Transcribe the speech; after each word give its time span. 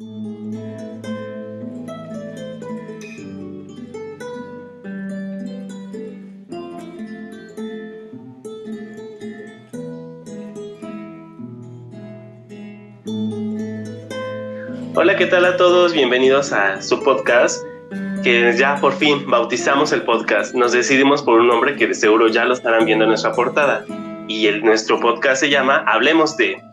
Hola, 0.00 0.06
¿qué 15.16 15.26
tal 15.26 15.44
a 15.44 15.56
todos? 15.56 15.92
Bienvenidos 15.92 16.52
a 16.52 16.80
su 16.80 17.02
podcast, 17.02 17.64
que 18.22 18.54
ya 18.56 18.76
por 18.76 18.92
fin 18.92 19.28
bautizamos 19.28 19.90
el 19.90 20.02
podcast. 20.02 20.54
Nos 20.54 20.70
decidimos 20.70 21.22
por 21.22 21.40
un 21.40 21.48
nombre 21.48 21.74
que 21.74 21.88
de 21.88 21.94
seguro 21.94 22.28
ya 22.28 22.44
lo 22.44 22.54
estarán 22.54 22.84
viendo 22.84 23.04
en 23.04 23.08
nuestra 23.08 23.32
portada. 23.32 23.84
Y 24.28 24.46
el, 24.46 24.62
nuestro 24.62 25.00
podcast 25.00 25.40
se 25.40 25.50
llama 25.50 25.82
Hablemos 25.88 26.36
de. 26.36 26.67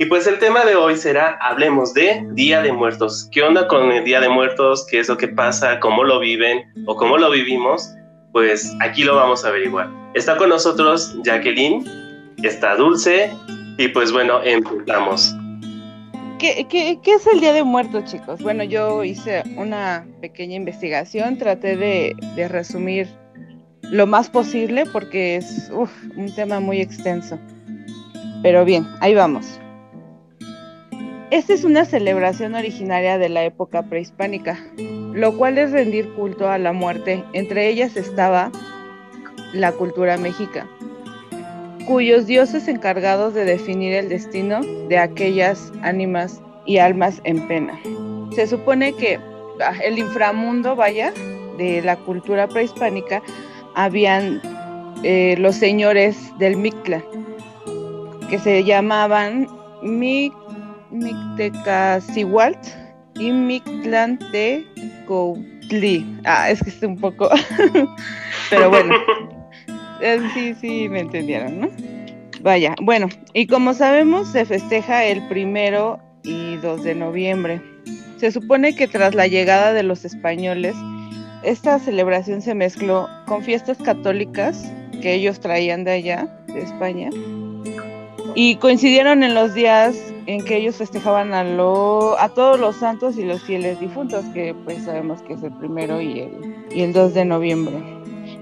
Y 0.00 0.06
pues 0.06 0.26
el 0.26 0.40
tema 0.40 0.64
de 0.64 0.74
hoy 0.74 0.96
será 0.96 1.38
Hablemos 1.40 1.94
de 1.94 2.26
Día 2.32 2.62
de 2.62 2.72
Muertos. 2.72 3.28
¿Qué 3.30 3.44
onda 3.44 3.68
con 3.68 3.92
el 3.92 4.02
Día 4.02 4.20
de 4.20 4.28
Muertos? 4.28 4.84
¿Qué 4.90 4.98
es 4.98 5.08
lo 5.08 5.16
que 5.16 5.28
pasa? 5.28 5.78
¿Cómo 5.78 6.02
lo 6.02 6.18
viven? 6.18 6.64
¿O 6.86 6.96
cómo 6.96 7.16
lo 7.16 7.30
vivimos? 7.30 7.94
Pues 8.32 8.74
aquí 8.80 9.04
lo 9.04 9.14
vamos 9.14 9.44
a 9.44 9.50
averiguar. 9.50 9.88
Está 10.14 10.36
con 10.36 10.48
nosotros 10.48 11.16
Jacqueline, 11.22 11.84
está 12.42 12.74
Dulce 12.74 13.30
y 13.78 13.86
pues 13.86 14.10
bueno, 14.10 14.42
empezamos. 14.42 15.32
¿Qué, 16.40 16.98
es 17.04 17.26
el 17.32 17.38
Día 17.38 17.52
de 17.52 17.62
Muertos, 17.62 18.04
chicos? 18.10 18.42
Bueno, 18.42 18.64
yo 18.64 19.04
hice 19.04 19.44
una 19.56 20.04
pequeña 20.20 20.56
investigación, 20.56 21.38
traté 21.38 21.76
de, 21.76 22.48
resumir 22.48 23.08
lo 23.82 24.08
más 24.08 24.28
posible 24.28 24.86
porque 24.92 25.36
es 25.36 25.70
un 25.70 26.34
tema 26.34 26.58
muy 26.58 26.80
extenso. 26.80 27.38
Pero 28.42 28.64
bien, 28.64 28.86
ahí 29.00 29.14
vamos. 29.14 29.60
Esta 31.34 31.52
es 31.52 31.64
una 31.64 31.84
celebración 31.84 32.54
originaria 32.54 33.18
de 33.18 33.28
la 33.28 33.42
época 33.42 33.82
prehispánica, 33.82 34.56
lo 34.76 35.36
cual 35.36 35.58
es 35.58 35.72
rendir 35.72 36.08
culto 36.10 36.48
a 36.48 36.58
la 36.58 36.72
muerte. 36.72 37.24
Entre 37.32 37.68
ellas 37.68 37.96
estaba 37.96 38.52
la 39.52 39.72
cultura 39.72 40.16
mexica, 40.16 40.64
cuyos 41.88 42.28
dioses 42.28 42.68
encargados 42.68 43.34
de 43.34 43.44
definir 43.44 43.94
el 43.94 44.10
destino 44.10 44.60
de 44.88 44.96
aquellas 44.96 45.72
ánimas 45.82 46.40
y 46.66 46.78
almas 46.78 47.20
en 47.24 47.48
pena. 47.48 47.80
Se 48.36 48.46
supone 48.46 48.92
que 48.92 49.18
ah, 49.60 49.74
el 49.82 49.98
inframundo, 49.98 50.76
vaya, 50.76 51.12
de 51.58 51.82
la 51.82 51.96
cultura 51.96 52.46
prehispánica, 52.46 53.20
habían 53.74 54.40
eh, 55.02 55.34
los 55.40 55.56
señores 55.56 56.16
del 56.38 56.56
Mictla, 56.56 57.02
que 58.30 58.38
se 58.38 58.62
llamaban 58.62 59.48
Mic 59.82 60.32
Mictecacihualt 60.94 62.58
y 63.16 63.30
Mictlán 63.32 64.18
de 64.32 64.64
Ah, 66.24 66.50
es 66.50 66.62
que 66.62 66.70
es 66.70 66.82
un 66.82 66.96
poco. 66.98 67.28
Pero 68.50 68.70
bueno, 68.70 68.94
eh, 70.00 70.20
sí, 70.34 70.54
sí, 70.60 70.88
me 70.88 71.00
entendieron, 71.00 71.60
¿no? 71.60 71.68
Vaya, 72.42 72.74
bueno, 72.82 73.08
y 73.32 73.46
como 73.46 73.74
sabemos, 73.74 74.28
se 74.28 74.44
festeja 74.44 75.04
el 75.04 75.26
primero 75.28 75.98
y 76.22 76.56
2 76.56 76.84
de 76.84 76.94
noviembre. 76.94 77.60
Se 78.18 78.30
supone 78.30 78.74
que 78.74 78.86
tras 78.86 79.14
la 79.14 79.26
llegada 79.26 79.72
de 79.72 79.82
los 79.82 80.04
españoles, 80.04 80.74
esta 81.42 81.78
celebración 81.78 82.42
se 82.42 82.54
mezcló 82.54 83.08
con 83.26 83.42
fiestas 83.42 83.78
católicas 83.78 84.70
que 85.02 85.14
ellos 85.14 85.40
traían 85.40 85.84
de 85.84 85.92
allá, 85.92 86.28
de 86.46 86.62
España, 86.62 87.10
y 88.34 88.56
coincidieron 88.56 89.22
en 89.22 89.34
los 89.34 89.54
días 89.54 89.96
en 90.26 90.44
que 90.44 90.56
ellos 90.56 90.76
festejaban 90.76 91.34
a, 91.34 91.44
lo, 91.44 92.18
a 92.18 92.28
todos 92.30 92.58
los 92.58 92.76
santos 92.76 93.16
y 93.18 93.24
los 93.24 93.42
fieles 93.42 93.80
difuntos, 93.80 94.24
que 94.34 94.54
pues 94.64 94.84
sabemos 94.84 95.22
que 95.22 95.34
es 95.34 95.42
el 95.42 95.52
primero 95.52 96.00
y 96.00 96.20
el, 96.20 96.66
y 96.70 96.82
el 96.82 96.92
2 96.92 97.14
de 97.14 97.24
noviembre. 97.24 97.82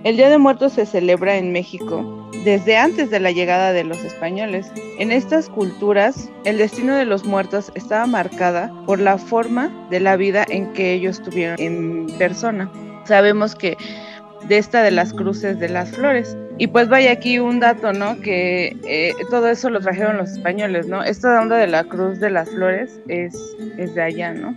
El 0.05 0.17
Día 0.17 0.31
de 0.31 0.39
Muertos 0.39 0.73
se 0.73 0.87
celebra 0.87 1.37
en 1.37 1.53
México 1.53 2.29
desde 2.45 2.77
antes 2.77 3.11
de 3.11 3.21
la 3.21 3.31
llegada 3.31 3.73
de 3.73 3.85
los 3.85 3.99
españoles. 3.99 4.71
En 4.99 5.13
estas 5.13 5.49
culturas, 5.49 6.29
el 6.45 6.59
destino 6.59 6.97
de 6.97 7.05
los 7.05 7.25
muertos 7.25 7.71
estaba 7.75 8.07
marcada 8.07 8.73
por 8.87 8.99
la 8.99 9.19
forma 9.19 9.71
de 9.91 10.01
la 10.01 10.17
vida 10.17 10.45
en 10.49 10.73
que 10.73 10.93
ellos 10.93 11.23
tuvieron 11.23 11.61
en 11.61 12.07
persona. 12.19 12.71
Sabemos 13.05 13.55
que 13.55 13.77
de 14.49 14.59
esta 14.59 14.83
de 14.83 14.91
las 14.91 15.13
cruces 15.13 15.59
de 15.59 15.69
las 15.69 15.91
flores. 15.91 16.37
Y 16.59 16.67
pues 16.67 16.89
vaya 16.89 17.13
aquí 17.13 17.39
un 17.39 17.61
dato, 17.61 17.93
¿no? 17.93 18.21
Que 18.21 18.77
eh, 18.87 19.15
todo 19.31 19.49
eso 19.49 19.71
lo 19.71 19.81
trajeron 19.81 20.19
los 20.19 20.31
españoles, 20.31 20.87
¿no? 20.87 21.03
Esta 21.03 21.41
onda 21.41 21.57
de 21.57 21.67
la 21.67 21.85
cruz 21.85 22.21
de 22.21 22.31
las 22.31 22.51
flores 22.51 23.01
es, 23.09 23.35
es 23.79 23.95
de 23.95 24.03
allá, 24.03 24.33
¿no? 24.33 24.57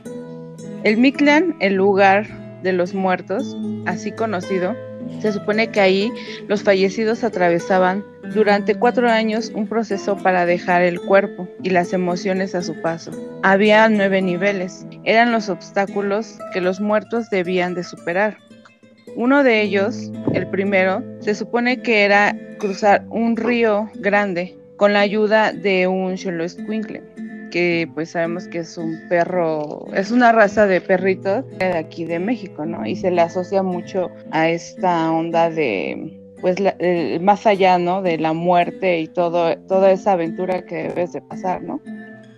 El 0.84 0.98
Mictlán, 0.98 1.56
el 1.62 1.76
lugar 1.76 2.28
de 2.62 2.74
los 2.74 2.94
muertos, 2.94 3.56
así 3.86 4.12
conocido, 4.12 4.76
se 5.22 5.32
supone 5.32 5.70
que 5.70 5.80
ahí 5.80 6.12
los 6.48 6.64
fallecidos 6.64 7.24
atravesaban 7.24 8.04
durante 8.34 8.76
cuatro 8.76 9.10
años 9.10 9.52
un 9.56 9.68
proceso 9.68 10.18
para 10.18 10.46
dejar 10.46 10.82
el 10.82 11.00
cuerpo 11.00 11.48
y 11.64 11.70
las 11.70 11.94
emociones 11.94 12.56
a 12.56 12.62
su 12.62 12.80
paso. 12.82 13.12
Había 13.44 13.88
nueve 13.90 14.22
niveles. 14.22 14.86
Eran 15.04 15.32
los 15.32 15.50
obstáculos 15.50 16.38
que 16.54 16.62
los 16.62 16.80
muertos 16.80 17.30
debían 17.30 17.76
de 17.76 17.84
superar. 17.84 18.38
Uno 19.16 19.44
de 19.44 19.62
ellos, 19.62 20.12
el 20.34 20.48
primero, 20.48 21.02
se 21.20 21.36
supone 21.36 21.82
que 21.82 22.04
era 22.04 22.36
cruzar 22.60 23.06
un 23.10 23.38
río 23.38 23.90
grande 23.96 24.56
con 24.76 24.94
la 24.94 25.00
ayuda 25.00 25.54
de 25.54 25.88
un 25.88 26.18
Xoloitzcuintle 26.18 27.02
que 27.56 27.90
pues 27.94 28.10
sabemos 28.10 28.50
que 28.50 28.58
es 28.60 28.78
un 28.78 29.00
perro, 29.08 29.86
es 29.94 30.12
una 30.12 30.34
raza 30.34 30.68
de 30.68 30.82
perritos 30.82 31.46
de 31.58 31.78
aquí 31.78 32.04
de 32.04 32.20
México, 32.20 32.66
¿no? 32.66 32.86
Y 32.86 32.98
se 32.98 33.12
le 33.12 33.22
asocia 33.22 33.64
mucho 33.64 34.12
a 34.32 34.50
esta 34.50 35.10
onda 35.10 35.50
de, 35.50 36.20
pues 36.42 36.58
más 37.22 37.48
allá, 37.48 37.78
¿no? 37.78 38.02
De 38.02 38.18
la 38.18 38.34
muerte 38.34 39.00
y 39.00 39.08
todo, 39.08 39.58
toda 39.70 39.92
esa 39.92 40.12
aventura 40.12 40.66
que 40.66 40.90
debes 40.90 41.14
de 41.14 41.22
pasar, 41.22 41.62
¿no? 41.62 41.80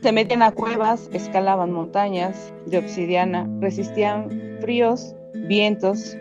Se 0.03 0.11
metían 0.11 0.43
a 0.43 0.51
cuevas, 0.51 1.09
escalaban 1.11 1.71
montañas 1.71 2.53
de 2.67 2.77
obsidiana, 2.77 3.49
resistían 3.59 4.59
fríos, 4.61 5.15
vientos, 5.33 6.15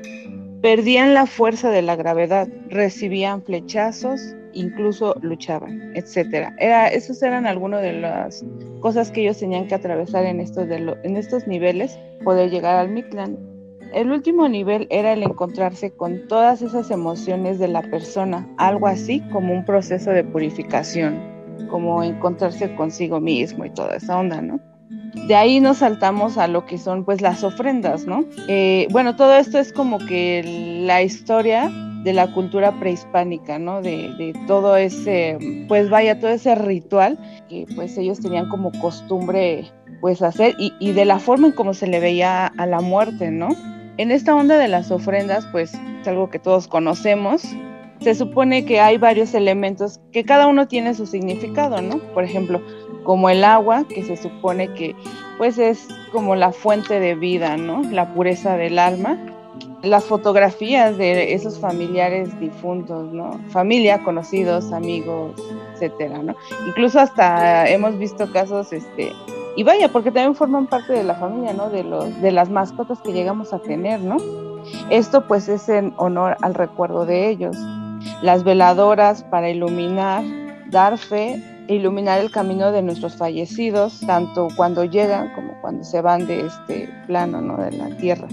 perdían 0.67 1.15
la 1.15 1.27
fuerza 1.27 1.71
de 1.71 1.81
la 1.81 1.95
gravedad, 1.95 2.49
recibían 2.71 3.41
flechazos 3.41 4.35
incluso 4.53 5.15
luchaban, 5.23 5.93
etcétera. 5.95 6.57
Era, 6.59 6.89
esos 6.89 7.23
eran 7.23 7.47
algunas 7.47 7.83
de 7.83 7.93
las 7.93 8.45
cosas 8.81 9.13
que 9.13 9.21
ellos 9.21 9.39
tenían 9.39 9.69
que 9.69 9.77
atravesar 9.77 10.25
en 10.25 10.41
estos, 10.41 10.67
de 10.67 10.99
estos 11.05 11.47
niveles, 11.47 11.97
poder 12.25 12.51
llegar 12.51 12.75
al 12.79 12.89
Mictlán. 12.89 13.39
El 13.95 14.11
último 14.11 14.49
nivel 14.49 14.89
era 14.91 15.13
el 15.13 15.23
encontrarse 15.23 15.93
con 15.93 16.27
todas 16.27 16.63
esas 16.63 16.91
emociones 16.91 17.61
de 17.61 17.69
la 17.69 17.83
persona, 17.83 18.53
algo 18.59 18.89
así 18.89 19.21
como 19.31 19.55
un 19.55 19.65
proceso 19.65 20.11
de 20.11 20.25
purificación, 20.25 21.17
como 21.71 22.03
encontrarse 22.03 22.75
consigo 22.75 23.21
mismo 23.21 23.65
y 23.65 23.71
toda 23.71 23.99
esa 23.99 24.19
onda, 24.19 24.43
¿no? 24.43 24.59
De 25.27 25.35
ahí 25.35 25.61
nos 25.61 25.79
saltamos 25.79 26.39
a 26.39 26.47
lo 26.47 26.67
que 26.67 26.79
son 26.79 27.05
pues 27.05 27.21
las 27.21 27.43
ofrendas, 27.43 28.07
¿no? 28.07 28.25
Eh, 28.49 28.87
bueno, 28.91 29.17
todo 29.17 29.35
esto 29.35 29.59
es 29.59 29.73
como 29.73 29.99
que 29.99 30.83
la 30.87 31.03
historia 31.03 31.71
de 32.05 32.13
la 32.13 32.33
cultura 32.33 32.71
prehispánica, 32.79 33.59
¿no? 33.59 33.83
De, 33.83 34.33
todo 34.47 34.77
ese, 34.77 35.65
pues 35.67 35.91
vaya, 35.91 36.21
todo 36.21 36.31
ese 36.31 36.55
ritual 36.55 37.19
que 37.49 37.67
pues 37.75 37.99
ellos 37.99 38.21
tenían 38.21 38.49
como 38.49 38.71
costumbre 38.81 39.65
pues 40.01 40.23
hacer 40.23 40.55
y, 40.59 40.73
y 40.79 40.93
de 40.93 41.05
la 41.05 41.19
forma 41.19 41.49
en 41.49 41.53
cómo 41.53 41.75
se 41.75 41.89
le 41.89 41.99
veía 41.99 42.47
a 42.47 42.67
la 42.67 42.81
muerte, 42.81 43.33
¿no? 43.33 43.49
En 43.97 44.13
esta 44.13 44.37
onda 44.37 44.59
de 44.59 44.69
las 44.69 44.91
ofrendas, 44.91 45.47
pues 45.51 45.73
es 45.75 46.07
algo 46.07 46.31
que 46.31 46.39
todos 46.39 46.69
conocemos. 46.69 47.43
Se 48.01 48.15
supone 48.15 48.65
que 48.65 48.81
hay 48.81 48.99
varios 48.99 49.35
elementos 49.35 50.01
que 50.13 50.25
cada 50.25 50.47
uno 50.47 50.69
tiene 50.69 50.95
su 50.95 51.07
significado, 51.07 51.81
¿no? 51.83 51.99
Por 52.15 52.25
ejemplo, 52.25 52.61
como 53.05 53.31
el 53.31 53.45
agua, 53.45 53.85
que 53.89 54.03
se 54.05 54.17
supone 54.17 54.73
que 54.75 54.95
pues 55.39 55.59
es 55.59 55.89
como 56.13 56.35
la 56.35 56.53
fuente 56.53 57.01
de 57.01 57.15
vida, 57.15 57.57
¿no? 57.57 57.83
La 57.91 58.15
pureza 58.15 58.57
del 58.57 58.79
alma 58.79 59.19
las 59.83 60.05
fotografías 60.05 60.97
de 60.97 61.35
esos 61.35 61.59
familiares 61.59 62.39
difuntos, 62.41 63.13
¿no? 63.13 63.39
Familia, 63.51 64.03
conocidos, 64.03 64.73
amigos, 64.73 65.33
etcétera, 65.75 66.19
¿no? 66.23 66.35
Incluso 66.67 67.01
hasta 67.01 67.69
hemos 67.69 67.99
visto 67.99 68.31
casos, 68.33 68.73
este, 68.73 69.13
y 69.57 69.63
vaya, 69.63 69.91
porque 69.91 70.11
también 70.11 70.35
forman 70.35 70.67
parte 70.67 70.93
de 70.93 71.05
la 71.05 71.15
familia, 71.15 71.53
¿no? 71.53 71.71
De 71.71 71.85
los, 71.85 72.21
de 72.21 72.33
las 72.33 72.51
mascotas 72.51 73.01
que 73.01 73.13
llegamos 73.13 73.53
a 73.53 73.59
tener, 73.59 74.01
¿no? 74.01 74.17
Esto 74.91 75.27
pues 75.27 75.49
es 75.49 75.69
en 75.69 75.95
honor 75.97 76.37
al 76.43 76.55
recuerdo 76.55 77.07
de 77.07 77.29
ellos. 77.29 77.57
Las 78.23 78.45
veladoras 78.45 79.23
para 79.25 79.51
iluminar, 79.51 80.25
dar 80.71 80.99
fe 80.99 81.43
iluminar 81.69 82.21
el 82.21 82.31
camino 82.31 82.71
de 82.71 82.83
nuestros 82.83 83.17
fallecidos, 83.17 84.01
tanto 84.07 84.49
cuando 84.57 84.85
llegan 84.85 85.33
como 85.35 85.61
cuando 85.61 85.83
se 85.85 86.01
van 86.01 86.27
de 86.27 86.47
este 86.47 86.89
plano, 87.07 87.41
¿no? 87.41 87.57
De 87.57 87.73
la 87.73 87.89
tierra. 87.97 88.29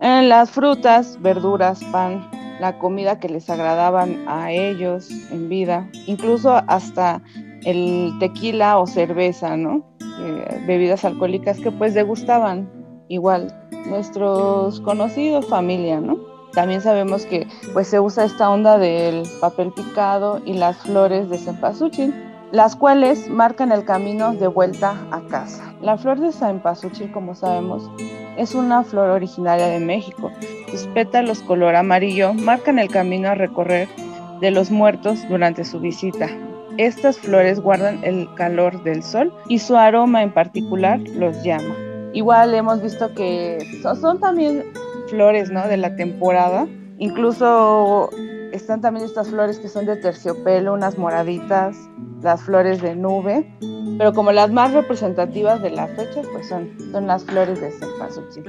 En 0.00 0.28
las 0.28 0.50
frutas, 0.50 1.20
verduras, 1.20 1.82
pan, 1.90 2.30
la 2.60 2.78
comida 2.78 3.18
que 3.18 3.28
les 3.28 3.50
agradaban 3.50 4.24
a 4.28 4.52
ellos 4.52 5.10
en 5.32 5.48
vida, 5.48 5.88
incluso 6.06 6.62
hasta 6.68 7.20
el 7.64 8.12
tequila 8.20 8.78
o 8.78 8.86
cerveza, 8.86 9.56
¿no? 9.56 9.84
eh, 10.20 10.64
bebidas 10.66 11.04
alcohólicas 11.04 11.58
que 11.60 11.70
pues 11.70 11.94
degustaban 11.94 12.68
igual 13.08 13.54
nuestros 13.86 14.80
conocidos, 14.80 15.46
familia, 15.46 16.00
¿no? 16.00 16.18
También 16.58 16.80
sabemos 16.80 17.24
que 17.24 17.46
pues 17.72 17.86
se 17.86 18.00
usa 18.00 18.24
esta 18.24 18.50
onda 18.50 18.78
del 18.78 19.22
papel 19.40 19.70
picado 19.70 20.42
y 20.44 20.54
las 20.54 20.76
flores 20.78 21.30
de 21.30 21.38
cempasúchil, 21.38 22.12
las 22.50 22.74
cuales 22.74 23.28
marcan 23.28 23.70
el 23.70 23.84
camino 23.84 24.32
de 24.32 24.48
vuelta 24.48 24.96
a 25.12 25.20
casa. 25.28 25.72
La 25.80 25.96
flor 25.96 26.18
de 26.18 26.32
cempasúchil, 26.32 27.12
como 27.12 27.36
sabemos, 27.36 27.88
es 28.36 28.56
una 28.56 28.82
flor 28.82 29.10
originaria 29.10 29.68
de 29.68 29.78
México. 29.78 30.32
Sus 30.68 30.88
pétalos 30.88 31.42
color 31.42 31.76
amarillo 31.76 32.34
marcan 32.34 32.80
el 32.80 32.88
camino 32.88 33.28
a 33.28 33.36
recorrer 33.36 33.86
de 34.40 34.50
los 34.50 34.72
muertos 34.72 35.20
durante 35.28 35.64
su 35.64 35.78
visita. 35.78 36.28
Estas 36.76 37.18
flores 37.18 37.60
guardan 37.60 38.00
el 38.02 38.28
calor 38.34 38.82
del 38.82 39.04
sol 39.04 39.32
y 39.48 39.60
su 39.60 39.76
aroma 39.76 40.24
en 40.24 40.34
particular 40.34 40.98
los 40.98 41.40
llama. 41.44 41.76
Igual 42.14 42.52
hemos 42.52 42.82
visto 42.82 43.14
que 43.14 43.58
son, 43.80 44.18
también 44.18 44.64
flores, 45.08 45.50
¿no? 45.50 45.66
De 45.68 45.76
la 45.76 45.96
temporada. 45.96 46.66
Incluso 46.98 48.10
están 48.52 48.80
también 48.80 49.06
estas 49.06 49.28
flores 49.28 49.58
que 49.58 49.68
son 49.68 49.86
de 49.86 49.96
terciopelo, 49.96 50.74
unas 50.74 50.98
moraditas, 50.98 51.76
las 52.22 52.42
flores 52.42 52.82
de 52.82 52.96
nube, 52.96 53.46
pero 53.98 54.12
como 54.12 54.32
las 54.32 54.50
más 54.50 54.72
representativas 54.72 55.62
de 55.62 55.70
la 55.70 55.86
fecha, 55.88 56.22
pues 56.32 56.48
son, 56.48 56.68
son 56.92 57.06
las 57.06 57.24
flores 57.24 57.60
de 57.60 57.70
cempasúchil. 57.70 58.44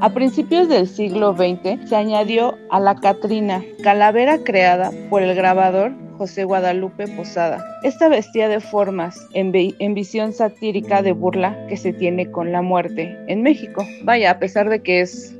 A 0.00 0.10
principios 0.12 0.68
del 0.68 0.88
siglo 0.88 1.34
XX 1.34 1.88
se 1.88 1.96
añadió 1.96 2.56
a 2.70 2.80
la 2.80 2.96
Catrina, 2.96 3.62
calavera 3.82 4.38
creada 4.38 4.90
por 5.08 5.22
el 5.22 5.34
grabador 5.34 5.92
José 6.18 6.44
Guadalupe 6.44 7.08
Posada. 7.08 7.64
Esta 7.82 8.08
vestía 8.08 8.48
de 8.48 8.60
formas 8.60 9.26
en, 9.32 9.52
en, 9.54 9.94
visión 9.94 10.32
satírica 10.32 11.02
de 11.02 11.12
burla 11.12 11.66
que 11.68 11.76
se 11.76 11.92
tiene 11.92 12.30
con 12.30 12.52
la 12.52 12.62
muerte 12.62 13.16
en 13.26 13.42
México. 13.42 13.84
Vaya, 14.04 14.30
a 14.30 14.38
pesar 14.38 14.68
de 14.68 14.80
que 14.80 15.00
es, 15.00 15.34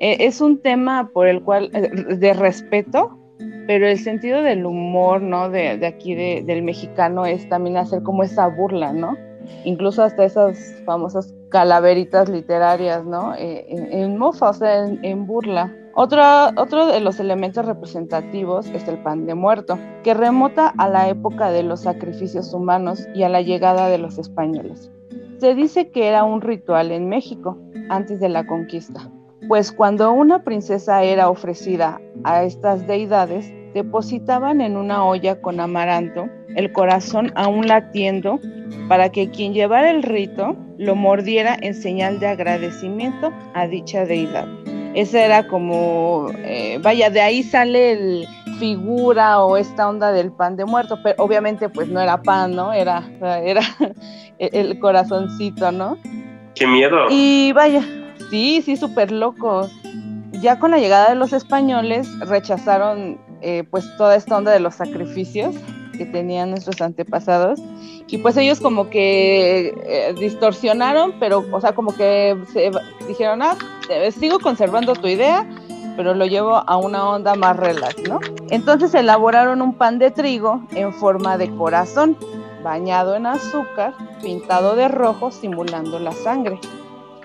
e, 0.00 0.26
es 0.26 0.40
un 0.40 0.60
tema 0.60 1.10
por 1.12 1.28
el 1.28 1.42
cual, 1.42 1.70
eh, 1.74 2.16
de 2.16 2.32
respeto, 2.32 3.18
pero 3.66 3.86
el 3.86 3.98
sentido 3.98 4.42
del 4.42 4.66
humor, 4.66 5.22
¿no? 5.22 5.48
De, 5.48 5.86
aquí 5.86 6.14
de, 6.14 6.42
del 6.44 6.62
mexicano 6.62 7.24
es 7.26 7.48
también 7.48 7.76
hacer 7.76 8.02
como 8.02 8.22
esa 8.22 8.48
burla, 8.48 8.92
¿no? 8.92 9.16
Incluso 9.64 10.02
hasta 10.02 10.24
esas 10.24 10.74
famosas 10.84 11.34
calaveritas 11.50 12.28
literarias, 12.28 13.04
¿no? 13.04 13.34
Eh, 13.36 13.66
en, 13.68 14.18
mofa, 14.18 14.50
o 14.50 14.54
sea, 14.54 14.86
en 14.86 15.26
burla. 15.26 15.74
Otro, 15.94 16.22
otro 16.56 16.86
de 16.86 17.00
los 17.00 17.20
elementos 17.20 17.66
representativos 17.66 18.68
es 18.70 18.86
el 18.88 18.98
pan 19.02 19.26
de 19.26 19.34
muerto, 19.34 19.78
que 20.02 20.14
remota 20.14 20.72
a 20.78 20.88
la 20.88 21.08
época 21.08 21.50
de 21.50 21.62
los 21.62 21.80
sacrificios 21.80 22.54
humanos 22.54 23.06
y 23.14 23.24
a 23.24 23.28
la 23.28 23.42
llegada 23.42 23.88
de 23.88 23.98
los 23.98 24.18
españoles. 24.18 24.90
Se 25.38 25.54
dice 25.54 25.90
que 25.90 26.06
era 26.08 26.22
un 26.24 26.40
ritual 26.40 26.92
en 26.92 27.08
México 27.08 27.58
antes 27.88 28.20
de 28.20 28.28
la 28.28 28.46
conquista, 28.46 29.10
pues 29.50 29.72
cuando 29.72 30.12
una 30.12 30.44
princesa 30.44 31.02
era 31.02 31.28
ofrecida 31.28 32.00
a 32.22 32.44
estas 32.44 32.86
deidades, 32.86 33.52
depositaban 33.74 34.60
en 34.60 34.76
una 34.76 35.04
olla 35.04 35.40
con 35.40 35.58
amaranto 35.58 36.28
el 36.54 36.70
corazón 36.70 37.32
aún 37.34 37.66
latiendo 37.66 38.38
para 38.86 39.10
que 39.10 39.28
quien 39.28 39.52
llevara 39.52 39.90
el 39.90 40.04
rito 40.04 40.54
lo 40.78 40.94
mordiera 40.94 41.56
en 41.62 41.74
señal 41.74 42.20
de 42.20 42.28
agradecimiento 42.28 43.32
a 43.54 43.66
dicha 43.66 44.04
deidad. 44.04 44.46
Esa 44.94 45.24
era 45.24 45.48
como, 45.48 46.28
eh, 46.44 46.78
vaya, 46.80 47.10
de 47.10 47.20
ahí 47.20 47.42
sale 47.42 47.90
el 47.94 48.28
figura 48.60 49.42
o 49.42 49.56
esta 49.56 49.88
onda 49.88 50.12
del 50.12 50.30
pan 50.30 50.54
de 50.54 50.64
muerto, 50.64 50.96
pero 51.02 51.16
obviamente 51.24 51.68
pues 51.68 51.88
no 51.88 52.00
era 52.00 52.22
pan, 52.22 52.54
¿no? 52.54 52.72
Era, 52.72 53.02
era 53.20 53.62
el 54.38 54.78
corazoncito, 54.78 55.72
¿no? 55.72 55.98
¡Qué 56.54 56.68
miedo! 56.68 57.06
Y 57.10 57.52
vaya, 57.52 57.82
sí, 58.30 58.62
sí, 58.62 58.76
súper 58.76 59.12
loco. 59.12 59.68
Ya 60.32 60.58
con 60.58 60.70
la 60.70 60.78
llegada 60.78 61.10
de 61.10 61.16
los 61.16 61.32
españoles 61.32 62.08
rechazaron 62.20 63.18
eh, 63.42 63.64
pues 63.70 63.84
toda 63.96 64.16
esta 64.16 64.36
onda 64.36 64.52
de 64.52 64.60
los 64.60 64.74
sacrificios 64.74 65.54
que 65.96 66.06
tenían 66.06 66.50
nuestros 66.50 66.80
antepasados 66.80 67.60
y 68.10 68.18
pues 68.18 68.36
ellos 68.36 68.60
como 68.60 68.90
que 68.90 69.72
eh, 69.86 70.14
distorsionaron, 70.18 71.14
pero, 71.20 71.44
o 71.52 71.60
sea, 71.60 71.74
como 71.74 71.94
que 71.94 72.36
se 72.52 72.70
dijeron, 73.06 73.40
ah, 73.42 73.56
sigo 74.18 74.40
conservando 74.40 74.94
tu 74.94 75.06
idea, 75.06 75.46
pero 75.96 76.14
lo 76.14 76.26
llevo 76.26 76.56
a 76.56 76.76
una 76.76 77.08
onda 77.08 77.36
más 77.36 77.56
relax, 77.56 77.96
¿no? 78.08 78.18
Entonces 78.50 78.94
elaboraron 78.94 79.62
un 79.62 79.74
pan 79.74 79.98
de 79.98 80.10
trigo 80.10 80.60
en 80.72 80.92
forma 80.92 81.38
de 81.38 81.54
corazón, 81.54 82.16
bañado 82.64 83.14
en 83.14 83.26
azúcar, 83.26 83.94
pintado 84.20 84.74
de 84.74 84.88
rojo, 84.88 85.30
simulando 85.30 86.00
la 86.00 86.12
sangre. 86.12 86.58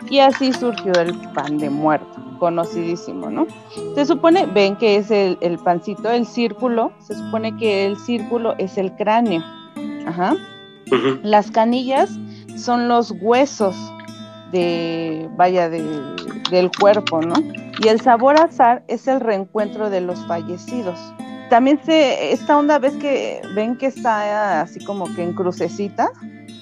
Y 0.10 0.20
así 0.20 0.54
surgió 0.54 0.94
el 0.94 1.14
pan 1.34 1.58
de 1.58 1.70
muerto, 1.70 2.22
conocidísimo, 2.40 3.30
¿no? 3.30 3.48
Se 3.96 4.06
supone, 4.06 4.46
ven 4.46 4.76
que 4.76 4.98
es 4.98 5.10
el, 5.10 5.38
el 5.42 5.58
pancito, 5.58 6.10
el 6.12 6.26
círculo, 6.26 6.92
se 7.00 7.16
supone 7.16 7.56
que 7.58 7.86
el 7.86 7.98
círculo 7.98 8.56
es 8.58 8.78
el 8.78 8.96
cráneo. 8.96 9.44
Ajá. 10.06 10.36
Las 11.24 11.50
canillas 11.50 12.12
son 12.56 12.88
los 12.88 13.14
huesos 13.20 13.76
de, 14.52 15.30
vaya, 15.36 15.70
del 15.70 16.72
cuerpo, 16.80 17.22
¿no? 17.22 17.36
Y 17.84 17.88
el 17.88 18.00
sabor 18.00 18.40
azar 18.40 18.84
es 18.88 19.08
el 19.08 19.20
reencuentro 19.20 19.90
de 19.90 20.02
los 20.02 20.26
fallecidos. 20.28 21.00
También 21.50 21.80
se, 21.84 22.32
esta 22.32 22.58
onda, 22.58 22.80
ves 22.80 22.94
que 22.96 23.42
ven 23.56 23.78
que 23.78 23.88
está 23.88 24.62
así 24.62 24.84
como 24.84 25.14
que 25.14 25.24
en 25.24 25.34
crucecita, 25.34 26.10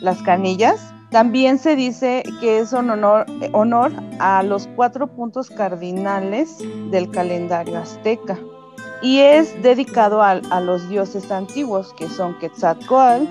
las 0.01 0.21
canillas. 0.23 0.92
También 1.13 1.59
se 1.59 1.75
dice 1.75 2.23
que 2.41 2.57
es 2.57 2.73
un 2.73 2.89
honor, 2.89 3.27
honor 3.51 3.91
a 4.19 4.41
los 4.41 4.67
cuatro 4.75 5.05
puntos 5.05 5.51
cardinales 5.51 6.57
del 6.89 7.11
calendario 7.11 7.77
azteca 7.77 8.39
y 9.03 9.19
es 9.19 9.61
dedicado 9.61 10.23
a, 10.23 10.41
los 10.59 10.89
dioses 10.89 11.29
antiguos 11.29 11.93
que 11.93 12.09
son 12.09 12.35
Quetzalcoatl, 12.39 13.25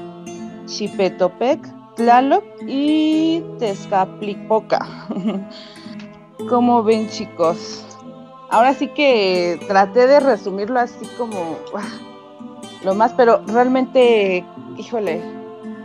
Chipetopec, 0.67 1.61
Tlaloc 1.97 2.45
y 2.69 3.43
Tezcatlipoca. 3.59 4.87
como 6.49 6.85
ven 6.85 7.09
chicos? 7.09 7.85
Ahora 8.51 8.75
sí 8.75 8.87
que 8.95 9.59
traté 9.67 10.07
de 10.07 10.21
resumirlo 10.21 10.79
así 10.79 11.05
como 11.19 11.59
lo 12.85 12.95
más, 12.95 13.13
pero 13.15 13.43
realmente, 13.49 14.45
híjole, 14.77 15.42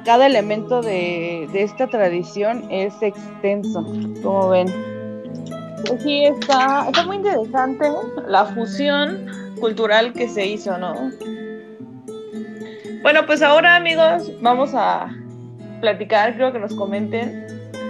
cada 0.07 0.25
elemento 0.25 0.81
de, 0.81 1.49
esta 1.53 1.85
tradición 1.85 2.63
es 2.71 2.93
extenso, 3.01 3.85
como 4.23 4.47
ven. 4.47 4.67
Pues 5.85 6.01
sí, 6.01 6.23
está, 6.23 6.87
está 6.87 7.05
muy 7.05 7.17
interesante 7.17 7.91
la 8.25 8.45
fusión 8.45 9.27
cultural 9.59 10.13
que 10.13 10.29
se 10.29 10.45
hizo, 10.45 10.77
¿no? 10.77 10.93
Bueno, 13.01 13.25
pues 13.25 13.41
ahora 13.41 13.75
amigos, 13.75 14.31
vamos 14.41 14.71
a 14.73 15.13
platicar, 15.81 16.35
creo 16.35 16.53
que 16.53 16.59
nos 16.59 16.73
comenten, 16.73 17.45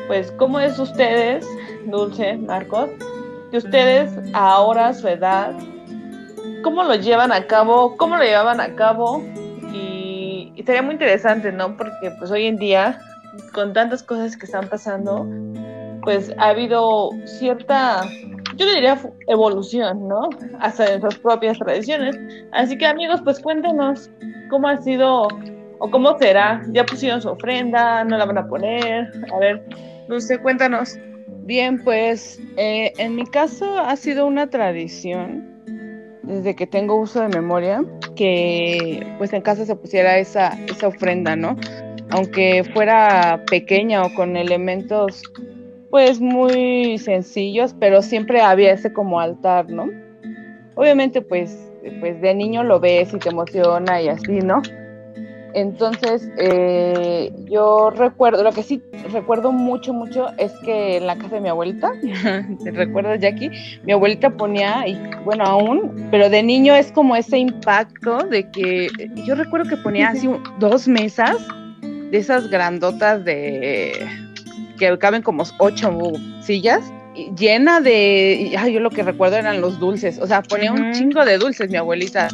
pues 0.07 0.31
cómo 0.39 0.59
es 0.59 0.79
ustedes, 0.79 1.45
Dulce, 1.85 2.35
Marcos, 2.37 2.89
que 3.51 3.57
ustedes 3.57 4.11
ahora 4.33 4.91
su 4.91 5.07
edad, 5.07 5.53
cómo 6.63 6.83
lo 6.83 6.95
llevan 6.95 7.31
a 7.31 7.45
cabo, 7.45 7.95
cómo 7.95 8.17
lo 8.17 8.23
llevaban 8.23 8.59
a 8.59 8.73
cabo 8.73 9.23
y, 10.57 10.63
sería 10.63 10.81
muy 10.81 10.93
interesante, 10.93 11.51
¿no? 11.51 11.77
Porque 11.77 12.11
pues 12.17 12.31
hoy 12.31 12.45
en 12.45 12.57
día, 12.57 12.99
con 13.53 13.73
tantas 13.73 14.03
cosas 14.03 14.35
que 14.35 14.45
están 14.45 14.67
pasando, 14.67 15.27
pues 16.03 16.33
ha 16.37 16.49
habido 16.49 17.11
cierta 17.25 18.03
yo 18.57 18.65
diría 18.65 18.99
evolución, 19.27 20.07
¿no? 20.07 20.29
Hasta 20.59 20.93
en 20.93 21.01
sus 21.01 21.17
propias 21.19 21.59
tradiciones. 21.59 22.17
Así 22.51 22.77
que 22.77 22.87
amigos, 22.87 23.21
pues 23.23 23.39
cuéntenos 23.39 24.09
cómo 24.49 24.67
ha 24.67 24.77
sido 24.77 25.27
o 25.79 25.91
cómo 25.91 26.17
será. 26.17 26.63
¿Ya 26.71 26.85
pusieron 26.85 27.21
su 27.21 27.29
ofrenda? 27.29 28.03
¿No 28.03 28.17
la 28.17 28.25
van 28.25 28.39
a 28.39 28.47
poner? 28.47 29.11
A 29.33 29.37
ver, 29.37 29.63
Dulce, 30.07 30.39
cuéntanos. 30.39 30.97
Bien, 31.43 31.83
pues 31.83 32.41
eh, 32.57 32.93
en 32.97 33.15
mi 33.15 33.25
caso 33.27 33.79
ha 33.79 33.95
sido 33.95 34.25
una 34.25 34.49
tradición 34.49 35.56
desde 36.27 36.55
que 36.55 36.67
tengo 36.67 36.95
uso 36.95 37.21
de 37.21 37.29
memoria 37.29 37.83
que 38.15 39.05
pues 39.17 39.33
en 39.33 39.41
casa 39.41 39.65
se 39.65 39.75
pusiera 39.75 40.17
esa, 40.17 40.49
esa 40.67 40.87
ofrenda, 40.89 41.35
¿no? 41.35 41.55
Aunque 42.09 42.63
fuera 42.73 43.43
pequeña 43.49 44.03
o 44.03 44.13
con 44.13 44.35
elementos 44.35 45.23
pues 45.89 46.19
muy 46.19 46.97
sencillos, 46.97 47.73
pero 47.79 48.01
siempre 48.01 48.41
había 48.41 48.73
ese 48.73 48.91
como 48.91 49.19
altar, 49.19 49.69
¿no? 49.69 49.89
Obviamente 50.75 51.21
pues, 51.21 51.71
pues 52.01 52.21
de 52.21 52.35
niño 52.35 52.63
lo 52.63 52.79
ves 52.79 53.13
y 53.13 53.19
te 53.19 53.29
emociona 53.29 54.01
y 54.01 54.09
así, 54.09 54.39
¿no? 54.39 54.61
Entonces, 55.53 56.29
eh, 56.37 57.31
yo 57.45 57.89
recuerdo, 57.89 58.43
lo 58.43 58.51
que 58.51 58.63
sí 58.63 58.81
recuerdo 59.11 59.51
mucho, 59.51 59.93
mucho 59.93 60.27
es 60.37 60.51
que 60.63 60.97
en 60.97 61.07
la 61.07 61.17
casa 61.17 61.35
de 61.35 61.41
mi 61.41 61.49
abuelita, 61.49 61.91
¿te 62.63 62.71
recuerdas, 62.71 63.19
Jackie? 63.19 63.51
Mi 63.83 63.93
abuelita 63.93 64.29
ponía, 64.29 64.87
y 64.87 64.99
bueno, 65.23 65.45
aún, 65.45 66.07
pero 66.11 66.29
de 66.29 66.43
niño 66.43 66.75
es 66.75 66.91
como 66.91 67.15
ese 67.15 67.37
impacto 67.37 68.19
de 68.19 68.49
que 68.51 68.87
yo 69.25 69.35
recuerdo 69.35 69.69
que 69.69 69.77
ponía 69.77 70.09
así 70.09 70.29
dos 70.59 70.87
mesas 70.87 71.37
de 71.81 72.17
esas 72.17 72.49
grandotas 72.49 73.23
de 73.25 74.07
que 74.77 74.97
caben 74.99 75.21
como 75.21 75.43
ocho 75.59 75.91
sillas 76.41 76.81
llena 77.35 77.81
de, 77.81 78.53
ay, 78.57 78.73
yo 78.73 78.79
lo 78.79 78.91
que 78.91 79.03
recuerdo 79.03 79.37
eran 79.37 79.59
los 79.59 79.79
dulces, 79.79 80.19
o 80.19 80.27
sea, 80.27 80.43
ponía 80.43 80.71
un 80.71 80.93
chingo 80.93 81.25
de 81.25 81.37
dulces 81.37 81.69
mi 81.69 81.77
abuelita 81.77 82.27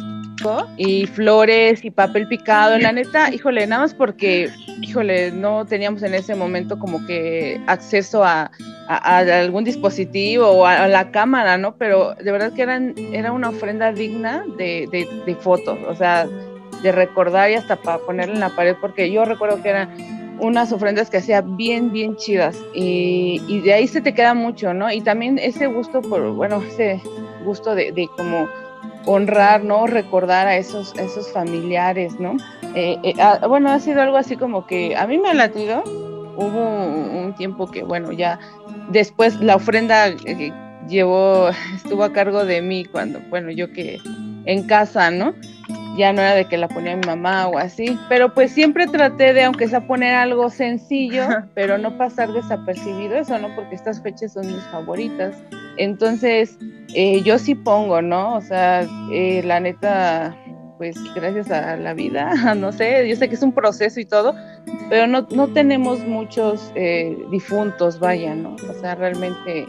y 0.76 1.06
flores 1.06 1.84
y 1.84 1.90
papel 1.90 2.26
picado, 2.28 2.78
la 2.78 2.92
neta, 2.92 3.32
híjole, 3.32 3.66
nada 3.66 3.82
más 3.82 3.94
porque, 3.94 4.50
híjole, 4.80 5.30
no 5.32 5.64
teníamos 5.64 6.02
en 6.02 6.14
ese 6.14 6.34
momento 6.34 6.78
como 6.78 7.04
que 7.06 7.60
acceso 7.66 8.24
a, 8.24 8.50
algún 8.88 9.64
dispositivo 9.64 10.46
o 10.48 10.66
a, 10.66 10.88
la 10.88 11.10
cámara, 11.10 11.56
¿no? 11.56 11.76
Pero 11.76 12.14
de 12.14 12.32
verdad 12.32 12.52
que 12.52 12.62
eran, 12.62 12.94
era 12.96 13.32
una 13.32 13.50
ofrenda 13.50 13.92
digna 13.92 14.44
de, 14.58 15.36
fotos, 15.40 15.78
o 15.88 15.94
sea, 15.94 16.26
de 16.82 16.92
recordar 16.92 17.50
y 17.50 17.54
hasta 17.54 17.76
para 17.76 17.98
ponerla 17.98 18.34
en 18.34 18.40
la 18.40 18.50
pared, 18.50 18.76
porque 18.80 19.10
yo 19.10 19.24
recuerdo 19.24 19.62
que 19.62 19.70
eran 19.70 19.88
unas 20.40 20.72
ofrendas 20.72 21.10
que 21.10 21.18
hacía 21.18 21.40
bien, 21.42 21.92
bien 21.92 22.16
chidas 22.16 22.58
y, 22.74 23.40
y, 23.46 23.60
de 23.60 23.72
ahí 23.72 23.86
se 23.86 24.00
te 24.00 24.14
queda 24.14 24.34
mucho, 24.34 24.74
¿no? 24.74 24.90
Y 24.90 25.00
también 25.00 25.38
ese 25.38 25.66
gusto 25.66 26.02
por, 26.02 26.32
bueno, 26.32 26.60
ese 26.62 27.00
gusto 27.44 27.74
de, 27.74 27.92
de 27.92 28.08
como 28.16 28.48
honrar, 29.06 29.64
¿no? 29.64 29.86
Recordar 29.86 30.46
a 30.46 30.56
esos, 30.56 30.94
esos 30.96 31.30
familiares, 31.32 32.18
¿no? 32.18 32.36
Eh, 32.74 32.98
eh, 33.02 33.14
ah, 33.20 33.46
bueno, 33.46 33.70
ha 33.70 33.78
sido 33.78 34.02
algo 34.02 34.16
así 34.16 34.36
como 34.36 34.66
que 34.66 34.96
a 34.96 35.06
mí 35.06 35.18
me 35.18 35.30
ha 35.30 35.34
latido. 35.34 35.82
Hubo 36.36 36.68
un, 36.68 37.34
tiempo 37.36 37.68
que, 37.68 37.82
bueno, 37.82 38.12
ya 38.12 38.38
después 38.90 39.40
la 39.40 39.56
ofrenda 39.56 40.08
eh, 40.08 40.52
llevó, 40.88 41.48
estuvo 41.74 42.04
a 42.04 42.12
cargo 42.12 42.44
de 42.44 42.62
mí 42.62 42.84
cuando, 42.84 43.20
bueno, 43.28 43.50
yo 43.50 43.72
que 43.72 44.00
en 44.44 44.66
casa, 44.66 45.10
¿no? 45.10 45.34
Ya 45.96 46.12
no 46.12 46.22
era 46.22 46.34
de 46.34 46.46
que 46.46 46.56
la 46.56 46.68
ponía 46.68 46.96
mi 46.96 47.06
mamá 47.06 47.46
o 47.46 47.56
así, 47.56 47.96
pero 48.08 48.34
pues 48.34 48.50
siempre 48.50 48.88
traté 48.88 49.32
de, 49.32 49.44
aunque 49.44 49.68
sea 49.68 49.86
poner 49.86 50.14
algo 50.14 50.50
sencillo, 50.50 51.28
pero 51.54 51.78
no 51.78 51.96
pasar 51.96 52.32
desapercibido 52.32 53.16
eso, 53.16 53.38
¿no? 53.38 53.54
Porque 53.54 53.76
estas 53.76 54.02
fechas 54.02 54.32
son 54.32 54.46
mis 54.46 54.64
favoritas. 54.64 55.36
Entonces, 55.76 56.58
eh, 56.94 57.22
yo 57.22 57.38
sí 57.38 57.54
pongo, 57.54 58.02
¿no? 58.02 58.36
O 58.36 58.40
sea, 58.40 58.86
eh, 59.10 59.42
la 59.44 59.60
neta, 59.60 60.36
pues 60.78 60.96
gracias 61.14 61.50
a 61.50 61.76
la 61.76 61.94
vida, 61.94 62.32
no 62.56 62.72
sé, 62.72 63.08
yo 63.08 63.16
sé 63.16 63.28
que 63.28 63.34
es 63.34 63.42
un 63.42 63.52
proceso 63.52 64.00
y 64.00 64.04
todo, 64.04 64.34
pero 64.88 65.06
no, 65.06 65.26
no 65.30 65.48
tenemos 65.48 66.00
muchos 66.06 66.72
eh, 66.74 67.16
difuntos, 67.30 67.98
vaya, 67.98 68.34
¿no? 68.34 68.56
O 68.70 68.74
sea, 68.80 68.94
realmente 68.94 69.66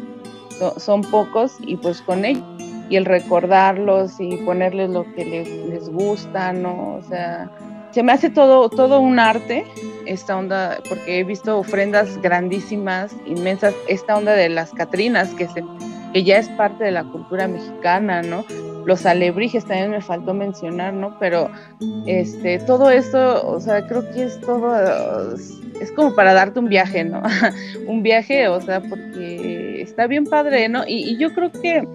son 0.78 1.02
pocos 1.02 1.58
y 1.60 1.76
pues 1.76 2.02
con 2.02 2.24
ellos 2.24 2.44
y 2.90 2.96
el 2.98 3.06
recordarlos 3.06 4.20
y 4.20 4.38
ponerles 4.38 4.90
lo 4.90 5.12
que 5.16 5.26
les, 5.26 5.48
les 5.50 5.90
gusta, 5.90 6.54
¿no? 6.54 6.96
O 6.96 7.02
sea, 7.02 7.50
se 7.96 8.04
me 8.04 8.12
hace 8.12 8.30
todo, 8.30 8.70
todo 8.70 9.00
un 9.00 9.20
arte 9.20 9.64
esta 10.06 10.36
onda, 10.36 10.80
porque 10.90 11.20
he 11.20 11.24
visto 11.24 11.58
ofrendas 11.58 12.22
grandísimas, 12.22 13.16
inmensas, 13.26 13.74
esta 13.88 14.18
onda 14.18 14.34
de 14.34 14.50
las 14.50 14.72
Catrinas, 14.72 15.30
que 15.30 15.48
se 15.48 15.64
que 16.12 16.24
ya 16.26 16.38
es 16.38 16.50
parte 16.50 16.84
de 16.84 16.92
la 16.92 17.06
cultura 17.06 17.48
mexicana, 17.48 18.22
¿no? 18.22 18.44
Los 18.86 19.06
alebrijes 19.06 19.64
también 19.64 19.92
me 19.92 20.02
faltó 20.02 20.34
mencionar, 20.34 20.94
¿no? 20.94 21.18
Pero 21.20 21.50
este, 22.06 22.60
todo 22.60 22.90
esto, 22.90 23.48
o 23.48 23.62
sea, 23.62 23.88
creo 23.88 24.12
que 24.12 24.26
es 24.26 24.42
todo, 24.42 25.34
es 25.34 25.92
como 25.94 26.14
para 26.16 26.34
darte 26.34 26.60
un 26.60 26.68
viaje, 26.68 27.06
¿no? 27.06 27.24
un 27.88 28.04
viaje, 28.04 28.50
o 28.50 28.60
sea, 28.60 28.82
porque 28.82 29.82
está 29.82 30.06
bien 30.08 30.26
padre, 30.26 30.68
¿no? 30.68 30.84
Y, 30.86 31.18
yo 31.18 31.34
creo 31.34 31.50
que 31.50 31.88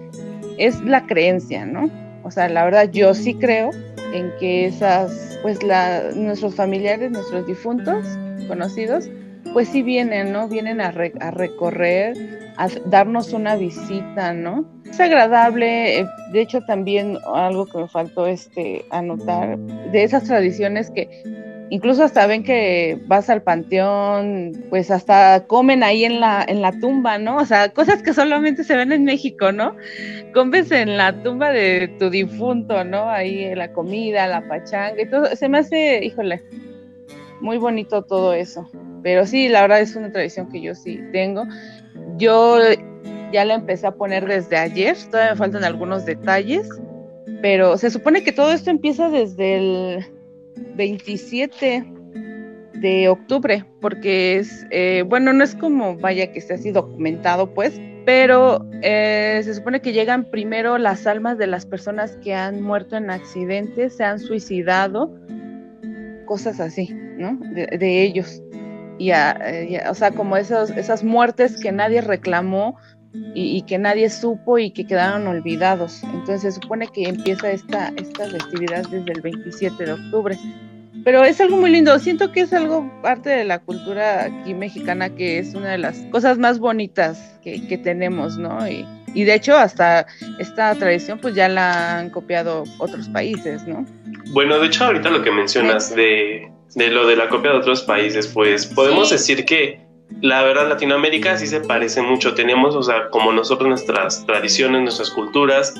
es 0.57 0.81
la 0.81 1.05
creencia, 1.05 1.67
¿no? 1.67 1.91
O 2.23 2.31
sea, 2.31 2.49
la 2.49 2.65
verdad, 2.65 2.89
yo 2.91 3.13
sí 3.13 3.35
creo 3.35 3.69
en 4.13 4.31
que 4.39 4.65
esas, 4.65 5.30
pues 5.41 5.63
la, 5.63 6.11
nuestros 6.15 6.55
familiares, 6.55 7.11
nuestros 7.11 7.45
difuntos, 7.47 8.05
conocidos, 8.47 9.09
pues 9.53 9.69
sí 9.69 9.81
vienen, 9.81 10.31
¿no? 10.31 10.47
Vienen 10.47 10.81
a, 10.81 10.87
a 10.87 11.31
recorrer 11.31 12.41
a 12.57 12.67
darnos 12.85 13.33
una 13.33 13.55
visita, 13.55 14.33
¿no? 14.33 14.65
Es 14.85 14.99
agradable, 14.99 15.99
eh, 15.99 16.05
de 16.31 16.41
hecho 16.41 16.61
también 16.61 17.17
algo 17.33 17.65
que 17.65 17.77
me 17.77 17.87
faltó 17.87 18.27
este 18.27 18.85
anotar, 18.91 19.57
de 19.57 20.03
esas 20.03 20.25
tradiciones 20.25 20.91
que 20.91 21.07
incluso 21.71 22.03
hasta 22.03 22.27
ven 22.27 22.43
que 22.43 22.99
vas 23.07 23.29
al 23.29 23.43
panteón, 23.43 24.65
pues 24.69 24.91
hasta 24.91 25.45
comen 25.47 25.83
ahí 25.83 26.03
en 26.03 26.19
la, 26.19 26.43
en 26.45 26.61
la 26.61 26.73
tumba, 26.73 27.17
¿no? 27.17 27.37
O 27.37 27.45
sea, 27.45 27.69
cosas 27.69 28.03
que 28.03 28.13
solamente 28.13 28.65
se 28.65 28.75
ven 28.75 28.91
en 28.91 29.05
México, 29.05 29.53
¿no? 29.53 29.77
Comes 30.33 30.69
en 30.71 30.97
la 30.97 31.23
tumba 31.23 31.49
de 31.51 31.87
tu 31.97 32.09
difunto, 32.09 32.83
¿no? 32.83 33.09
Ahí 33.09 33.55
la 33.55 33.71
comida, 33.71 34.27
la 34.27 34.45
pachanga 34.49 35.01
y 35.01 35.09
todo. 35.09 35.33
Se 35.33 35.47
me 35.47 35.59
hace, 35.59 36.03
híjole, 36.03 36.43
muy 37.39 37.57
bonito 37.57 38.03
todo 38.03 38.33
eso. 38.33 38.69
Pero 39.01 39.25
sí, 39.25 39.47
la 39.47 39.61
verdad 39.61 39.79
es 39.79 39.95
una 39.95 40.11
tradición 40.11 40.51
que 40.51 40.61
yo 40.61 40.75
sí 40.75 40.99
tengo. 41.13 41.45
Yo 42.17 42.59
ya 43.31 43.45
la 43.45 43.53
empecé 43.53 43.87
a 43.87 43.91
poner 43.91 44.27
desde 44.27 44.57
ayer, 44.57 44.97
todavía 45.09 45.31
me 45.31 45.37
faltan 45.37 45.63
algunos 45.63 46.05
detalles, 46.05 46.67
pero 47.41 47.77
se 47.77 47.89
supone 47.89 48.25
que 48.25 48.33
todo 48.33 48.51
esto 48.51 48.69
empieza 48.69 49.09
desde 49.09 49.55
el 49.55 50.05
27 50.75 51.85
de 52.73 53.09
octubre, 53.09 53.65
porque 53.79 54.37
es, 54.37 54.65
eh, 54.71 55.03
bueno, 55.07 55.33
no 55.33 55.43
es 55.43 55.55
como 55.55 55.97
vaya 55.97 56.31
que 56.31 56.39
esté 56.39 56.55
así 56.55 56.71
documentado, 56.71 57.53
pues, 57.53 57.79
pero 58.05 58.65
eh, 58.81 59.41
se 59.43 59.53
supone 59.53 59.81
que 59.81 59.93
llegan 59.93 60.25
primero 60.31 60.77
las 60.77 61.05
almas 61.05 61.37
de 61.37 61.47
las 61.47 61.65
personas 61.65 62.17
que 62.23 62.33
han 62.33 62.61
muerto 62.61 62.97
en 62.97 63.11
accidentes, 63.11 63.97
se 63.97 64.03
han 64.03 64.19
suicidado, 64.19 65.15
cosas 66.25 66.59
así, 66.59 66.89
¿no? 67.17 67.37
de 67.53 68.03
ellos 68.03 68.41
y, 69.01 69.11
o 69.89 69.95
sea, 69.95 70.11
como 70.11 70.37
esos, 70.37 70.69
esas 70.69 71.03
muertes 71.03 71.59
que 71.59 71.71
nadie 71.71 72.01
reclamó 72.01 72.77
y, 73.13 73.61
que 73.63 73.77
nadie 73.77 74.09
supo 74.09 74.57
y 74.57 74.71
que 74.71 74.85
quedaron 74.85 75.27
olvidados. 75.27 76.03
Entonces 76.03 76.41
se 76.41 76.61
supone 76.61 76.87
que 76.87 77.03
empieza 77.03 77.51
esta, 77.51 77.91
esta 77.97 78.29
festividad 78.29 78.87
desde 78.89 79.11
el 79.11 79.21
27 79.21 79.85
de 79.85 79.91
octubre. 79.93 80.37
Pero 81.03 81.23
es 81.23 81.41
algo 81.41 81.57
muy 81.57 81.71
lindo, 81.71 81.97
siento 81.99 82.31
que 82.31 82.41
es 82.41 82.53
algo 82.53 82.89
parte 83.01 83.29
de 83.29 83.43
la 83.43 83.59
cultura 83.59 84.25
aquí 84.25 84.53
mexicana 84.53 85.09
que 85.09 85.39
es 85.39 85.55
una 85.55 85.71
de 85.71 85.79
las 85.79 85.97
cosas 86.11 86.37
más 86.37 86.59
bonitas 86.59 87.39
que, 87.43 87.65
que 87.67 87.77
tenemos, 87.77 88.37
¿no? 88.37 88.67
Y, 88.67 88.85
y 89.15 89.23
de 89.23 89.33
hecho 89.33 89.57
hasta 89.57 90.05
esta 90.37 90.75
tradición 90.75 91.17
pues 91.19 91.33
ya 91.33 91.49
la 91.49 91.97
han 91.97 92.11
copiado 92.11 92.65
otros 92.77 93.09
países, 93.09 93.65
¿no? 93.67 93.85
Bueno, 94.31 94.59
de 94.59 94.67
hecho 94.67 94.85
ahorita 94.85 95.09
lo 95.09 95.23
que 95.23 95.31
mencionas 95.31 95.95
de 95.95 96.51
de 96.75 96.89
lo 96.89 97.05
de 97.05 97.15
la 97.15 97.29
copia 97.29 97.51
de 97.51 97.57
otros 97.57 97.81
países, 97.81 98.27
pues 98.27 98.65
podemos 98.65 99.09
decir 99.09 99.45
que 99.45 99.81
la 100.21 100.43
verdad 100.43 100.67
Latinoamérica 100.67 101.37
sí 101.37 101.47
se 101.47 101.61
parece 101.61 102.01
mucho. 102.01 102.33
Tenemos, 102.33 102.75
o 102.75 102.83
sea, 102.83 103.09
como 103.09 103.31
nosotros 103.31 103.69
nuestras 103.69 104.25
tradiciones, 104.25 104.81
nuestras 104.81 105.09
culturas, 105.11 105.73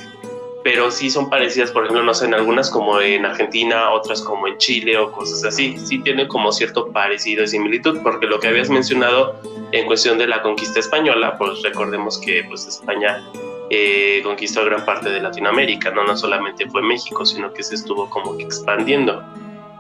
pero 0.64 0.92
sí 0.92 1.10
son 1.10 1.30
parecidas, 1.30 1.72
por 1.72 1.84
ejemplo, 1.84 2.04
no 2.04 2.14
sé, 2.14 2.26
en 2.26 2.36
algunas 2.36 2.70
como 2.70 3.02
en 3.02 3.26
Argentina, 3.26 3.92
otras 3.92 4.22
como 4.22 4.48
en 4.48 4.58
Chile 4.58 4.98
o 4.98 5.12
cosas 5.12 5.44
así. 5.44 5.76
Sí 5.78 6.00
tienen 6.00 6.28
como 6.28 6.52
cierto 6.52 6.92
parecido 6.92 7.44
y 7.44 7.48
similitud, 7.48 8.00
porque 8.04 8.28
lo 8.28 8.40
que 8.40 8.48
habías 8.48 8.70
mencionado 8.70 9.40
en 9.72 9.86
cuestión 9.86 10.18
de 10.18 10.28
la 10.28 10.42
conquista 10.42 10.80
española, 10.80 11.36
pues 11.38 11.62
recordemos 11.64 12.20
que 12.20 12.44
pues 12.48 12.68
España 12.68 13.24
eh, 13.70 14.22
conquistó 14.24 14.64
gran 14.66 14.86
parte 14.86 15.10
de 15.10 15.22
Latinoamérica, 15.22 15.92
¿no? 15.92 16.04
no 16.04 16.16
solamente 16.16 16.70
fue 16.70 16.82
México, 16.82 17.26
sino 17.26 17.54
que 17.54 17.64
se 17.64 17.76
estuvo 17.76 18.10
como 18.10 18.38
que 18.38 18.44
expandiendo. 18.44 19.24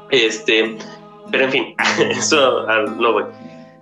Este, 0.09 0.77
pero 1.29 1.45
en 1.45 1.51
fin, 1.51 1.75
eso 2.09 2.65
no 2.99 3.13
voy. 3.13 3.23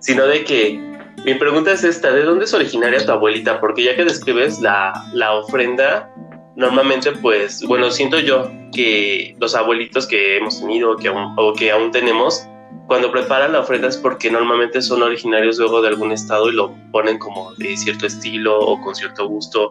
Sino 0.00 0.26
de 0.26 0.44
que 0.44 0.80
mi 1.24 1.34
pregunta 1.34 1.72
es 1.72 1.84
esta, 1.84 2.10
¿de 2.10 2.22
dónde 2.22 2.46
es 2.46 2.54
originaria 2.54 3.04
tu 3.04 3.12
abuelita? 3.12 3.60
Porque 3.60 3.84
ya 3.84 3.94
que 3.94 4.04
describes 4.04 4.60
la, 4.60 4.92
la 5.12 5.34
ofrenda, 5.34 6.10
normalmente 6.56 7.12
pues, 7.12 7.62
bueno, 7.66 7.90
siento 7.90 8.18
yo 8.18 8.50
que 8.72 9.36
los 9.38 9.54
abuelitos 9.54 10.06
que 10.06 10.38
hemos 10.38 10.60
tenido 10.60 10.96
que 10.96 11.10
o 11.10 11.52
que 11.54 11.70
aún 11.70 11.90
tenemos, 11.90 12.46
cuando 12.86 13.12
preparan 13.12 13.52
la 13.52 13.60
ofrenda 13.60 13.88
es 13.88 13.96
porque 13.96 14.30
normalmente 14.30 14.82
son 14.82 15.02
originarios 15.02 15.58
luego 15.58 15.82
de 15.82 15.88
algún 15.88 16.12
estado 16.12 16.48
y 16.48 16.54
lo 16.54 16.74
ponen 16.90 17.18
como 17.18 17.54
de 17.54 17.76
cierto 17.76 18.06
estilo 18.06 18.58
o 18.58 18.80
con 18.80 18.94
cierto 18.94 19.28
gusto 19.28 19.70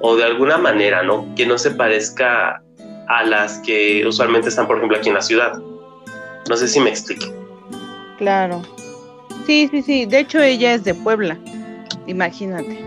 o 0.00 0.16
de 0.16 0.24
alguna 0.24 0.58
manera, 0.58 1.02
¿no? 1.02 1.26
Que 1.34 1.46
no 1.46 1.58
se 1.58 1.72
parezca 1.72 2.62
a 3.08 3.24
las 3.24 3.58
que 3.58 4.06
usualmente 4.06 4.50
están, 4.50 4.66
por 4.66 4.76
ejemplo, 4.76 4.96
aquí 4.96 5.08
en 5.08 5.14
la 5.14 5.22
ciudad. 5.22 5.60
No 6.48 6.56
sé 6.56 6.68
si 6.68 6.78
me 6.80 6.90
explique. 6.90 7.26
Claro. 8.18 8.62
Sí, 9.50 9.66
sí, 9.68 9.82
sí. 9.82 10.06
De 10.06 10.20
hecho, 10.20 10.40
ella 10.40 10.74
es 10.74 10.84
de 10.84 10.94
Puebla. 10.94 11.36
Imagínate. 12.06 12.78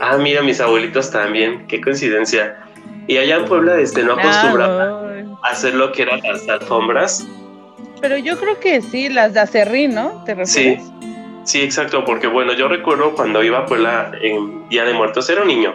Ah, 0.00 0.16
mira, 0.18 0.40
mis 0.40 0.60
abuelitos 0.60 1.10
también. 1.10 1.66
Qué 1.66 1.80
coincidencia. 1.80 2.56
Y 3.08 3.16
allá 3.16 3.38
en 3.38 3.46
Puebla 3.46 3.76
este, 3.80 4.04
no 4.04 4.12
acostumbraban 4.12 5.36
a 5.42 5.48
hacer 5.48 5.74
lo 5.74 5.90
que 5.90 6.02
eran 6.02 6.20
las 6.22 6.48
alfombras. 6.48 7.26
Pero 8.00 8.16
yo 8.18 8.38
creo 8.38 8.60
que 8.60 8.80
sí, 8.82 9.08
las 9.08 9.34
de 9.34 9.40
acerrín, 9.40 9.96
¿no? 9.96 10.22
¿Te 10.24 10.36
refieres? 10.36 10.80
Sí, 10.80 10.92
sí, 11.42 11.62
exacto. 11.62 12.04
Porque 12.04 12.28
bueno, 12.28 12.52
yo 12.52 12.68
recuerdo 12.68 13.12
cuando 13.16 13.42
iba 13.42 13.58
a 13.58 13.66
Puebla 13.66 14.12
en 14.22 14.68
Día 14.68 14.84
de 14.84 14.94
Muertos, 14.94 15.28
era 15.28 15.42
un 15.42 15.48
niño. 15.48 15.74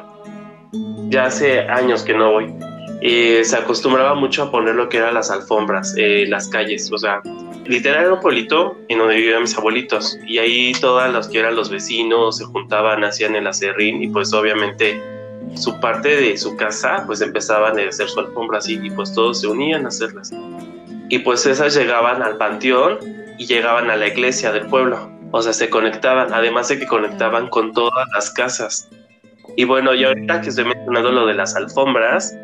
Ya 1.10 1.26
hace 1.26 1.60
años 1.68 2.04
que 2.04 2.14
no 2.14 2.32
voy 2.32 2.54
se 3.02 3.56
acostumbraba 3.56 4.16
mucho 4.16 4.44
a 4.44 4.52
poner 4.52 4.76
lo 4.76 4.90
que 4.90 4.98
eran 4.98 5.14
las 5.14 5.30
alfombras, 5.30 5.94
eh, 5.98 6.26
las 6.28 6.48
calles, 6.48 6.92
o 6.92 6.98
sea, 6.98 7.22
literal 7.66 8.06
era 8.06 8.14
un 8.14 8.20
pueblito 8.20 8.78
en 8.88 9.00
donde 9.00 9.16
vivían 9.16 9.42
mis 9.42 9.58
abuelitos 9.58 10.18
y 10.26 10.38
ahí 10.38 10.72
todas 10.80 11.12
las 11.12 11.28
que 11.28 11.40
eran 11.40 11.56
los 11.56 11.70
vecinos 11.70 12.38
se 12.38 12.46
juntaban, 12.46 13.04
hacían 13.04 13.36
el 13.36 13.48
acerrín 13.48 14.02
y 14.02 14.08
pues 14.08 14.34
obviamente 14.34 15.02
su 15.56 15.80
parte 15.80 16.10
de 16.16 16.38
su 16.38 16.56
casa 16.56 17.04
pues 17.06 17.22
empezaban 17.22 17.80
a 17.80 17.88
hacer 17.88 18.08
su 18.10 18.20
alfombra 18.20 18.60
así 18.60 18.80
y 18.82 18.90
pues 18.90 19.14
todos 19.14 19.42
se 19.42 19.48
unían 19.48 19.86
a 19.86 19.90
hacerlas. 19.90 20.32
Y 21.10 21.20
pues 21.20 21.46
esas 21.46 21.76
llegaban 21.76 22.22
al 22.24 22.38
panteón 22.38 22.98
y 23.38 23.46
llegaban 23.46 23.90
a 23.90 23.96
la 23.96 24.08
iglesia 24.08 24.52
del 24.52 24.66
pueblo. 24.68 25.12
O 25.32 25.42
sea, 25.42 25.54
se 25.54 25.70
conectaban, 25.70 26.34
además 26.34 26.70
de 26.70 26.80
que 26.80 26.88
conectaban 26.88 27.50
con 27.50 27.74
todas 27.74 28.08
las 28.14 28.32
casas. 28.32 28.90
Y 29.56 29.64
bueno, 29.64 29.94
y 29.94 30.04
ahorita 30.04 30.42
que 30.42 30.50
estoy 30.50 30.66
mencionando 30.66 31.12
lo 31.12 31.26
de 31.26 31.34
las 31.34 31.56
alfombras, 31.56 32.38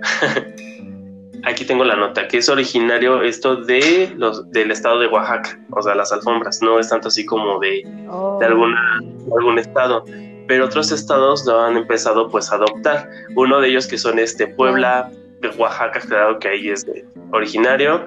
aquí 1.43 1.65
tengo 1.65 1.83
la 1.83 1.95
nota, 1.95 2.27
que 2.27 2.37
es 2.37 2.49
originario 2.49 3.21
esto 3.21 3.57
de 3.57 4.13
los, 4.17 4.49
del 4.51 4.71
estado 4.71 4.99
de 4.99 5.07
Oaxaca, 5.07 5.59
o 5.71 5.81
sea, 5.81 5.95
las 5.95 6.11
alfombras, 6.11 6.61
no 6.61 6.79
es 6.79 6.89
tanto 6.89 7.09
así 7.09 7.25
como 7.25 7.59
de, 7.59 7.83
Oh. 8.09 8.37
de, 8.39 8.45
alguna, 8.45 8.99
de 9.01 9.31
algún 9.37 9.59
estado, 9.59 10.05
pero 10.47 10.65
otros 10.65 10.91
estados 10.91 11.45
lo 11.45 11.59
han 11.61 11.77
empezado 11.77 12.29
pues 12.29 12.51
a 12.51 12.55
adoptar. 12.55 13.09
Uno 13.35 13.61
de 13.61 13.69
ellos 13.69 13.87
que 13.87 13.97
son 13.97 14.19
este 14.19 14.47
Puebla, 14.47 15.09
de 15.41 15.49
Oaxaca, 15.49 15.99
claro 15.99 16.39
que 16.39 16.49
ahí 16.49 16.69
es 16.69 16.85
de 16.85 17.05
originario, 17.31 18.05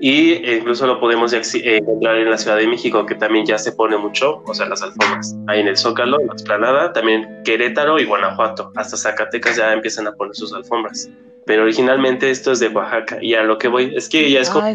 y 0.00 0.32
eh, 0.32 0.56
incluso 0.58 0.86
lo 0.86 0.98
podemos 0.98 1.32
eh, 1.34 1.42
encontrar 1.76 2.16
en 2.16 2.30
la 2.30 2.38
Ciudad 2.38 2.56
de 2.56 2.66
México, 2.66 3.04
que 3.04 3.14
también 3.14 3.44
ya 3.44 3.58
se 3.58 3.72
pone 3.72 3.98
mucho, 3.98 4.42
o 4.46 4.54
sea, 4.54 4.66
las 4.66 4.82
alfombras. 4.82 5.36
Ahí 5.46 5.60
en 5.60 5.68
el 5.68 5.76
Zócalo, 5.76 6.18
en 6.20 6.28
la 6.28 6.32
Explanada, 6.32 6.92
también 6.94 7.42
Querétaro 7.44 7.98
y 7.98 8.06
Guanajuato. 8.06 8.72
Hasta 8.76 8.96
Zacatecas 8.96 9.56
ya 9.56 9.72
empiezan 9.74 10.06
a 10.06 10.12
poner 10.12 10.34
sus 10.34 10.54
alfombras. 10.54 11.10
Pero 11.44 11.64
originalmente 11.64 12.30
esto 12.30 12.52
es 12.52 12.60
de 12.60 12.68
Oaxaca. 12.68 13.18
Y 13.20 13.34
a 13.34 13.42
lo 13.42 13.58
que 13.58 13.68
voy, 13.68 13.92
es 13.94 14.08
que 14.08 14.30
ya 14.30 14.40
es 14.40 14.48
como 14.48 14.74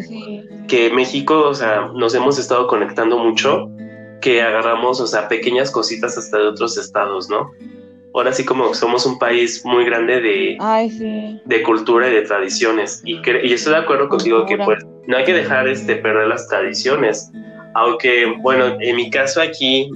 que 0.67 0.91
México, 0.91 1.47
o 1.47 1.53
sea, 1.55 1.89
nos 1.95 2.13
hemos 2.13 2.37
estado 2.37 2.67
conectando 2.67 3.17
mucho, 3.17 3.69
que 4.21 4.43
agarramos, 4.43 5.01
o 5.01 5.07
sea, 5.07 5.27
pequeñas 5.27 5.71
cositas 5.71 6.17
hasta 6.19 6.37
de 6.37 6.47
otros 6.47 6.77
estados, 6.77 7.29
¿no? 7.29 7.51
Ahora 8.15 8.31
sí 8.31 8.45
como 8.45 8.73
somos 8.73 9.05
un 9.05 9.19
país 9.19 9.61
muy 9.65 9.83
grande 9.83 10.21
de, 10.21 10.57
Ay, 10.61 10.89
sí. 10.89 11.41
de 11.43 11.63
cultura 11.63 12.07
y 12.09 12.13
de 12.13 12.21
tradiciones. 12.21 13.01
Y, 13.03 13.15
y 13.15 13.53
estoy 13.53 13.73
de 13.73 13.79
acuerdo 13.79 14.07
contigo 14.07 14.45
que 14.45 14.57
pues 14.57 14.79
no 15.05 15.17
hay 15.17 15.25
que 15.25 15.33
dejar 15.33 15.67
este, 15.67 15.97
perder 15.97 16.27
las 16.29 16.47
tradiciones. 16.47 17.29
Aunque, 17.73 18.25
bueno, 18.39 18.77
en 18.79 18.95
mi 18.95 19.09
caso 19.09 19.41
aquí, 19.41 19.91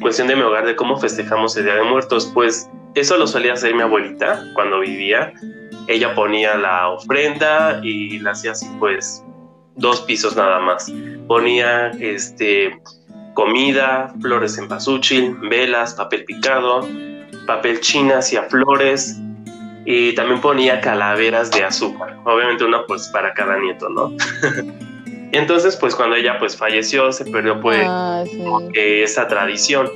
cuestión 0.00 0.26
de 0.26 0.34
mi 0.34 0.42
hogar, 0.42 0.66
de 0.66 0.74
cómo 0.74 0.96
festejamos 0.96 1.56
el 1.56 1.66
Día 1.66 1.76
de 1.76 1.84
Muertos, 1.84 2.28
pues 2.34 2.68
eso 2.96 3.16
lo 3.16 3.28
solía 3.28 3.52
hacer 3.52 3.76
mi 3.76 3.82
abuelita 3.82 4.44
cuando 4.54 4.80
vivía. 4.80 5.32
Ella 5.86 6.16
ponía 6.16 6.56
la 6.56 6.88
ofrenda 6.88 7.80
y 7.80 8.18
la 8.18 8.32
hacía 8.32 8.52
así, 8.52 8.66
pues, 8.80 9.24
dos 9.76 10.00
pisos 10.00 10.34
nada 10.34 10.58
más. 10.58 10.92
Ponía, 11.28 11.92
este, 12.00 12.76
comida, 13.34 14.12
flores 14.20 14.58
en 14.58 14.66
pasuchil, 14.66 15.36
velas, 15.48 15.94
papel 15.94 16.24
picado, 16.24 16.88
papel 17.46 17.80
china 17.80 18.18
hacia 18.18 18.42
flores, 18.44 19.16
y 19.88 20.14
también 20.16 20.40
ponía 20.40 20.80
calaveras 20.80 21.50
de 21.52 21.64
azúcar, 21.64 22.16
obviamente 22.24 22.64
una 22.64 22.84
pues 22.86 23.06
para 23.08 23.32
cada 23.34 23.56
nieto, 23.58 23.88
¿no? 23.88 24.12
Entonces 25.32 25.76
pues 25.76 25.94
cuando 25.94 26.16
ella 26.16 26.38
pues 26.38 26.56
falleció 26.56 27.12
se 27.12 27.24
perdió 27.24 27.60
pues 27.60 27.84
Ah, 27.88 28.24
sí. 28.26 28.42
eh, 28.74 29.02
esa 29.04 29.28
tradición. 29.28 29.90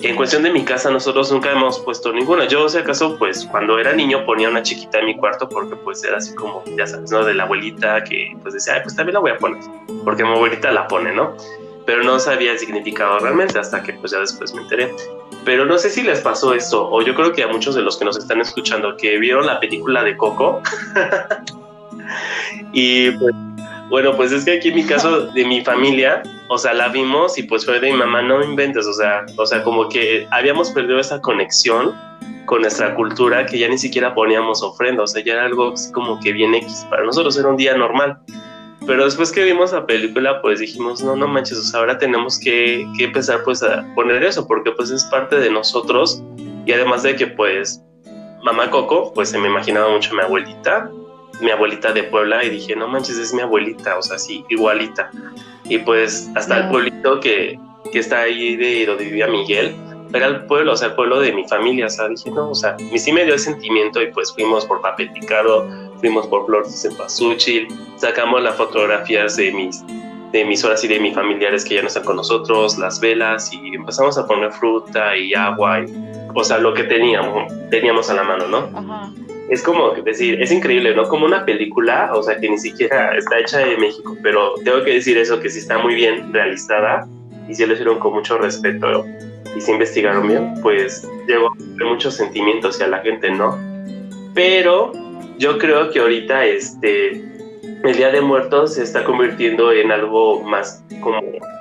En 0.00 0.16
cuestión 0.16 0.42
de 0.42 0.50
mi 0.50 0.64
casa 0.64 0.90
nosotros 0.90 1.30
nunca 1.32 1.52
hemos 1.52 1.78
puesto 1.80 2.12
ninguna. 2.12 2.46
Yo 2.48 2.68
si 2.68 2.78
acaso 2.78 3.16
pues 3.18 3.44
cuando 3.46 3.78
era 3.78 3.92
niño 3.92 4.24
ponía 4.26 4.48
una 4.48 4.62
chiquita 4.62 4.98
en 4.98 5.06
mi 5.06 5.16
cuarto 5.16 5.48
porque 5.48 5.76
pues 5.76 6.02
era 6.04 6.16
así 6.18 6.34
como, 6.34 6.62
ya 6.76 6.86
sabes, 6.86 7.10
¿no? 7.12 7.24
De 7.24 7.34
la 7.34 7.44
abuelita 7.44 8.02
que 8.04 8.36
pues 8.42 8.54
decía, 8.54 8.74
Ay, 8.74 8.80
pues 8.82 8.96
también 8.96 9.14
la 9.14 9.20
voy 9.20 9.30
a 9.30 9.38
poner, 9.38 9.62
porque 10.04 10.24
mi 10.24 10.30
abuelita 10.30 10.72
la 10.72 10.88
pone, 10.88 11.12
¿no? 11.12 11.36
Pero 11.86 12.02
no 12.04 12.18
sabía 12.18 12.52
el 12.52 12.58
significado 12.58 13.18
realmente 13.18 13.58
hasta 13.58 13.82
que 13.82 13.92
pues 13.94 14.12
ya 14.12 14.20
después 14.20 14.54
me 14.54 14.62
enteré. 14.62 14.94
Pero 15.44 15.66
no 15.66 15.76
sé 15.78 15.90
si 15.90 16.02
les 16.02 16.20
pasó 16.20 16.54
esto, 16.54 16.88
o 16.88 17.02
yo 17.02 17.14
creo 17.14 17.32
que 17.32 17.42
a 17.42 17.48
muchos 17.48 17.74
de 17.74 17.82
los 17.82 17.96
que 17.96 18.04
nos 18.04 18.16
están 18.16 18.40
escuchando 18.40 18.96
que 18.96 19.18
vieron 19.18 19.46
la 19.46 19.58
película 19.58 20.04
de 20.04 20.16
Coco. 20.16 20.62
y 22.72 23.10
pues, 23.12 23.34
bueno, 23.88 24.16
pues 24.16 24.32
es 24.32 24.44
que 24.44 24.52
aquí 24.52 24.68
en 24.68 24.76
mi 24.76 24.84
caso 24.84 25.26
de 25.26 25.44
mi 25.44 25.64
familia, 25.64 26.22
o 26.48 26.56
sea, 26.56 26.72
la 26.72 26.88
vimos 26.88 27.36
y 27.38 27.42
pues 27.42 27.64
fue 27.64 27.80
de 27.80 27.90
mi 27.90 27.98
mamá, 27.98 28.22
no 28.22 28.42
inventes, 28.42 28.86
o 28.86 28.92
sea, 28.92 29.26
o 29.36 29.44
sea, 29.44 29.62
como 29.62 29.88
que 29.88 30.26
habíamos 30.30 30.70
perdido 30.70 30.98
esa 30.98 31.20
conexión 31.20 31.94
con 32.46 32.62
nuestra 32.62 32.94
cultura 32.94 33.44
que 33.46 33.58
ya 33.58 33.68
ni 33.68 33.78
siquiera 33.78 34.14
poníamos 34.14 34.62
ofrenda, 34.62 35.02
o 35.02 35.06
sea, 35.06 35.22
ya 35.22 35.34
era 35.34 35.44
algo 35.44 35.74
como 35.92 36.18
que 36.20 36.32
bien 36.32 36.54
X, 36.54 36.86
para 36.88 37.04
nosotros 37.04 37.36
era 37.38 37.48
un 37.48 37.56
día 37.56 37.76
normal. 37.76 38.18
Pero 38.86 39.04
después 39.04 39.30
que 39.30 39.44
vimos 39.44 39.72
la 39.72 39.86
película, 39.86 40.40
pues 40.42 40.58
dijimos, 40.60 41.02
no, 41.02 41.14
no 41.14 41.28
manches, 41.28 41.58
o 41.58 41.62
sea, 41.62 41.80
ahora 41.80 41.98
tenemos 41.98 42.38
que, 42.38 42.86
que 42.96 43.04
empezar 43.04 43.42
pues 43.44 43.62
a 43.62 43.86
poner 43.94 44.24
eso, 44.24 44.46
porque 44.46 44.72
pues 44.72 44.90
es 44.90 45.04
parte 45.04 45.36
de 45.36 45.50
nosotros 45.50 46.22
y 46.66 46.72
además 46.72 47.02
de 47.02 47.16
que 47.16 47.26
pues 47.28 47.82
mamá 48.42 48.70
Coco, 48.70 49.12
pues 49.14 49.30
se 49.30 49.38
me 49.38 49.48
imaginaba 49.48 49.88
mucho 49.88 50.10
a 50.12 50.14
mi 50.14 50.20
abuelita, 50.22 50.90
mi 51.40 51.50
abuelita 51.50 51.92
de 51.92 52.04
Puebla 52.04 52.44
y 52.44 52.50
dije, 52.50 52.76
no 52.76 52.88
manches, 52.88 53.18
es 53.18 53.32
mi 53.32 53.40
abuelita, 53.40 53.96
o 53.98 54.02
sea, 54.02 54.18
sí, 54.18 54.44
igualita. 54.48 55.10
Y 55.64 55.78
pues 55.78 56.30
hasta 56.34 56.58
el 56.58 56.68
pueblito 56.68 57.20
que, 57.20 57.58
que 57.92 57.98
está 57.98 58.22
ahí 58.22 58.56
de 58.56 58.86
donde 58.86 59.04
vivía 59.04 59.28
Miguel, 59.28 59.74
era 60.12 60.26
el 60.26 60.44
pueblo, 60.44 60.72
o 60.72 60.76
sea, 60.76 60.88
el 60.88 60.94
pueblo 60.94 61.20
de 61.20 61.32
mi 61.32 61.46
familia, 61.48 61.86
o 61.86 61.90
sea, 61.90 62.08
dije, 62.08 62.30
no, 62.30 62.50
o 62.50 62.54
sea, 62.54 62.76
sí 62.96 63.12
me 63.12 63.24
dio 63.24 63.34
el 63.34 63.40
sentimiento 63.40 64.02
y 64.02 64.12
pues 64.12 64.32
fuimos 64.32 64.66
por 64.66 64.80
papel 64.80 65.10
picado, 65.12 65.66
fuimos 66.02 66.26
por 66.26 66.44
flores 66.46 66.84
en 66.84 66.96
pasuchil, 66.96 67.68
sacamos 67.96 68.42
las 68.42 68.56
fotografías 68.56 69.36
de 69.36 69.52
mis, 69.52 69.82
de 70.32 70.44
mis 70.44 70.62
horas 70.64 70.82
y 70.82 70.88
de 70.88 70.98
mis 70.98 71.14
familiares 71.14 71.64
que 71.64 71.76
ya 71.76 71.82
no 71.82 71.86
están 71.86 72.04
con 72.04 72.16
nosotros, 72.16 72.76
las 72.76 73.00
velas 73.00 73.52
y 73.52 73.74
empezamos 73.74 74.18
a 74.18 74.26
poner 74.26 74.52
fruta 74.52 75.16
y 75.16 75.32
agua, 75.32 75.80
y, 75.80 75.84
o 76.34 76.42
sea, 76.42 76.58
lo 76.58 76.74
que 76.74 76.82
teníamos, 76.84 77.50
teníamos 77.70 78.10
a 78.10 78.14
la 78.14 78.24
mano, 78.24 78.48
¿no? 78.48 78.68
Ajá. 78.74 79.12
es 79.48 79.62
como 79.62 79.92
decir, 79.92 80.42
es 80.42 80.50
increíble, 80.50 80.92
¿no? 80.94 81.08
Como 81.08 81.24
una 81.24 81.44
película, 81.44 82.10
o 82.12 82.22
sea, 82.22 82.36
que 82.36 82.50
ni 82.50 82.58
siquiera 82.58 83.16
está 83.16 83.38
hecha 83.38 83.58
de 83.60 83.76
México, 83.76 84.16
pero 84.24 84.54
tengo 84.64 84.82
que 84.82 84.94
decir 84.94 85.16
eso, 85.16 85.38
que 85.40 85.48
sí 85.48 85.60
está 85.60 85.78
muy 85.78 85.94
bien 85.94 86.32
realizada 86.32 87.06
y 87.48 87.54
sí 87.54 87.64
lo 87.64 87.74
hicieron 87.74 88.00
con 88.00 88.14
mucho 88.14 88.38
respeto 88.38 89.04
y 89.54 89.60
se 89.60 89.70
investigaron 89.70 90.26
bien, 90.26 90.54
pues 90.62 91.08
llegó 91.28 91.54
muchos 91.84 92.14
sentimientos 92.14 92.74
hacia 92.74 92.88
la 92.88 92.98
gente, 92.98 93.30
¿no? 93.30 93.56
Pero 94.34 94.92
yo 95.42 95.58
creo 95.58 95.90
que 95.90 95.98
ahorita 95.98 96.44
este, 96.44 97.10
el 97.10 97.96
Día 97.96 98.12
de 98.12 98.20
Muertos 98.20 98.74
se 98.74 98.84
está 98.84 99.02
convirtiendo 99.02 99.72
en 99.72 99.90
algo 99.90 100.40
más 100.42 100.84
como 101.00 101.20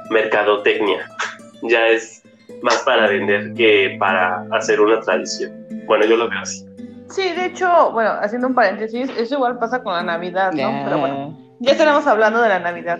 mercadotecnia. 0.09 1.09
Ya 1.63 1.89
es 1.89 2.23
más 2.63 2.77
para 2.79 3.07
vender 3.07 3.53
que 3.53 3.95
para 3.99 4.47
hacer 4.51 4.81
una 4.81 4.99
tradición. 4.99 5.51
Bueno, 5.85 6.05
yo 6.05 6.17
lo 6.17 6.27
veo 6.27 6.39
así. 6.39 6.65
Sí, 7.07 7.31
de 7.33 7.45
hecho, 7.45 7.91
bueno, 7.91 8.09
haciendo 8.19 8.47
un 8.47 8.55
paréntesis, 8.55 9.11
eso 9.15 9.35
igual 9.35 9.59
pasa 9.59 9.83
con 9.83 9.93
la 9.93 10.01
Navidad, 10.01 10.53
¿no? 10.53 10.81
Pero 10.83 10.97
bueno, 10.97 11.37
ya 11.59 11.73
estaremos 11.73 12.07
hablando 12.07 12.41
de 12.41 12.49
la 12.49 12.59
Navidad. 12.59 12.97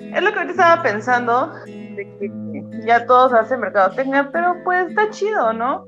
Es 0.00 0.22
lo 0.22 0.32
que 0.32 0.38
ahorita 0.38 0.52
estaba 0.52 0.82
pensando, 0.82 1.52
de 1.66 2.08
que 2.18 2.86
ya 2.86 3.04
todos 3.04 3.34
hacen 3.34 3.60
mercadotecnia, 3.60 4.30
pero 4.32 4.56
pues 4.64 4.88
está 4.88 5.10
chido, 5.10 5.52
¿no? 5.52 5.84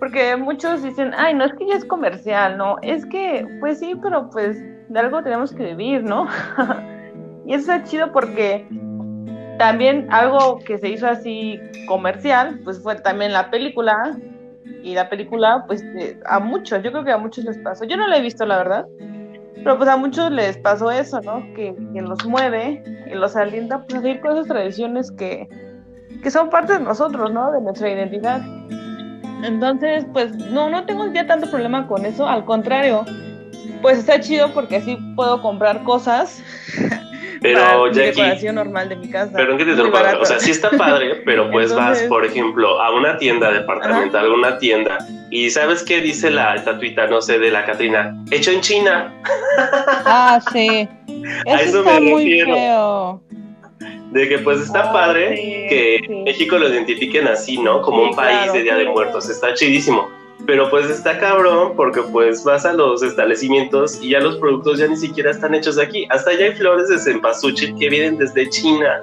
Porque 0.00 0.34
muchos 0.34 0.82
dicen, 0.82 1.12
ay, 1.16 1.34
no 1.34 1.44
es 1.44 1.52
que 1.52 1.66
ya 1.66 1.74
es 1.74 1.84
comercial, 1.84 2.56
¿no? 2.56 2.76
Es 2.80 3.04
que, 3.06 3.46
pues 3.60 3.78
sí, 3.78 3.94
pero 4.02 4.30
pues 4.30 4.58
de 4.88 4.98
algo 4.98 5.22
tenemos 5.22 5.52
que 5.52 5.74
vivir, 5.74 6.02
¿no? 6.02 6.26
y 7.46 7.52
eso 7.52 7.70
está 7.70 7.84
chido 7.84 8.10
porque 8.10 8.66
también 9.58 10.06
algo 10.10 10.58
que 10.60 10.78
se 10.78 10.88
hizo 10.88 11.06
así 11.06 11.60
comercial, 11.86 12.60
pues 12.64 12.82
fue 12.82 12.96
también 12.96 13.34
la 13.34 13.50
película. 13.50 14.18
Y 14.82 14.94
la 14.94 15.10
película, 15.10 15.64
pues 15.66 15.82
eh, 15.98 16.18
a 16.24 16.40
muchos, 16.40 16.82
yo 16.82 16.90
creo 16.90 17.04
que 17.04 17.12
a 17.12 17.18
muchos 17.18 17.44
les 17.44 17.58
pasó. 17.58 17.84
Yo 17.84 17.98
no 17.98 18.08
la 18.08 18.16
he 18.16 18.22
visto, 18.22 18.46
la 18.46 18.56
verdad. 18.56 18.86
Pero 19.56 19.76
pues 19.76 19.90
a 19.90 19.98
muchos 19.98 20.30
les 20.30 20.56
pasó 20.56 20.90
eso, 20.90 21.20
¿no? 21.20 21.42
Que, 21.54 21.74
que 21.92 22.00
los 22.00 22.24
mueve 22.24 22.82
y 23.06 23.14
los 23.14 23.36
alienta 23.36 23.84
pues, 23.84 23.98
a 23.98 24.00
seguir 24.00 24.22
con 24.22 24.32
esas 24.32 24.46
tradiciones 24.46 25.12
que, 25.12 25.46
que 26.22 26.30
son 26.30 26.48
parte 26.48 26.72
de 26.72 26.80
nosotros, 26.80 27.30
¿no? 27.30 27.52
De 27.52 27.60
nuestra 27.60 27.90
identidad. 27.90 28.40
Entonces, 29.44 30.04
pues 30.12 30.34
no, 30.36 30.68
no 30.70 30.84
tengo 30.84 31.10
ya 31.12 31.26
tanto 31.26 31.50
problema 31.50 31.86
con 31.86 32.04
eso. 32.06 32.26
Al 32.28 32.44
contrario, 32.44 33.04
pues 33.82 33.98
está 33.98 34.20
chido 34.20 34.52
porque 34.52 34.76
así 34.76 34.96
puedo 35.16 35.40
comprar 35.42 35.82
cosas 35.84 36.42
Pero 37.42 37.58
para 37.60 37.92
Jackie, 37.92 38.20
decoración 38.20 38.54
normal 38.56 38.88
de 38.90 38.96
mi 38.96 39.08
casa. 39.08 39.32
Perdón 39.32 39.56
que 39.56 39.64
te 39.64 39.70
Muy 39.70 39.72
interrumpa, 39.72 40.02
barato. 40.02 40.22
o 40.22 40.26
sea, 40.26 40.38
sí 40.38 40.50
está 40.50 40.68
padre, 40.70 41.14
pero 41.24 41.50
pues 41.50 41.74
vas, 41.74 42.02
por 42.02 42.24
ejemplo, 42.26 42.80
a 42.82 42.94
una 42.94 43.16
tienda 43.16 43.50
departamental, 43.50 44.26
a 44.26 44.34
una 44.34 44.58
tienda, 44.58 44.98
y 45.30 45.48
¿sabes 45.48 45.82
qué 45.82 46.02
dice 46.02 46.30
la 46.30 46.54
estatuita, 46.56 47.06
no 47.06 47.22
sé, 47.22 47.38
de 47.38 47.50
la 47.50 47.64
Catrina? 47.64 48.14
Hecho 48.30 48.50
en 48.50 48.60
China, 48.60 49.14
Ah, 50.04 50.38
sí. 50.52 50.86
A 51.46 51.60
Eso, 51.62 51.78
eso 51.78 51.82
me 51.84 51.90
está 51.90 52.00
muy 52.00 52.24
refiero. 52.24 52.54
feo. 52.54 53.22
De 54.10 54.28
que 54.28 54.38
pues 54.38 54.60
está 54.60 54.90
Ah, 54.90 54.92
padre 54.92 55.36
sí, 55.36 55.42
que 55.68 56.00
sí. 56.06 56.14
México 56.24 56.58
lo 56.58 56.68
identifiquen 56.68 57.28
así, 57.28 57.58
¿no? 57.58 57.80
Como 57.82 58.02
Sí, 58.04 58.10
un 58.10 58.16
país 58.16 58.36
claro, 58.38 58.52
de 58.54 58.62
Día 58.62 58.74
de. 58.76 58.84
Muertos, 58.86 59.28
está 59.30 59.54
chidísimo. 59.54 60.08
pero 60.46 60.68
pues 60.70 60.88
está 60.90 61.18
cabrón 61.18 61.74
porque 61.76 62.00
pues 62.02 62.42
vas 62.44 62.64
a 62.64 62.72
los 62.72 63.02
establecimientos 63.02 64.00
y 64.02 64.10
ya 64.10 64.20
los 64.20 64.36
productos 64.38 64.78
ya 64.78 64.86
ni 64.88 64.96
siquiera 64.96 65.30
están 65.30 65.54
hechos 65.54 65.78
aquí. 65.78 66.06
Hasta 66.10 66.32
ya 66.32 66.46
hay 66.46 66.52
flores 66.52 66.88
de 66.88 66.98
cempasúchil 66.98 67.76
que 67.78 67.88
vienen 67.88 68.18
desde 68.18 68.48
China. 68.50 69.00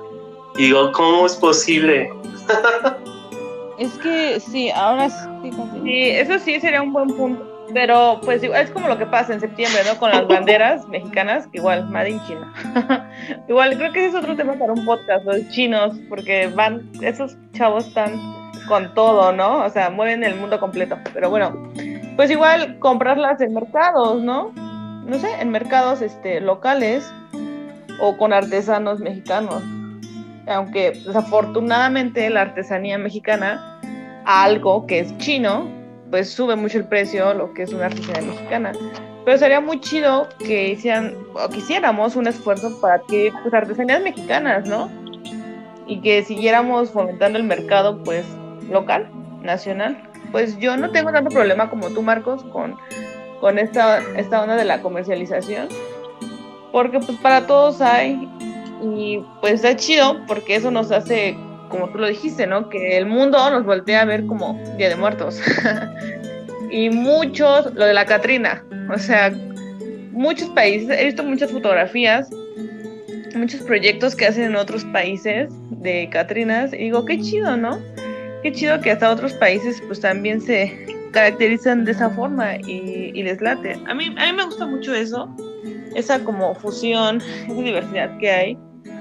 Y 0.58 0.64
digo, 0.64 0.92
¿cómo 0.92 1.26
es 1.28 1.36
posible? 1.36 2.10
es 3.78 3.92
que 4.00 4.40
sí, 4.40 4.70
ahora 4.72 5.10
sí. 5.10 5.52
Sí, 5.84 6.10
eso 6.10 6.40
sí 6.40 6.60
sería 6.60 6.82
un 6.82 6.92
buen 6.92 7.10
punto. 7.16 7.46
Pero 7.74 8.20
pues 8.24 8.42
es 8.44 8.72
como 8.72 8.88
lo 8.88 8.98
que 8.98 9.06
pasa 9.06 9.34
en 9.34 9.40
septiembre, 9.40 9.82
¿no? 9.86 10.00
Con 10.00 10.12
las 10.12 10.28
banderas 10.28 10.88
mexicanas, 10.88 11.48
igual, 11.54 11.90
Made 11.90 12.12
in 12.12 12.22
China. 12.26 13.10
igual, 13.48 13.78
creo 13.78 13.92
que 13.92 14.06
ese 14.06 14.18
es 14.18 14.24
otro 14.24 14.36
tema 14.36 14.54
para 14.54 14.74
un 14.74 14.86
podcast, 14.86 15.26
los 15.26 15.48
chinos, 15.50 15.98
porque 16.10 16.48
van, 16.48 16.90
esos 17.02 17.38
chavos 17.54 17.88
están 17.88 18.14
con 18.68 18.94
todo, 18.94 19.32
¿no? 19.32 19.64
O 19.64 19.70
sea, 19.70 19.90
mueven 19.90 20.24
el 20.24 20.36
mundo 20.36 20.60
completo. 20.60 20.98
Pero 21.14 21.30
bueno, 21.30 21.72
pues 22.16 22.32
igual 22.32 22.80
comprarlas 22.80 23.42
en 23.42 23.54
mercados, 23.54 24.22
¿no? 24.22 24.52
No 25.06 25.20
sé, 25.20 25.30
en 25.40 25.50
mercados 25.50 26.02
este, 26.02 26.42
locales 26.42 27.12
o 28.00 28.18
con 28.18 28.34
artesanos 28.34 29.00
mexicanos. 29.00 29.64
Aunque 30.48 30.92
desafortunadamente 30.92 32.30
la 32.30 32.42
artesanía 32.42 32.98
mexicana, 32.98 33.80
algo 34.26 34.86
que 34.86 35.00
es 35.00 35.18
chino, 35.18 35.77
pues 36.10 36.30
sube 36.30 36.56
mucho 36.56 36.78
el 36.78 36.86
precio 36.86 37.34
lo 37.34 37.54
que 37.54 37.64
es 37.64 37.74
una 37.74 37.88
artesanía 37.88 38.22
mexicana. 38.22 38.72
Pero 39.26 39.38
sería 39.38 39.60
muy 39.60 39.82
chido 39.82 40.30
que 40.40 40.70
hicieran, 40.70 41.16
o 41.34 41.50
quisiéramos 41.50 42.16
un 42.16 42.28
esfuerzo 42.28 42.80
para 42.80 43.00
que 43.08 43.32
pues, 43.42 43.54
artesanías 43.54 44.02
mexicanas, 44.02 44.68
¿no? 44.68 44.90
Y 45.86 46.02
que 46.02 46.24
siguiéramos 46.24 46.92
fomentando 46.92 47.38
el 47.38 47.44
mercado, 47.44 48.02
pues, 48.04 48.26
local, 48.70 49.10
nacional. 49.42 50.02
Pues 50.32 50.58
yo 50.60 50.78
no 50.78 50.92
tengo 50.92 51.12
tanto 51.12 51.30
problema 51.30 51.70
como 51.70 51.90
tú, 51.90 52.02
Marcos, 52.02 52.44
con, 52.46 52.76
con 53.40 53.60
esta, 53.60 54.00
esta 54.16 54.42
onda 54.42 54.56
de 54.56 54.66
la 54.66 54.82
comercialización, 54.82 55.68
porque 56.72 57.00
pues 57.00 57.18
para 57.20 57.48
todos 57.48 57.82
hay, 57.82 58.30
y 58.82 59.24
pues 59.42 59.54
está 59.56 59.76
chido, 59.76 60.20
porque 60.28 60.56
eso 60.56 60.72
nos 60.72 60.92
hace, 60.92 61.38
como 61.70 61.90
tú 61.90 62.00
lo 62.00 62.08
dijiste, 62.08 62.48
¿no? 62.48 62.70
Que 62.70 62.98
el 62.98 63.06
mundo 63.06 63.38
nos 63.50 63.66
voltea 63.66 64.02
a 64.02 64.06
ver 64.06 64.26
como 64.26 64.62
Día 64.78 64.90
de 64.90 64.96
Muertos. 64.96 65.42
y 66.72 66.90
muchos, 66.90 67.74
lo 67.74 67.86
de 67.86 67.94
la 67.94 68.06
Catrina, 68.06 68.64
o 68.94 68.98
sea, 68.98 69.32
muchos 70.12 70.50
países, 70.50 70.90
he 70.98 71.06
visto 71.06 71.24
muchas 71.24 71.52
fotografías, 71.52 72.30
muchos 73.36 73.62
proyectos 73.62 74.16
que 74.16 74.26
hacen 74.26 74.46
en 74.46 74.56
otros 74.56 74.84
países 74.86 75.50
de 75.70 76.10
Catrinas, 76.12 76.74
y 76.74 76.78
digo, 76.78 77.06
qué 77.06 77.20
chido, 77.20 77.56
¿no? 77.56 77.80
qué 78.44 78.52
chido 78.52 78.80
que 78.82 78.92
hasta 78.92 79.12
otros 79.12 79.34
países 79.34 79.82
pues 79.88 80.00
también 80.00 80.42
se 80.42 80.86
caracterizan 81.12 81.86
de 81.86 81.92
esa 81.92 82.10
forma 82.10 82.58
y, 82.58 83.24
les 83.24 83.42
late. 83.42 83.80
A 83.88 83.94
mí, 83.94 84.16
a 84.18 84.26
mí 84.26 84.34
me 84.34 84.46
gusta 84.46 84.66
mucho 84.66 84.94
eso, 84.94 85.30
esa 85.96 86.24
como 86.24 86.54
fusión, 86.56 87.22
esa 87.22 87.62
diversidad 87.62 88.18
que 88.20 88.32
hay. 88.32 88.58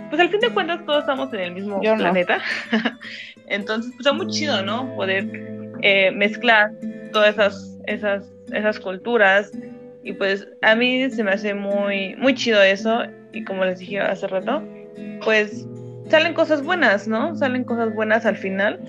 Pues 0.09 0.21
al 0.21 0.29
fin 0.29 0.40
de 0.40 0.51
cuentas 0.51 0.85
todos 0.87 1.01
estamos 1.01 1.33
en 1.33 1.40
el 1.40 1.53
mismo 1.53 1.81
planeta. 1.81 2.38
Entonces, 3.47 3.92
pues 3.97 4.07
es 4.07 4.14
muy 4.14 4.27
chido, 4.29 4.62
¿no? 4.62 4.95
Poder 4.97 5.29
eh, 5.83 6.11
mezclar 6.12 6.71
todas 7.12 7.35
esas, 7.35 7.79
esas, 7.87 8.33
esas 8.53 8.81
culturas. 8.81 9.53
Y 10.03 10.12
pues 10.12 10.47
a 10.62 10.75
mí 10.75 11.11
se 11.11 11.25
me 11.25 11.33
hace 11.33 11.55
muy, 11.55 12.14
muy 12.16 12.35
chido 12.35 12.62
eso. 12.62 13.03
Y 13.33 13.45
como 13.45 13.64
les 13.64 13.81
dije 13.81 14.01
hace 14.01 14.27
rato, 14.27 14.62
pues 15.25 15.66
salen 16.09 16.35
cosas 16.35 16.62
buenas, 16.62 17.09
¿no? 17.09 17.35
Salen 17.35 17.64
cosas 17.64 17.95
buenas 17.95 18.25
al 18.25 18.37
final 18.37 18.81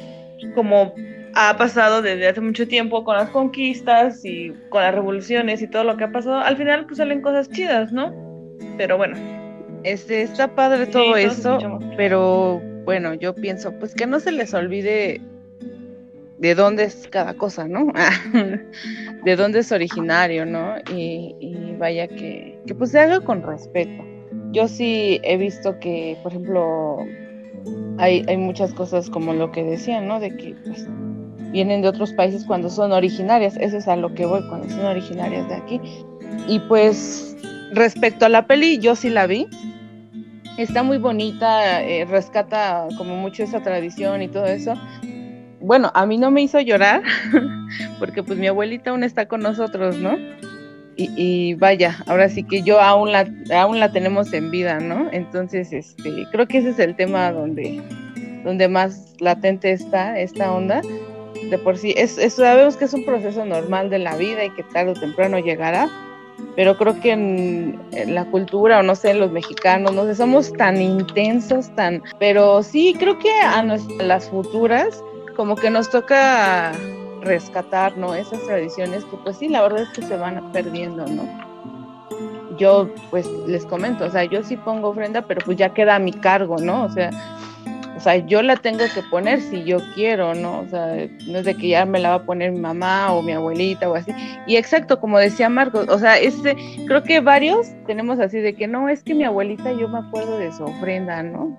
como 0.53 0.93
ha 1.33 1.55
pasado 1.57 2.01
desde 2.01 2.27
hace 2.27 2.41
mucho 2.41 2.67
tiempo 2.67 3.03
con 3.03 3.15
las 3.15 3.29
conquistas 3.29 4.23
y 4.25 4.53
con 4.69 4.81
las 4.81 4.93
revoluciones 4.93 5.61
y 5.61 5.67
todo 5.67 5.83
lo 5.83 5.97
que 5.97 6.05
ha 6.05 6.11
pasado, 6.11 6.39
al 6.39 6.57
final 6.57 6.85
pues 6.85 6.97
salen 6.97 7.21
cosas 7.21 7.49
chidas, 7.49 7.91
¿no? 7.91 8.13
Pero 8.77 8.97
bueno. 8.97 9.36
Este, 9.87 10.21
está 10.21 10.53
padre 10.53 10.87
todo 10.87 11.15
eso, 11.15 11.57
pero 11.95 12.61
bueno, 12.83 13.13
yo 13.13 13.33
pienso, 13.33 13.71
pues 13.79 13.93
que 13.95 14.05
no 14.05 14.19
se 14.19 14.33
les 14.33 14.53
olvide 14.53 15.21
de 16.39 16.55
dónde 16.55 16.83
es 16.83 17.07
cada 17.07 17.33
cosa, 17.35 17.67
¿no? 17.67 17.93
de 19.23 19.35
dónde 19.37 19.59
es 19.59 19.71
originario, 19.71 20.45
¿no? 20.45 20.75
Y, 20.93 21.35
y 21.39 21.75
vaya 21.79 22.07
que, 22.07 22.59
que 22.67 22.75
pues 22.75 22.91
se 22.91 22.99
haga 22.99 23.21
con 23.21 23.43
respeto. 23.43 24.03
Yo 24.51 24.67
sí 24.67 25.21
he 25.23 25.37
visto 25.37 25.79
que, 25.79 26.17
por 26.21 26.33
ejemplo, 26.33 26.97
hay, 27.97 28.25
hay 28.27 28.37
muchas 28.37 28.73
cosas 28.73 29.09
como 29.09 29.33
lo 29.33 29.53
que 29.53 29.63
decían, 29.63 30.07
¿no? 30.07 30.19
De 30.19 30.35
que 30.35 30.53
pues, 30.65 30.85
vienen 31.51 31.81
de 31.81 31.87
otros 31.87 32.11
países 32.11 32.43
cuando 32.45 32.69
son 32.69 32.91
originarias, 32.91 33.55
eso 33.57 33.77
es 33.77 33.87
a 33.87 33.95
lo 33.95 34.13
que 34.13 34.25
voy, 34.25 34.41
cuando 34.49 34.69
son 34.69 34.85
originarias 34.85 35.47
de 35.47 35.55
aquí. 35.55 35.81
Y 36.47 36.59
pues 36.59 37.37
respecto 37.71 38.25
a 38.25 38.29
la 38.29 38.47
peli, 38.47 38.79
yo 38.79 38.95
sí 38.95 39.09
la 39.09 39.27
vi. 39.27 39.47
Está 40.57 40.83
muy 40.83 40.97
bonita, 40.97 41.83
eh, 41.83 42.05
rescata 42.05 42.87
como 42.97 43.15
mucho 43.15 43.43
esa 43.43 43.61
tradición 43.61 44.21
y 44.21 44.27
todo 44.27 44.45
eso. 44.45 44.73
Bueno, 45.59 45.91
a 45.93 46.05
mí 46.05 46.17
no 46.17 46.31
me 46.31 46.41
hizo 46.41 46.59
llorar, 46.59 47.03
porque 47.99 48.23
pues 48.23 48.39
mi 48.39 48.47
abuelita 48.47 48.91
aún 48.91 49.03
está 49.03 49.27
con 49.27 49.41
nosotros, 49.41 49.97
¿no? 49.97 50.17
y, 50.97 51.53
vaya, 51.53 52.03
ahora 52.07 52.27
sí 52.27 52.43
que 52.43 52.63
yo 52.63 52.81
aún 52.81 53.11
la, 53.11 53.27
aún 53.55 53.79
la 53.79 53.91
tenemos 53.91 54.33
en 54.33 54.49
vida, 54.49 54.79
¿no? 54.79 55.09
Entonces, 55.11 55.71
este, 55.71 56.27
creo 56.31 56.47
que 56.47 56.57
ese 56.57 56.69
es 56.69 56.79
el 56.79 56.95
tema 56.95 57.31
donde, 57.31 57.81
donde 58.43 58.67
más 58.67 59.13
latente 59.19 59.71
está 59.71 60.19
esta 60.19 60.51
onda. 60.51 60.81
De 61.51 61.57
por 61.59 61.77
sí, 61.77 61.93
es, 61.95 62.17
sabemos 62.33 62.77
que 62.77 62.85
es 62.85 62.93
un 62.93 63.05
proceso 63.05 63.45
normal 63.45 63.91
de 63.91 63.99
la 63.99 64.17
vida 64.17 64.43
y 64.43 64.49
que 64.49 64.63
tarde 64.63 64.91
o 64.91 64.93
temprano 64.95 65.37
llegará, 65.37 65.87
pero 66.55 66.77
creo 66.77 66.99
que 66.99 67.11
en, 67.11 67.79
la 68.07 68.25
cultura, 68.25 68.79
o 68.79 68.83
no 68.83 68.95
sé, 68.95 69.13
los 69.13 69.31
mexicanos, 69.31 69.93
no 69.93 70.05
sé, 70.05 70.15
somos 70.15 70.51
tan 70.53 70.81
intensos, 70.81 71.73
tan, 71.75 72.01
pero 72.19 72.63
sí, 72.63 72.95
creo 72.97 73.17
que 73.19 73.31
a 73.31 73.63
las 73.63 74.29
futuras, 74.29 75.03
como 75.35 75.55
que 75.55 75.69
nos 75.69 75.89
toca 75.89 76.73
rescatar, 77.21 77.97
¿no? 77.97 78.13
Esas 78.15 78.41
tradiciones 78.45 79.05
que 79.05 79.17
pues 79.17 79.37
sí, 79.37 79.49
la 79.49 79.61
verdad 79.61 79.81
es 79.83 79.89
que 79.89 80.01
se 80.01 80.17
van 80.17 80.51
perdiendo, 80.51 81.05
¿no? 81.05 81.23
Yo 82.57 82.89
pues 83.11 83.27
les 83.45 83.65
comento, 83.65 84.05
o 84.05 84.09
sea, 84.09 84.23
yo 84.23 84.41
sí 84.43 84.57
pongo 84.57 84.89
ofrenda, 84.89 85.21
pero 85.21 85.41
pues 85.45 85.57
ya 85.57 85.73
queda 85.73 85.95
a 85.95 85.99
mi 85.99 86.11
cargo, 86.11 86.57
¿no? 86.57 86.85
O 86.85 86.89
sea, 86.89 87.11
o 87.97 87.99
sea, 87.99 88.17
yo 88.17 88.43
la 88.43 88.55
tengo 88.55 88.85
que 88.93 89.01
poner 89.09 89.41
si 89.41 89.63
yo 89.63 89.79
quiero, 89.95 90.35
¿no? 90.35 90.59
O 90.59 90.67
sea, 90.67 91.07
no 91.27 91.39
es 91.39 91.45
de 91.45 91.55
que 91.55 91.69
ya 91.69 91.85
me 91.85 91.99
la 91.99 92.09
va 92.09 92.15
a 92.15 92.25
poner 92.25 92.51
mi 92.51 92.59
mamá 92.59 93.11
o 93.11 93.23
mi 93.23 93.31
abuelita 93.31 93.89
o 93.89 93.95
así. 93.95 94.11
Y 94.45 94.55
exacto, 94.55 94.99
como 94.99 95.17
decía 95.17 95.49
Marcos, 95.49 95.89
o 95.89 95.97
sea, 95.97 96.19
este, 96.19 96.55
creo 96.85 97.01
que 97.01 97.19
varios 97.21 97.67
tenemos 97.87 98.19
así 98.19 98.37
de 98.37 98.53
que 98.53 98.67
no, 98.67 98.87
es 98.87 99.01
que 99.01 99.15
mi 99.15 99.23
abuelita 99.23 99.71
yo 99.71 99.89
me 99.89 99.97
acuerdo 99.97 100.37
de 100.37 100.51
su 100.51 100.63
ofrenda, 100.63 101.23
¿no? 101.23 101.57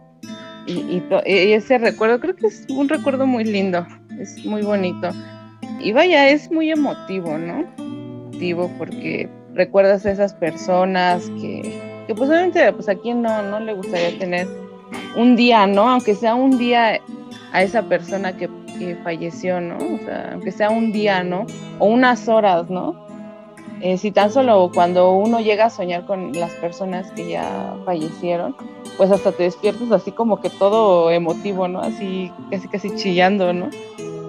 Y, 0.66 0.72
y, 0.74 1.02
y 1.26 1.52
ese 1.52 1.76
recuerdo, 1.76 2.20
creo 2.20 2.36
que 2.36 2.46
es 2.46 2.64
un 2.68 2.88
recuerdo 2.88 3.26
muy 3.26 3.42
lindo, 3.42 3.84
es 4.20 4.44
muy 4.44 4.62
bonito. 4.62 5.10
Y 5.80 5.90
vaya, 5.90 6.28
es 6.28 6.52
muy 6.52 6.70
emotivo, 6.70 7.36
¿no? 7.36 7.64
Emotivo 7.78 8.70
porque 8.78 9.28
recuerdas 9.54 10.06
a 10.06 10.12
esas 10.12 10.34
personas 10.34 11.28
que, 11.40 12.04
que 12.06 12.14
pues 12.14 12.30
obviamente 12.30 12.72
pues 12.72 12.88
a 12.88 12.94
quien 12.94 13.22
no, 13.22 13.42
no 13.42 13.58
le 13.58 13.74
gustaría 13.74 14.16
tener 14.20 14.46
un 15.16 15.36
día, 15.36 15.66
¿no? 15.66 15.88
Aunque 15.88 16.14
sea 16.14 16.34
un 16.34 16.58
día 16.58 17.00
a 17.52 17.62
esa 17.62 17.82
persona 17.82 18.36
que, 18.36 18.48
falleció, 19.02 19.60
¿no? 19.60 19.76
O 19.76 19.98
sea, 20.04 20.30
aunque 20.34 20.52
sea 20.52 20.70
un 20.70 20.92
día, 20.92 21.24
¿no? 21.24 21.46
O 21.80 21.86
unas 21.86 22.28
horas, 22.28 22.70
¿no? 22.70 22.94
Eh, 23.80 23.98
si 23.98 24.10
tan 24.10 24.30
solo 24.30 24.70
cuando 24.72 25.12
uno 25.12 25.40
llega 25.40 25.66
a 25.66 25.70
soñar 25.70 26.04
con 26.04 26.32
las 26.32 26.52
personas 26.54 27.10
que 27.12 27.28
ya 27.28 27.76
fallecieron, 27.84 28.54
pues 28.96 29.10
hasta 29.10 29.32
te 29.32 29.44
despiertas 29.44 29.90
así 29.92 30.12
como 30.12 30.40
que 30.40 30.50
todo 30.50 31.10
emotivo, 31.10 31.68
¿no? 31.68 31.80
Así 31.80 32.32
casi 32.50 32.68
casi 32.68 32.94
chillando, 32.94 33.52
¿no? 33.52 33.70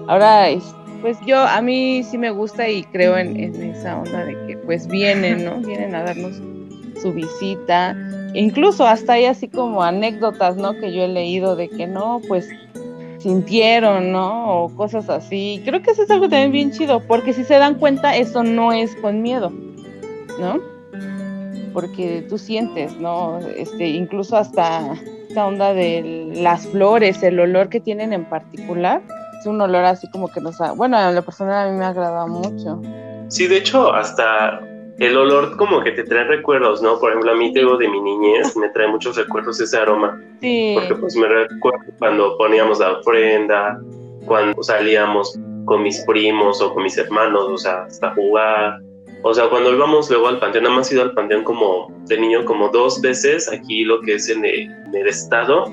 Ahora, 0.06 0.46
pues 1.00 1.18
yo, 1.26 1.40
a 1.40 1.60
mí 1.62 2.02
sí 2.02 2.18
me 2.18 2.30
gusta 2.30 2.68
y 2.68 2.84
creo 2.84 3.16
en, 3.16 3.36
esa 3.62 3.98
onda 3.98 4.24
de 4.24 4.34
que 4.46 4.56
pues 4.58 4.86
vienen, 4.86 5.44
¿no? 5.44 5.56
Vienen 5.58 5.94
a 5.94 6.02
darnos 6.02 6.40
su 7.00 7.12
visita. 7.12 7.96
Incluso 8.34 8.86
hasta 8.86 9.14
hay 9.14 9.26
así 9.26 9.48
como 9.48 9.82
anécdotas, 9.82 10.56
¿no? 10.56 10.74
Que 10.74 10.92
yo 10.92 11.02
he 11.02 11.08
leído 11.08 11.56
de 11.56 11.68
que 11.68 11.86
no, 11.86 12.20
pues 12.28 12.48
sintieron, 13.18 14.12
¿no? 14.12 14.64
O 14.64 14.74
cosas 14.74 15.08
así. 15.08 15.62
Creo 15.64 15.82
que 15.82 15.90
eso 15.90 16.02
es 16.02 16.10
algo 16.10 16.28
también 16.28 16.52
bien 16.52 16.70
chido, 16.72 17.00
porque 17.00 17.32
si 17.32 17.44
se 17.44 17.54
dan 17.54 17.74
cuenta, 17.74 18.16
eso 18.16 18.42
no 18.42 18.72
es 18.72 18.94
con 18.96 19.22
miedo, 19.22 19.52
¿no? 20.40 20.60
Porque 21.72 22.24
tú 22.28 22.38
sientes, 22.38 22.96
¿no? 22.96 23.38
Este, 23.38 23.88
incluso 23.88 24.36
hasta 24.36 24.94
esta 25.28 25.46
onda 25.46 25.74
de 25.74 26.32
las 26.36 26.66
flores, 26.66 27.22
el 27.22 27.38
olor 27.38 27.68
que 27.68 27.80
tienen 27.80 28.12
en 28.12 28.24
particular, 28.24 29.02
es 29.38 29.46
un 29.46 29.60
olor 29.60 29.84
así 29.84 30.08
como 30.10 30.28
que 30.28 30.40
nos 30.40 30.60
ha, 30.60 30.72
bueno, 30.72 30.96
a 30.96 31.10
la 31.12 31.22
persona 31.22 31.64
a 31.64 31.70
mí 31.70 31.78
me 31.78 31.84
agrada 31.84 32.26
mucho. 32.26 32.80
Sí, 33.28 33.46
de 33.46 33.58
hecho, 33.58 33.92
hasta 33.92 34.60
el 35.00 35.16
olor 35.16 35.56
como 35.56 35.82
que 35.82 35.92
te 35.92 36.04
trae 36.04 36.24
recuerdos, 36.24 36.82
¿no? 36.82 36.98
Por 37.00 37.10
ejemplo, 37.10 37.32
a 37.32 37.34
mí 37.34 37.52
tengo 37.54 37.78
de 37.78 37.88
mi 37.88 38.00
niñez, 38.00 38.54
me 38.56 38.68
trae 38.68 38.86
muchos 38.86 39.16
recuerdos 39.16 39.58
ese 39.58 39.78
aroma. 39.78 40.22
Sí. 40.42 40.74
Porque 40.74 40.94
pues 40.94 41.16
me 41.16 41.26
recuerdo 41.26 41.78
cuando 41.98 42.36
poníamos 42.36 42.78
la 42.80 42.92
ofrenda, 42.92 43.80
cuando 44.26 44.62
salíamos 44.62 45.38
con 45.64 45.82
mis 45.82 46.04
primos 46.04 46.60
o 46.60 46.74
con 46.74 46.82
mis 46.82 46.98
hermanos, 46.98 47.44
o 47.48 47.56
sea, 47.56 47.84
hasta 47.84 48.14
jugar. 48.14 48.78
O 49.22 49.32
sea, 49.32 49.48
cuando 49.48 49.72
íbamos 49.72 50.10
luego 50.10 50.28
al 50.28 50.38
panteón, 50.38 50.64
nada 50.64 50.76
más 50.76 50.90
he 50.90 50.94
ido 50.94 51.02
al 51.02 51.14
panteón 51.14 51.44
como 51.44 51.88
de 52.06 52.18
niño 52.18 52.44
como 52.44 52.68
dos 52.68 53.00
veces, 53.00 53.50
aquí 53.50 53.84
lo 53.84 54.02
que 54.02 54.14
es 54.14 54.28
en 54.28 54.44
el, 54.44 55.06
estado, 55.06 55.64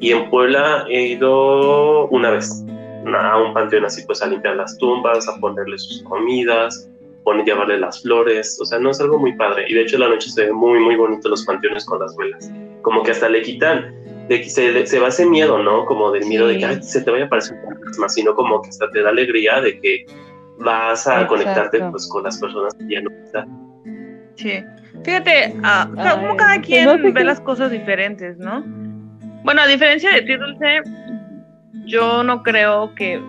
y 0.00 0.10
en 0.10 0.28
Puebla 0.28 0.86
he 0.88 1.06
ido 1.06 2.08
una 2.08 2.30
vez 2.30 2.64
a 3.06 3.38
un 3.38 3.54
panteón 3.54 3.84
así, 3.84 4.02
pues 4.06 4.22
a 4.22 4.26
limpiar 4.26 4.56
las 4.56 4.76
tumbas, 4.78 5.28
a 5.28 5.38
ponerle 5.38 5.78
sus 5.78 6.02
comidas, 6.02 6.88
poner, 7.24 7.44
llevarle 7.44 7.78
las 7.78 8.02
flores, 8.02 8.58
o 8.60 8.64
sea, 8.64 8.78
no 8.78 8.90
es 8.90 9.00
algo 9.00 9.18
muy 9.18 9.34
padre. 9.34 9.64
Y 9.68 9.74
de 9.74 9.82
hecho 9.82 9.98
la 9.98 10.08
noche 10.08 10.30
se 10.30 10.46
ve 10.46 10.52
muy, 10.52 10.80
muy 10.80 10.96
bonito 10.96 11.28
los 11.28 11.44
panteones 11.44 11.84
con 11.84 12.00
las 12.00 12.16
velas. 12.16 12.50
Como 12.82 13.02
que 13.02 13.12
hasta 13.12 13.28
le 13.28 13.42
quitan 13.42 14.02
se, 14.48 14.86
se 14.86 14.98
va 14.98 15.08
ese 15.08 15.26
miedo, 15.26 15.62
¿no? 15.62 15.84
Como 15.86 16.10
del 16.12 16.26
miedo 16.26 16.46
de 16.46 16.58
que 16.58 16.82
se 16.82 17.02
te 17.02 17.10
vaya 17.10 17.24
a 17.24 17.26
aparecer 17.26 17.56
un 17.56 17.74
fantasma, 17.74 18.08
sino 18.08 18.34
como 18.34 18.62
que 18.62 18.68
hasta 18.70 18.90
te 18.90 19.02
da 19.02 19.10
alegría 19.10 19.60
de 19.60 19.78
que 19.80 20.06
vas 20.58 21.06
a 21.06 21.26
conectarte 21.26 21.80
pues 21.90 22.08
con 22.08 22.22
las 22.22 22.38
personas 22.38 22.74
que 22.74 22.94
ya 22.94 23.00
no 23.02 23.10
están. 23.24 23.48
Sí. 24.36 24.64
Fíjate, 25.04 25.54
uh, 25.58 26.20
como 26.20 26.36
cada 26.36 26.60
quien 26.60 27.12
ve 27.12 27.24
las 27.24 27.40
cosas 27.40 27.70
diferentes, 27.70 28.38
¿no? 28.38 28.62
Bueno, 29.42 29.62
a 29.62 29.66
diferencia 29.66 30.12
de 30.12 30.22
ti, 30.22 30.36
Dulce, 30.36 30.82
yo 31.86 32.22
no 32.22 32.42
creo 32.42 32.94
que 32.94 33.20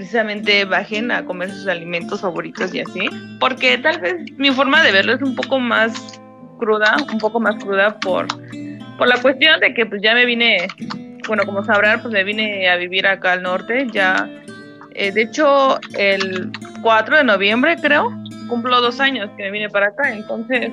precisamente 0.00 0.64
bajen 0.64 1.10
a 1.10 1.26
comer 1.26 1.50
sus 1.50 1.66
alimentos 1.68 2.22
favoritos 2.22 2.74
y 2.74 2.80
así, 2.80 3.06
porque 3.38 3.76
tal 3.76 4.00
vez 4.00 4.16
mi 4.38 4.50
forma 4.50 4.82
de 4.82 4.92
verlo 4.92 5.12
es 5.12 5.20
un 5.20 5.36
poco 5.36 5.60
más 5.60 6.18
cruda, 6.58 6.96
un 7.12 7.18
poco 7.18 7.38
más 7.38 7.62
cruda 7.62 8.00
por 8.00 8.26
por 8.96 9.08
la 9.08 9.20
cuestión 9.20 9.60
de 9.60 9.74
que 9.74 9.84
pues 9.84 10.00
ya 10.00 10.14
me 10.14 10.24
vine, 10.24 10.68
bueno, 11.28 11.44
como 11.44 11.62
sabrán, 11.64 12.00
pues 12.00 12.14
me 12.14 12.24
vine 12.24 12.66
a 12.68 12.76
vivir 12.76 13.06
acá 13.06 13.32
al 13.32 13.42
norte, 13.42 13.86
ya, 13.92 14.26
eh, 14.94 15.12
de 15.12 15.22
hecho, 15.22 15.78
el 15.98 16.50
4 16.80 17.18
de 17.18 17.24
noviembre 17.24 17.76
creo, 17.76 18.10
cumplo 18.48 18.80
dos 18.80 19.00
años 19.00 19.28
que 19.36 19.42
me 19.42 19.50
vine 19.50 19.68
para 19.68 19.88
acá, 19.88 20.14
entonces, 20.14 20.70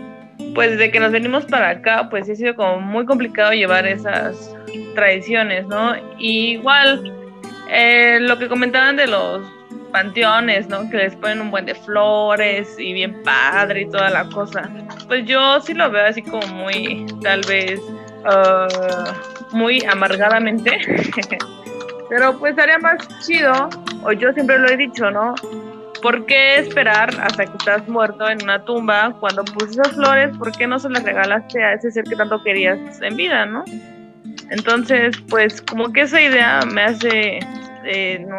pues 0.56 0.72
desde 0.72 0.90
que 0.90 1.02
nos 1.02 1.12
venimos 1.12 1.46
para 1.46 1.70
acá, 1.70 2.08
pues 2.10 2.30
ha 2.30 2.36
sido 2.36 2.56
como 2.56 2.80
muy 2.80 3.06
complicado 3.06 3.52
llevar 3.52 3.86
esas 3.86 4.56
tradiciones, 4.96 5.66
¿no? 5.68 5.96
igual, 6.18 7.17
eh, 7.70 8.20
lo 8.22 8.38
que 8.40 8.48
comentaban 8.48 8.96
de 8.98 9.08
los 9.08 9.42
panteones, 9.92 10.68
¿no? 10.68 10.90
Que 10.90 10.98
les 10.98 11.16
ponen 11.16 11.42
un 11.42 11.52
buen 11.52 11.66
de 11.66 11.76
flores 11.76 12.76
y 12.78 12.94
bien 12.94 13.24
padre 13.24 13.82
y 13.82 13.90
toda 13.90 14.10
la 14.10 14.28
cosa. 14.30 14.70
Pues 15.08 15.26
yo 15.26 15.60
sí 15.62 15.74
lo 15.74 15.90
veo 15.90 16.06
así 16.06 16.22
como 16.22 16.46
muy, 16.48 17.06
tal 17.22 17.42
vez, 17.48 17.80
Ah, 18.30 18.68
muy 19.52 19.84
amargadamente. 19.86 20.78
Pero 22.10 22.38
pues 22.40 22.56
sería 22.56 22.78
más 22.80 22.98
chido, 23.26 23.70
o 24.04 24.12
yo 24.12 24.32
siempre 24.34 24.58
lo 24.60 24.70
he 24.70 24.78
dicho, 24.78 25.12
¿no? 25.12 25.36
¿Por 26.02 26.26
qué 26.26 26.60
esperar 26.60 27.10
hasta 27.22 27.46
que 27.46 27.58
estás 27.58 27.88
muerto 27.88 28.30
en 28.30 28.42
una 28.44 28.64
tumba 28.64 29.14
cuando 29.20 29.44
pues 29.44 29.72
esas 29.72 29.92
flores, 29.94 30.38
¿por 30.38 30.52
qué 30.52 30.68
no 30.68 30.80
se 30.80 30.90
las 30.90 31.04
regalaste 31.04 31.62
a 31.64 31.74
ese 31.74 31.92
ser 31.92 32.06
que 32.06 32.16
tanto 32.16 32.42
querías 32.44 33.02
en 33.02 33.16
vida, 33.18 33.46
¿no? 33.46 33.66
Entonces, 34.50 35.16
pues 35.30 35.62
como 35.62 35.92
que 35.92 36.02
esa 36.02 36.22
idea 36.22 36.62
me 36.72 36.84
hace, 36.84 37.40
eh, 37.86 38.26
no, 38.28 38.38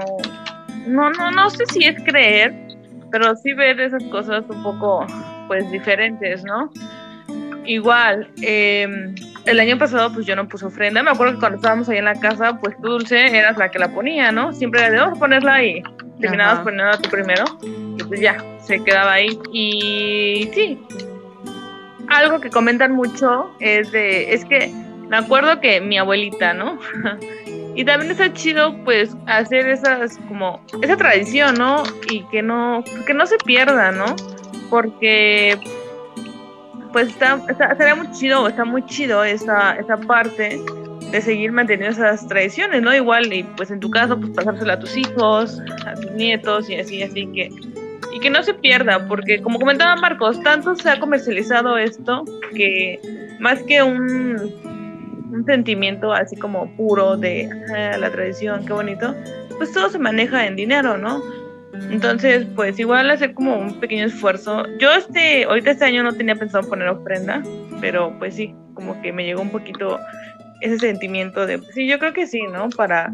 no, 0.87 1.11
no, 1.11 1.31
no 1.31 1.51
sé 1.51 1.64
si 1.73 1.85
es 1.85 2.03
creer, 2.05 2.55
pero 3.11 3.35
sí 3.37 3.53
ver 3.53 3.81
esas 3.81 4.03
cosas 4.05 4.44
un 4.49 4.62
poco, 4.62 5.07
pues 5.47 5.71
diferentes, 5.71 6.44
¿no? 6.44 6.71
Igual, 7.64 8.31
eh, 8.42 9.14
el 9.44 9.61
año 9.61 9.79
pasado 9.79 10.12
pues 10.12 10.27
yo 10.27 10.37
no 10.37 10.49
puse 10.49 10.66
ofrenda. 10.66 11.03
Me 11.03 11.11
acuerdo 11.11 11.35
que 11.35 11.40
cuando 11.40 11.57
estábamos 11.57 11.88
ahí 11.88 11.99
en 11.99 12.07
la 12.07 12.14
casa, 12.14 12.59
pues 12.59 12.77
tú, 12.81 12.88
Dulce, 12.88 13.37
eras 13.37 13.57
la 13.59 13.71
que 13.71 13.79
la 13.79 13.88
ponía, 13.88 14.33
¿no? 14.33 14.53
Siempre 14.53 14.81
era 14.81 14.90
de, 14.90 14.99
vamos 14.99 15.18
a 15.18 15.21
ponerla 15.21 15.55
ahí. 15.55 15.83
Terminabas 16.21 16.61
poniéndola 16.61 16.99
tú 16.99 17.11
primero. 17.11 17.44
Y 17.62 18.03
pues 18.05 18.21
ya, 18.21 18.42
se 18.61 18.83
quedaba 18.83 19.12
ahí. 19.12 19.38
Y 19.53 20.51
sí, 20.55 20.83
algo 22.09 22.40
que 22.40 22.51
comentan 22.51 22.92
mucho 22.92 23.51
es 23.61 23.92
de, 23.92 24.33
es 24.33 24.44
que 24.44 24.73
me 25.09 25.16
acuerdo 25.16 25.61
que 25.61 25.81
mi 25.81 25.99
abuelita, 25.99 26.55
¿no? 26.55 26.79
y 27.75 27.85
también 27.85 28.11
está 28.11 28.33
chido 28.33 28.77
pues 28.85 29.16
hacer 29.27 29.68
esas 29.68 30.18
como 30.29 30.61
esa 30.83 30.97
tradición, 30.97 31.55
¿no? 31.55 31.83
Y 32.11 32.23
que 32.25 32.42
no 32.42 32.83
que 33.07 33.14
no 33.14 33.27
se 33.27 33.38
pierda, 33.38 33.92
¿no? 33.92 34.16
Porque 34.71 35.59
pues 36.92 37.09
está, 37.09 37.40
está, 37.49 37.94
muy 37.94 38.11
chido, 38.12 38.49
está 38.49 38.64
muy 38.64 38.85
chido 38.87 39.25
esa, 39.25 39.77
esa 39.77 39.97
parte 39.97 40.61
de 41.11 41.21
seguir 41.21 41.53
manteniendo 41.53 41.92
esas 41.92 42.27
tradiciones, 42.27 42.83
¿no? 42.83 42.94
Igual, 42.94 43.33
y 43.33 43.42
pues 43.42 43.71
en 43.71 43.81
tu 43.81 43.90
caso, 43.90 44.18
pues 44.18 44.33
pasársela 44.33 44.75
a 44.75 44.79
tus 44.79 44.97
hijos, 44.97 45.61
a 45.87 45.94
tus 45.94 46.11
nietos 46.12 46.68
y 46.68 46.77
así, 46.77 47.03
así 47.03 47.27
que, 47.29 47.51
y 48.12 48.21
que 48.21 48.31
no 48.31 48.42
se 48.42 48.55
pierda, 48.55 49.07
porque 49.07 49.40
como 49.40 49.59
comentaba 49.59 49.97
Marcos, 49.97 50.42
tanto 50.42 50.75
se 50.77 50.90
ha 50.90 50.99
comercializado 50.99 51.79
esto 51.79 52.25
que 52.55 52.99
más 53.38 53.62
que 53.62 53.83
un, 53.83 54.53
un 54.64 54.67
sentimiento 55.49 56.13
así 56.13 56.37
como 56.37 56.71
puro 56.77 57.17
de 57.17 57.49
la 57.99 58.11
tradición, 58.11 58.65
qué 58.65 58.73
bonito, 58.73 59.15
pues 59.57 59.73
todo 59.73 59.91
se 59.91 59.99
maneja 59.99 60.47
en 60.47 60.57
dinero, 60.57 60.97
¿no? 60.97 61.23
Entonces, 61.91 62.47
pues 62.55 62.79
igual 62.79 63.11
hacer 63.11 63.35
como 63.35 63.57
un 63.57 63.79
pequeño 63.81 64.07
esfuerzo. 64.07 64.65
Yo 64.79 64.93
este, 64.93 65.45
ahorita 65.45 65.73
este 65.73 65.85
año 65.85 66.03
no 66.03 66.13
tenía 66.13 66.35
pensado 66.35 66.69
poner 66.69 66.89
ofrenda, 66.89 67.43
pero 67.81 68.15
pues 68.19 68.35
sí, 68.35 68.55
como 68.75 69.01
que 69.03 69.13
me 69.13 69.25
llegó 69.25 69.43
un 69.43 69.51
poquito 69.51 69.99
ese 70.61 70.79
sentimiento 70.79 71.47
de, 71.47 71.59
pues 71.59 71.75
sí, 71.75 71.87
yo 71.87 71.99
creo 71.99 72.13
que 72.13 72.27
sí, 72.27 72.43
¿no? 72.53 72.69
Para, 72.71 73.11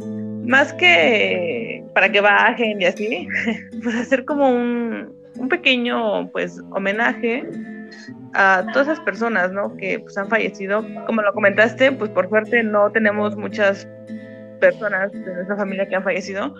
más 0.46 0.72
que 0.72 1.84
para 1.94 2.10
que 2.10 2.20
bajen 2.20 2.80
y 2.80 2.86
así, 2.86 3.28
pues 3.82 3.94
hacer 3.94 4.24
como 4.24 4.48
un, 4.48 5.12
un 5.36 5.48
pequeño, 5.48 6.30
pues, 6.30 6.60
homenaje 6.70 7.44
a 8.34 8.66
todas 8.72 8.88
esas 8.88 9.00
personas, 9.00 9.52
¿no? 9.52 9.76
Que 9.76 9.98
pues 9.98 10.16
han 10.18 10.28
fallecido. 10.28 10.84
Como 11.06 11.22
lo 11.22 11.32
comentaste, 11.32 11.92
pues 11.92 12.10
por 12.10 12.28
suerte 12.28 12.62
no 12.62 12.90
tenemos 12.90 13.36
muchas 13.36 13.88
personas 14.60 15.12
de 15.12 15.34
nuestra 15.34 15.56
familia 15.56 15.86
que 15.86 15.96
han 15.96 16.04
fallecido, 16.04 16.54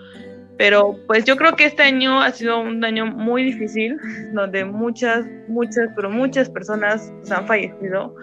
pero 0.57 0.97
pues 1.07 1.25
yo 1.25 1.35
creo 1.35 1.55
que 1.55 1.65
este 1.65 1.83
año 1.83 2.21
ha 2.21 2.31
sido 2.31 2.59
un 2.59 2.83
año 2.83 3.05
muy 3.05 3.43
difícil, 3.43 3.97
donde 4.31 4.63
muchas, 4.63 5.25
muchas, 5.47 5.89
pero 5.95 6.09
muchas 6.09 6.49
personas 6.49 7.11
han 7.29 7.45
fallecido. 7.45 8.15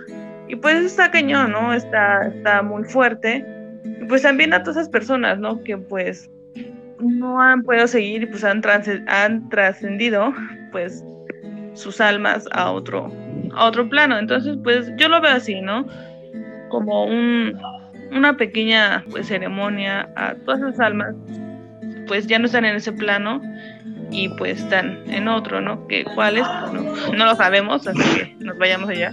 Y 0.48 0.56
pues 0.56 0.76
está 0.84 1.10
cañón, 1.10 1.52
¿no? 1.52 1.72
Está, 1.72 2.28
está 2.28 2.62
muy 2.62 2.84
fuerte. 2.84 3.44
Y 3.84 4.04
pues 4.04 4.22
también 4.22 4.54
a 4.54 4.62
todas 4.62 4.76
esas 4.76 4.88
personas, 4.88 5.38
¿no? 5.38 5.62
Que 5.62 5.76
pues 5.76 6.30
no 6.98 7.40
han 7.40 7.62
podido 7.62 7.86
seguir 7.86 8.22
y 8.22 8.26
pues 8.26 8.44
han, 8.44 8.62
han 9.08 9.48
trascendido 9.48 10.32
pues 10.70 11.04
sus 11.74 12.00
almas 12.00 12.48
a 12.52 12.70
otro, 12.70 13.12
a 13.54 13.66
otro 13.66 13.88
plano. 13.88 14.18
Entonces 14.18 14.56
pues 14.62 14.90
yo 14.96 15.08
lo 15.08 15.20
veo 15.20 15.32
así, 15.32 15.60
¿no? 15.60 15.86
Como 16.68 17.04
un, 17.04 17.58
una 18.10 18.36
pequeña 18.36 19.04
pues 19.10 19.28
ceremonia 19.28 20.08
a 20.16 20.34
todas 20.34 20.60
esas 20.60 20.80
almas 20.80 21.14
pues 22.06 22.26
ya 22.26 22.38
no 22.38 22.46
están 22.46 22.64
en 22.64 22.76
ese 22.76 22.92
plano 22.92 23.40
y 24.10 24.28
pues 24.28 24.60
están 24.60 24.98
en 25.08 25.28
otro, 25.28 25.60
¿no? 25.60 25.86
Que 25.88 26.04
cuáles, 26.04 26.46
no, 26.72 26.82
no 27.12 27.24
lo 27.24 27.34
sabemos, 27.34 27.86
así 27.86 28.02
que 28.16 28.36
nos 28.44 28.58
vayamos 28.58 28.90
allá. 28.90 29.12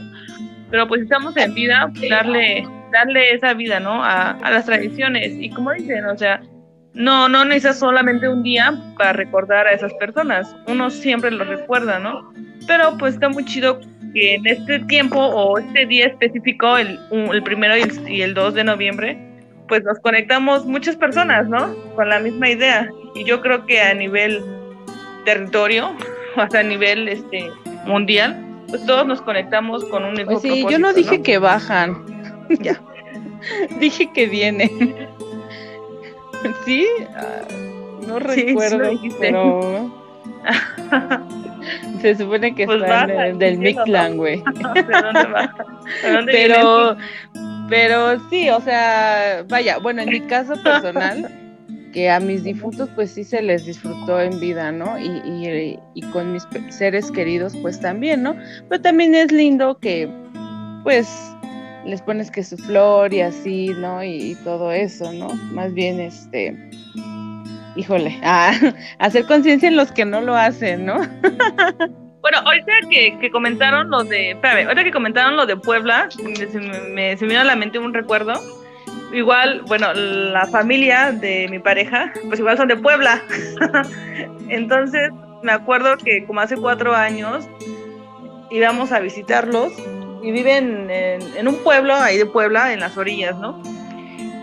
Pero 0.70 0.88
pues 0.88 1.02
estamos 1.02 1.36
en 1.38 1.54
vida, 1.54 1.90
darle, 2.10 2.68
darle 2.92 3.34
esa 3.34 3.54
vida, 3.54 3.80
¿no? 3.80 4.04
A, 4.04 4.32
a 4.32 4.52
las 4.52 4.66
tradiciones. 4.66 5.34
Y 5.40 5.50
como 5.50 5.72
dicen, 5.72 6.06
o 6.06 6.18
sea, 6.18 6.42
no, 7.00 7.30
no 7.30 7.46
necesitas 7.46 7.80
solamente 7.80 8.28
un 8.28 8.44
día 8.44 8.78
para 8.98 9.14
recordar 9.14 9.66
a 9.66 9.72
esas 9.72 9.94
personas. 9.94 10.54
Uno 10.68 10.90
siempre 10.90 11.32
lo 11.32 11.46
recuerda, 11.46 11.98
¿no? 11.98 12.34
Pero 12.68 12.98
pues 12.98 13.14
está 13.14 13.30
muy 13.30 13.46
chido 13.46 13.80
que 14.14 14.36
en 14.36 14.46
este 14.46 14.80
tiempo 14.80 15.18
o 15.18 15.58
este 15.58 15.86
día 15.86 16.08
específico, 16.08 16.78
el, 16.78 17.00
el 17.12 17.42
primero 17.42 17.78
y 17.78 17.82
el, 17.84 18.10
y 18.10 18.22
el 18.22 18.34
2 18.34 18.54
de 18.54 18.64
noviembre, 18.66 19.18
pues 19.70 19.82
nos 19.86 19.98
conectamos 20.00 20.66
muchas 20.66 20.98
personas, 20.98 21.48
¿no? 21.48 21.74
Con 21.96 22.10
la 22.10 22.20
misma 22.20 22.50
idea. 22.50 22.90
Y 23.16 23.24
yo 23.24 23.40
creo 23.40 23.66
que 23.66 23.80
a 23.80 23.94
nivel 23.94 24.44
territorio, 25.24 25.96
o 26.36 26.42
hasta 26.42 26.60
a 26.60 26.64
nivel 26.64 27.08
este 27.08 27.50
mundial, 27.86 28.46
pues 28.68 28.86
todos 28.86 29.08
nos 29.08 29.22
conectamos 29.22 29.86
con 29.86 30.04
un 30.04 30.16
mismo 30.16 30.34
pues 30.34 30.42
sí, 30.42 30.66
yo 30.70 30.78
no 30.78 30.92
dije 30.92 31.22
que 31.22 31.38
bajan. 31.38 31.96
ya. 32.60 32.78
dije 33.80 34.12
que 34.14 34.26
vienen. 34.26 35.08
¿Sí? 36.66 36.88
Ah, 37.16 37.42
no 38.08 38.20
recuerdo, 38.20 38.92
pero 39.20 39.92
se 42.02 42.16
supone 42.16 42.56
que 42.56 42.66
pues 42.66 42.82
están 42.82 43.38
del 43.38 43.58
Mictlán, 43.58 44.18
güey. 44.18 44.38
¿De 44.74 45.02
dónde 45.02 45.26
baja? 45.26 45.66
¿De 46.04 46.12
dónde 46.12 46.32
pero 46.32 46.98
pero 47.70 48.20
sí, 48.30 48.50
o 48.50 48.60
sea, 48.62 49.46
vaya, 49.48 49.78
bueno, 49.78 50.02
en 50.02 50.10
mi 50.10 50.22
caso 50.22 50.56
personal, 50.64 51.30
que 51.94 52.10
a 52.10 52.20
mis 52.20 52.44
difuntos 52.44 52.90
pues 52.96 53.12
sí 53.12 53.24
se 53.24 53.44
les 53.44 53.66
disfrutó 53.66 54.20
en 54.20 54.40
vida, 54.40 54.72
¿no? 54.72 54.98
Y, 54.98 55.08
y, 55.08 55.80
y, 55.94 56.02
con 56.12 56.34
mis 56.34 56.48
seres 56.70 57.12
queridos 57.12 57.56
pues 57.62 57.80
también, 57.80 58.24
¿no? 58.24 58.36
Pero 58.70 58.82
también 58.82 59.14
es 59.14 59.32
lindo 59.32 59.78
que 59.78 60.10
pues 60.84 61.32
les 61.86 62.02
pones 62.02 62.32
que 62.32 62.44
su 62.44 62.58
flor 62.58 63.14
y 63.14 63.22
así, 63.22 63.70
¿no? 63.78 64.04
Y, 64.04 64.36
todo 64.44 64.72
eso, 64.72 65.12
¿no? 65.14 65.30
Más 65.52 65.74
bien 65.74 66.00
este 66.00 66.56
híjole, 67.76 68.20
a 68.24 68.52
hacer 69.00 69.26
conciencia 69.26 69.70
en 69.70 69.76
los 69.76 69.92
que 69.92 70.06
no 70.06 70.22
lo 70.22 70.36
hacen, 70.36 70.86
¿no? 70.86 71.00
Bueno, 72.22 72.40
ahorita 72.40 72.74
que, 72.90 73.18
que, 73.18 73.32
comentaron 73.32 73.90
lo 73.90 74.04
de, 74.04 74.32
espérame, 74.32 74.68
ahorita 74.68 74.84
que 74.84 74.92
comentaron 74.92 75.38
lo 75.38 75.46
de 75.46 75.56
Puebla, 75.56 76.10
se 76.12 76.22
me, 76.22 77.16
se 77.16 77.24
me 77.24 77.30
vino 77.30 77.40
a 77.40 77.46
la 77.46 77.56
mente 77.56 77.80
un 77.80 77.94
recuerdo. 77.94 78.34
Igual, 79.14 79.62
bueno, 79.68 79.94
la 79.94 80.46
familia 80.48 81.14
de 81.14 81.48
mi 81.50 81.60
pareja, 81.60 82.12
pues 82.28 82.42
igual 82.42 82.58
son 82.58 82.68
de 82.68 82.76
Puebla. 82.76 83.24
Entonces, 84.50 85.12
me 85.44 85.54
acuerdo 85.54 85.98
que 85.98 86.26
como 86.26 86.42
hace 86.42 86.58
cuatro 86.58 86.94
años 86.94 87.48
íbamos 88.52 88.92
a 88.92 89.00
visitarlos 89.00 89.72
y 90.22 90.32
viven 90.32 90.90
en, 90.90 91.48
un 91.48 91.56
pueblo 91.64 91.96
ahí 91.96 92.18
de 92.18 92.26
Puebla, 92.26 92.74
en 92.74 92.80
las 92.80 92.98
orillas, 92.98 93.38
¿no? 93.38 93.62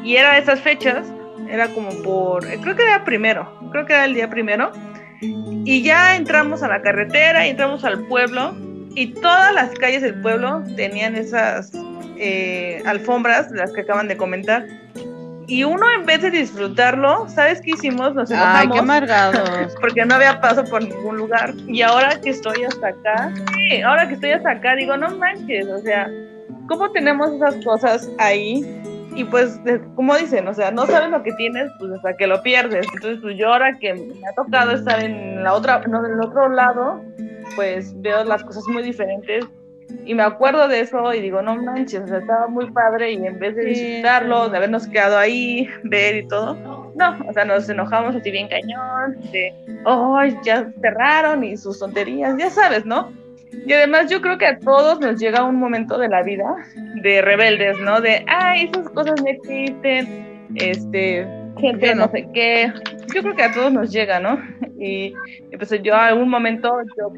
Y 0.03 0.17
era 0.17 0.39
esas 0.39 0.61
fechas, 0.61 1.07
era 1.49 1.69
como 1.69 1.91
por, 2.03 2.47
creo 2.47 2.77
que 2.77 2.83
era 2.83 3.05
primero, 3.05 3.49
creo 3.71 3.87
que 3.87 3.93
era 3.93 4.05
el 4.05 4.15
día 4.15 4.31
primero 4.31 4.73
y 5.21 5.83
ya 5.83 6.17
entramos 6.17 6.63
a 6.63 6.69
la 6.69 6.83
carretera, 6.83 7.47
entramos 7.47 7.85
al 7.85 8.07
pueblo 8.07 8.55
y 8.95 9.09
todas 9.15 9.53
las 9.53 9.71
calles 9.71 10.03
del 10.03 10.21
pueblo 10.21 10.63
tenían 10.77 11.17
esas 11.17 11.73
eh, 12.19 12.83
alfombras, 12.87 13.51
las 13.51 13.73
que 13.73 13.83
acaban 13.83 14.09
de 14.09 14.17
comentar. 14.17 14.67
Y 15.49 15.65
uno 15.65 15.87
en 15.99 16.05
vez 16.07 16.23
de 16.23 16.31
disfrutarlo, 16.31 17.29
¿sabes 17.29 17.61
qué 17.61 17.71
hicimos? 17.73 18.15
Nos 18.15 18.31
enojamos. 18.31 18.61
Ay, 18.61 18.69
qué 18.71 18.79
amargados. 18.79 19.77
Porque 19.81 20.05
no 20.05 20.17
había 20.17 20.41
paso 20.41 20.65
por 20.65 20.83
ningún 20.83 21.17
lugar. 21.17 21.55
Y 21.69 21.83
ahora 21.83 22.21
que 22.21 22.31
estoy 22.31 22.65
hasta 22.65 22.89
acá, 22.89 23.33
sí, 23.55 23.81
ahora 23.83 24.09
que 24.09 24.15
estoy 24.15 24.31
hasta 24.33 24.51
acá, 24.51 24.75
digo, 24.75 24.97
no 24.97 25.17
manches, 25.17 25.69
o 25.69 25.79
sea, 25.79 26.11
¿cómo 26.69 26.91
tenemos 26.91 27.33
esas 27.33 27.65
cosas 27.65 28.11
ahí? 28.19 28.65
y 29.17 29.25
pues 29.25 29.59
como 29.95 30.15
dicen, 30.15 30.47
o 30.47 30.53
sea, 30.53 30.71
no 30.71 30.85
sabes 30.87 31.09
lo 31.09 31.23
que 31.23 31.33
tienes 31.33 31.73
pues 31.79 31.91
hasta 31.93 32.17
que 32.19 32.27
lo 32.27 32.43
pierdes. 32.43 32.87
Entonces 32.95 33.19
pues 33.23 33.37
yo 33.39 33.51
ahora 33.51 33.79
que 33.79 33.95
me 33.95 34.29
ha 34.29 34.35
tocado 34.35 34.73
estar 34.73 35.03
en 35.03 35.43
la 35.43 35.55
otra, 35.55 35.81
no, 35.89 36.05
en 36.05 36.13
el 36.13 36.21
otro 36.21 36.51
lado, 36.51 37.03
pues 37.57 37.99
veo 38.03 38.25
las 38.25 38.45
cosas 38.45 38.65
muy 38.69 38.83
diferentes 38.83 39.47
y 40.05 40.15
me 40.15 40.23
acuerdo 40.23 40.69
de 40.69 40.81
eso 40.81 41.13
y 41.15 41.21
digo, 41.21 41.43
no 41.43 41.57
manches, 41.57 42.03
o 42.03 42.07
sea, 42.07 42.19
estaba 42.19 42.49
muy 42.49 42.71
padre 42.71 43.13
y 43.13 43.27
en 43.27 43.39
vez 43.39 43.57
de 43.57 43.65
disfrutarlo, 43.65 44.49
de 44.49 44.57
habernos 44.57 44.87
quedado 44.89 45.19
ahí, 45.19 45.69
ver 45.85 46.17
y 46.17 46.29
todo, 46.29 46.93
no, 46.95 47.19
o 47.29 47.33
sea, 47.33 47.45
nos 47.45 47.69
enojamos 47.69 48.15
así 48.15 48.31
bien 48.31 48.49
cañón, 48.49 49.21
de, 49.33 49.55
oh, 49.85 50.21
ya 50.45 50.71
cerraron 50.81 51.45
y 51.45 51.57
sus 51.57 51.79
tonterías, 51.79 52.37
ya 52.39 52.51
sabes, 52.51 52.85
¿no? 52.85 53.13
Y 53.65 53.73
además 53.73 54.11
yo 54.11 54.21
creo 54.21 54.39
que 54.39 54.47
a 54.47 54.59
todos 54.59 55.01
nos 55.01 55.19
llega 55.19 55.45
un 55.45 55.57
momento 55.57 55.99
de 55.99 56.09
la 56.09 56.23
vida 56.23 56.55
de 57.03 57.23
rebeldes, 57.23 57.79
¿no? 57.81 58.01
De, 58.01 58.25
ay, 58.29 58.71
esas 58.73 58.89
cosas 58.91 59.21
no 59.21 59.29
existen, 59.29 60.47
este, 60.57 61.27
gente 61.59 61.95
no 61.95 62.11
sé 62.11 62.29
qué. 62.33 62.73
Yo 63.15 63.23
creo 63.23 63.35
que 63.35 63.43
a 63.43 63.53
todos 63.53 63.73
nos 63.73 63.91
llega, 63.91 64.21
¿no? 64.21 64.39
Y, 64.79 65.15
pues 65.57 65.71
yo 65.83 65.95
a 65.95 66.09
algún 66.09 66.29
momento 66.29 66.77
yo, 66.99 67.13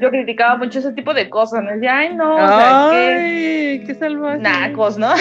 yo 0.00 0.10
criticaba 0.10 0.56
mucho 0.56 0.78
ese 0.78 0.92
tipo 0.92 1.14
de 1.14 1.28
cosas, 1.30 1.62
¿no? 1.62 1.70
Decía, 1.72 1.98
ay, 1.98 2.14
no, 2.14 2.34
o 2.34 2.38
sea, 2.38 2.90
ay, 2.90 3.80
qué, 3.80 3.84
qué 3.86 3.94
salvaje. 3.94 4.38
Nacos, 4.38 4.98
¿no? 4.98 5.12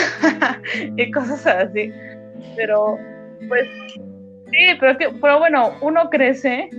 y 0.98 1.12
cosas 1.12 1.46
así. 1.46 1.92
Pero, 2.56 2.98
pues, 3.48 3.68
sí, 4.52 4.68
pero, 4.80 4.98
que, 4.98 5.10
pero 5.22 5.40
bueno, 5.40 5.72
uno 5.82 6.10
crece, 6.10 6.70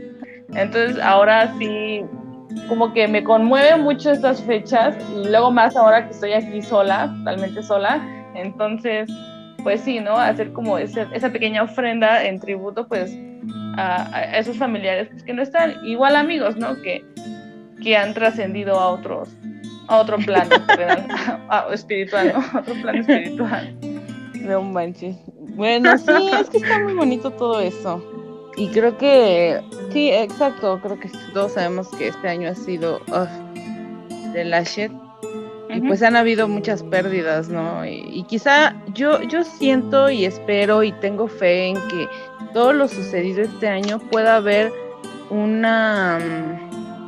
entonces 0.55 0.99
ahora 1.03 1.53
sí 1.59 2.05
como 2.68 2.92
que 2.92 3.09
me 3.09 3.25
conmueve 3.25 3.77
mucho 3.77 4.11
estas 4.12 4.42
fechas 4.42 4.97
y 5.14 5.29
luego 5.29 5.51
más 5.51 5.77
ahora 5.77 6.07
que 6.07 6.12
estoy 6.12 6.33
aquí 6.33 6.62
sola, 6.62 7.12
totalmente 7.18 7.62
sola, 7.62 8.01
entonces 8.35 9.11
pues 9.64 9.81
sí, 9.81 9.99
¿no? 9.99 10.16
Hacer 10.16 10.53
como 10.53 10.79
ese, 10.79 11.07
esa 11.12 11.31
pequeña 11.31 11.62
ofrenda 11.62 12.25
en 12.25 12.38
tributo 12.38 12.87
pues 12.87 13.16
a, 13.77 14.37
esos 14.37 14.57
familiares 14.59 15.09
pues, 15.11 15.25
que 15.25 15.33
no 15.33 15.42
están, 15.42 15.75
igual 15.85 16.14
amigos, 16.14 16.57
¿no? 16.57 16.81
Que, 16.83 17.05
que 17.82 17.96
han 17.96 18.14
trascendido 18.14 18.78
a 18.78 18.88
otros, 18.88 19.28
a 19.88 19.98
otro 19.98 20.18
plano 20.18 20.54
espiritual, 21.72 22.32
¿no? 22.34 22.40
A 22.40 22.60
otro 22.60 22.74
plano 22.82 23.00
espiritual. 23.00 23.76
No 24.40 24.62
manches. 24.62 25.16
Bueno, 25.56 25.96
sí, 25.98 26.30
es 26.40 26.50
que 26.50 26.58
está 26.58 26.78
muy 26.80 26.94
bonito 26.94 27.30
todo 27.30 27.60
eso. 27.60 28.02
Y 28.56 28.68
creo 28.68 28.96
que, 28.96 29.60
sí, 29.92 30.10
exacto, 30.10 30.80
creo 30.80 30.98
que 30.98 31.10
todos 31.32 31.52
sabemos 31.52 31.88
que 31.96 32.08
este 32.08 32.28
año 32.28 32.48
ha 32.48 32.54
sido 32.54 33.00
de 34.32 34.44
la 34.44 34.62
shit. 34.62 34.92
Y 35.70 35.80
pues 35.80 36.02
han 36.02 36.14
habido 36.14 36.46
muchas 36.46 36.84
pérdidas, 36.84 37.48
¿no? 37.48 37.84
Y, 37.84 38.24
quizá 38.28 38.76
yo, 38.92 39.20
yo 39.22 39.42
siento 39.42 40.08
y 40.08 40.24
espero 40.24 40.84
y 40.84 40.92
tengo 40.92 41.26
fe 41.26 41.68
en 41.68 41.74
que 41.88 42.06
todo 42.52 42.72
lo 42.72 42.87
sucedido 42.87 43.42
este 43.42 43.66
año 43.66 43.98
pueda 43.98 44.37
haber 44.37 44.72
una, 45.30 46.20
mm, 46.20 46.63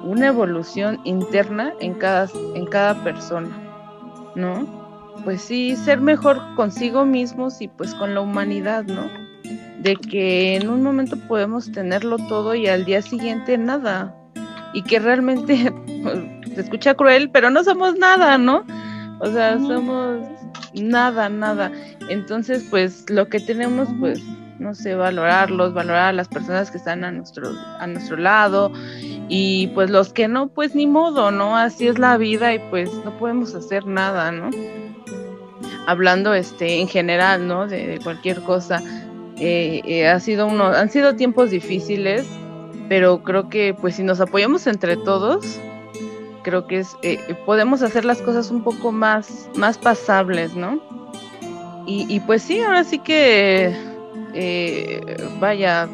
una 0.07 0.29
evolución 0.29 1.01
interna 1.05 1.73
en 1.81 1.95
cada, 1.95 2.29
en 2.55 2.67
cada 2.67 3.03
persona, 3.05 3.51
¿no? 4.35 5.15
Pues 5.25 5.43
sí, 5.43 5.77
ser 5.77 6.01
mejor 6.01 6.41
consigo 6.55 7.05
mismos 7.05 7.61
y 7.61 7.69
pues 7.69 7.95
con 7.95 8.15
la 8.15 8.21
humanidad, 8.21 8.85
¿no? 8.85 9.27
de 9.87 9.97
que 9.97 10.57
en 10.57 10.69
un 10.69 10.83
momento 10.83 11.17
podemos 11.29 11.71
tenerlo 11.71 12.17
todo 12.29 12.55
y 12.55 12.67
al 12.67 12.85
día 12.85 13.03
siguiente 13.03 13.57
nada. 13.57 14.15
Y 14.73 14.83
que 14.83 14.99
realmente 14.99 15.73
pues, 16.03 16.19
se 16.55 16.61
escucha 16.61 16.95
cruel, 16.95 17.31
pero 17.31 17.51
no 17.51 17.63
somos 17.63 17.97
nada, 17.97 18.37
¿no? 18.37 18.65
O 19.21 19.31
sea, 19.31 19.59
somos 19.59 20.19
nada, 20.75 21.29
nada. 21.29 21.71
Entonces, 22.09 22.67
pues 22.69 23.09
lo 23.09 23.29
que 23.29 23.41
tenemos, 23.41 23.89
pues, 24.01 24.21
no 24.59 24.75
sé, 24.75 24.95
valorarlos, 24.95 25.75
valorar 25.75 26.09
a 26.09 26.13
las 26.13 26.29
personas 26.29 26.71
que 26.71 26.79
están 26.79 27.05
a 27.05 27.11
nuestro, 27.11 27.51
a 27.79 27.87
nuestro 27.87 28.17
lado. 28.17 28.73
Y 29.29 29.69
pues 29.69 29.91
los 29.91 30.13
que 30.13 30.29
no, 30.29 30.49
pues 30.49 30.75
ni 30.75 30.87
modo, 30.87 31.31
¿no? 31.31 31.57
Así 31.57 31.89
es 31.89 31.99
la 31.99 32.17
vida 32.17 32.55
y 32.55 32.59
pues 32.71 32.91
no 33.05 33.17
podemos 33.19 33.55
hacer 33.55 33.87
nada, 33.87 34.33
¿no? 34.33 34.51
Hablando 35.87 36.35
este 36.35 36.81
en 36.81 36.89
general, 36.89 37.47
¿no? 37.47 37.67
de 37.67 38.01
cualquier 38.03 38.43
cosa 38.43 38.83
eh, 39.39 39.83
eh, 39.85 40.09
ha 40.09 40.19
sido 40.19 40.47
uno, 40.47 40.67
han 40.67 40.91
sido 40.91 41.15
tiempos 41.15 41.51
difíciles, 41.51 42.27
pero 42.89 43.23
creo 43.23 43.49
que 43.49 43.75
pues 43.79 43.97
si 43.97 44.03
nos 44.03 44.21
apoyamos 44.21 44.67
entre 44.67 44.97
todos, 44.97 45.61
creo 46.43 46.67
que 46.67 46.79
es, 46.79 46.97
eh, 47.03 47.19
podemos 47.45 47.83
hacer 47.83 48.07
las 48.07 48.23
cosas 48.23 48.51
un 48.51 48.65
poco 48.65 48.93
más, 48.93 49.51
más 49.57 49.77
pasables, 49.77 50.55
¿no? 50.55 50.81
Y, 51.89 52.19
pues 52.19 52.43
sí, 52.43 52.59
ahora 52.59 52.83
sí 52.83 52.99
que, 52.99 53.73
vaya, 55.41 55.89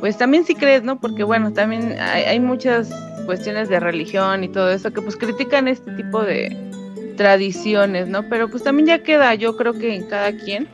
pues 0.00 0.16
también 0.16 0.44
si 0.44 0.54
crees, 0.54 0.82
¿no? 0.82 1.00
Porque 1.00 1.24
bueno, 1.24 1.52
también 1.52 1.96
hay, 2.00 2.24
hay, 2.24 2.40
muchas 2.40 2.90
cuestiones 3.26 3.68
de 3.68 3.80
religión 3.80 4.44
y 4.44 4.48
todo 4.48 4.70
eso 4.70 4.92
que 4.92 5.02
pues 5.02 5.16
critican 5.16 5.68
este 5.68 5.90
tipo 5.92 6.22
de 6.22 6.56
tradiciones, 7.16 8.08
¿no? 8.08 8.28
Pero 8.28 8.48
pues 8.48 8.62
también 8.62 8.86
ya 8.86 9.02
queda, 9.02 9.34
yo 9.34 9.56
creo 9.56 9.72
que 9.74 9.94
en 9.94 10.06
cada 10.08 10.32
quien 10.32 10.68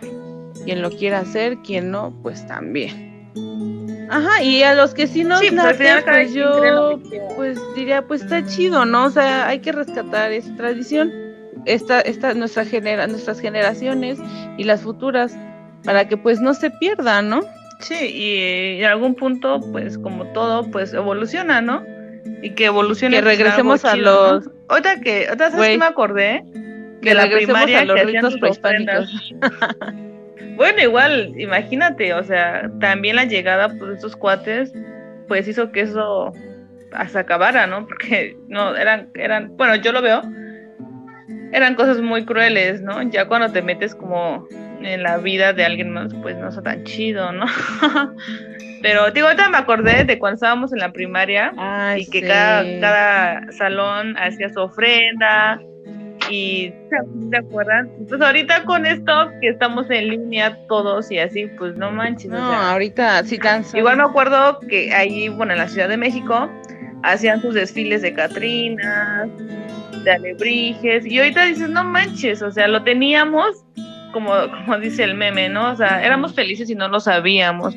quien 0.67 0.83
lo 0.83 0.91
quiera 0.91 1.21
hacer, 1.21 1.59
quien 1.59 1.91
no, 1.91 2.13
pues 2.23 2.47
también. 2.47 3.07
Ajá, 4.11 4.43
y 4.43 4.63
a 4.63 4.75
los 4.75 4.95
que 4.95 5.07
sí 5.07 5.25
nos 5.25 5.41
sí, 5.41 5.49
pues, 5.51 5.79
pues 6.05 6.35
yo 6.35 7.01
pues 7.35 7.59
diría, 7.75 8.03
pues 8.03 8.23
está 8.23 8.45
chido, 8.47 8.85
¿no? 8.85 9.07
O 9.07 9.11
sea, 9.11 9.49
hay 9.49 9.61
que 9.61 9.73
rescatar 9.73 10.33
esa 10.33 10.55
tradición, 10.57 11.13
esta, 11.65 12.01
esta, 12.01 12.35
nuestra 12.35 12.65
genera, 12.65 13.07
nuestras 13.07 13.41
generaciones 13.41 14.19
y 14.59 14.65
las 14.65 14.83
futuras, 14.83 15.37
para 15.87 16.07
que 16.09 16.19
pues 16.19 16.41
no 16.41 16.53
se 16.53 16.71
pierda, 16.71 17.23
¿no? 17.23 17.41
Sí, 17.81 17.95
y 17.95 18.83
en 18.83 18.85
algún 18.85 19.15
punto, 19.15 19.61
pues 19.73 19.97
como 19.99 20.27
todo, 20.33 20.71
pues 20.71 20.93
evoluciona, 20.93 21.61
¿no? 21.61 21.83
Y 22.43 22.51
que 22.51 22.67
evolucione. 22.67 23.17
Que 23.17 23.23
regresemos 23.23 23.85
a 23.85 23.97
los... 23.97 24.51
Ahorita 24.69 25.01
que, 25.01 25.27
ahorita 25.29 25.53
sabes 25.53 25.69
que 25.69 25.79
me 25.79 25.87
acordé 25.87 26.45
que 27.01 27.15
la 27.15 27.29
primaria 27.29 27.81
a 27.81 27.85
los 27.85 28.03
ritos 28.03 28.37
prehispánicos. 28.39 29.35
Bueno, 30.57 30.81
igual, 30.81 31.35
imagínate, 31.37 32.15
o 32.15 32.25
sea, 32.25 32.71
también 32.81 33.17
la 33.17 33.25
llegada 33.25 33.69
pues, 33.69 33.91
de 33.91 33.95
estos 33.97 34.17
cuates, 34.17 34.73
pues 35.29 35.47
hizo 35.47 35.71
que 35.71 35.83
eso 35.83 36.33
se 37.11 37.19
acabara, 37.19 37.67
¿no? 37.67 37.87
Porque 37.87 38.39
no, 38.49 38.75
eran, 38.75 39.11
eran, 39.15 39.55
bueno, 39.59 39.77
yo 39.77 39.93
lo 39.93 40.01
veo, 40.01 40.23
eran 41.53 41.75
cosas 41.75 42.01
muy 42.01 42.25
crueles, 42.25 42.83
¿no? 42.83 43.03
Ya 43.03 43.27
cuando 43.27 43.51
te 43.53 43.63
metes 43.63 43.95
como 43.95 44.47
en 44.81 45.03
la 45.03 45.19
vida 45.19 45.53
de 45.53 45.65
alguien 45.65 45.93
más, 45.93 46.13
pues 46.23 46.37
no 46.37 46.49
está 46.49 46.63
tan 46.63 46.85
chido, 46.85 47.33
¿no? 47.33 47.47
Pero 48.83 49.11
digo, 49.11 49.27
ahorita 49.27 49.49
me 49.49 49.59
acordé 49.59 50.05
de 50.05 50.19
cuando 50.19 50.35
estábamos 50.35 50.73
en 50.73 50.79
la 50.79 50.93
primaria 50.93 51.53
y 51.97 52.09
que 52.09 52.23
cada, 52.23 52.63
cada 52.81 53.53
salón 53.53 54.17
hacía 54.19 54.49
su 54.51 54.61
ofrenda, 54.61 55.61
y 56.31 56.73
¿se 57.31 57.37
acuerdan? 57.37 57.91
Entonces 57.99 58.27
ahorita 58.27 58.65
con 58.65 58.87
esto 58.87 59.31
que 59.41 59.49
estamos 59.49 59.89
en 59.91 60.09
línea 60.09 60.57
todos 60.69 61.11
y 61.11 61.19
así, 61.19 61.47
pues 61.59 61.77
no 61.77 61.91
manches. 61.91 62.31
No, 62.31 62.39
ahorita 62.39 63.23
sí 63.25 63.39
tan 63.39 63.65
Igual 63.75 63.97
me 63.97 64.05
acuerdo 64.05 64.61
que 64.61 64.95
ahí, 64.95 65.29
bueno, 65.29 65.53
en 65.53 65.59
la 65.59 65.69
Ciudad 65.69 65.89
de 65.89 65.97
México 65.97 66.51
hacían 67.03 67.41
sus 67.41 67.55
desfiles 67.55 68.03
de 68.03 68.15
Catrinas, 68.15 69.29
de 70.07 70.13
alebrijes, 70.13 71.05
y 71.05 71.19
ahorita 71.19 71.45
dices, 71.45 71.69
no 71.69 71.83
manches, 71.83 72.41
o 72.41 72.51
sea, 72.51 72.69
lo 72.69 72.83
teníamos 72.85 73.65
como, 74.13 74.33
como 74.51 74.79
dice 74.79 75.03
el 75.03 75.15
meme, 75.15 75.49
¿no? 75.49 75.73
O 75.73 75.77
sea, 75.77 76.03
éramos 76.03 76.33
felices 76.33 76.71
y 76.71 76.75
no 76.75 76.89
lo 76.89 77.01
sabíamos. 77.01 77.75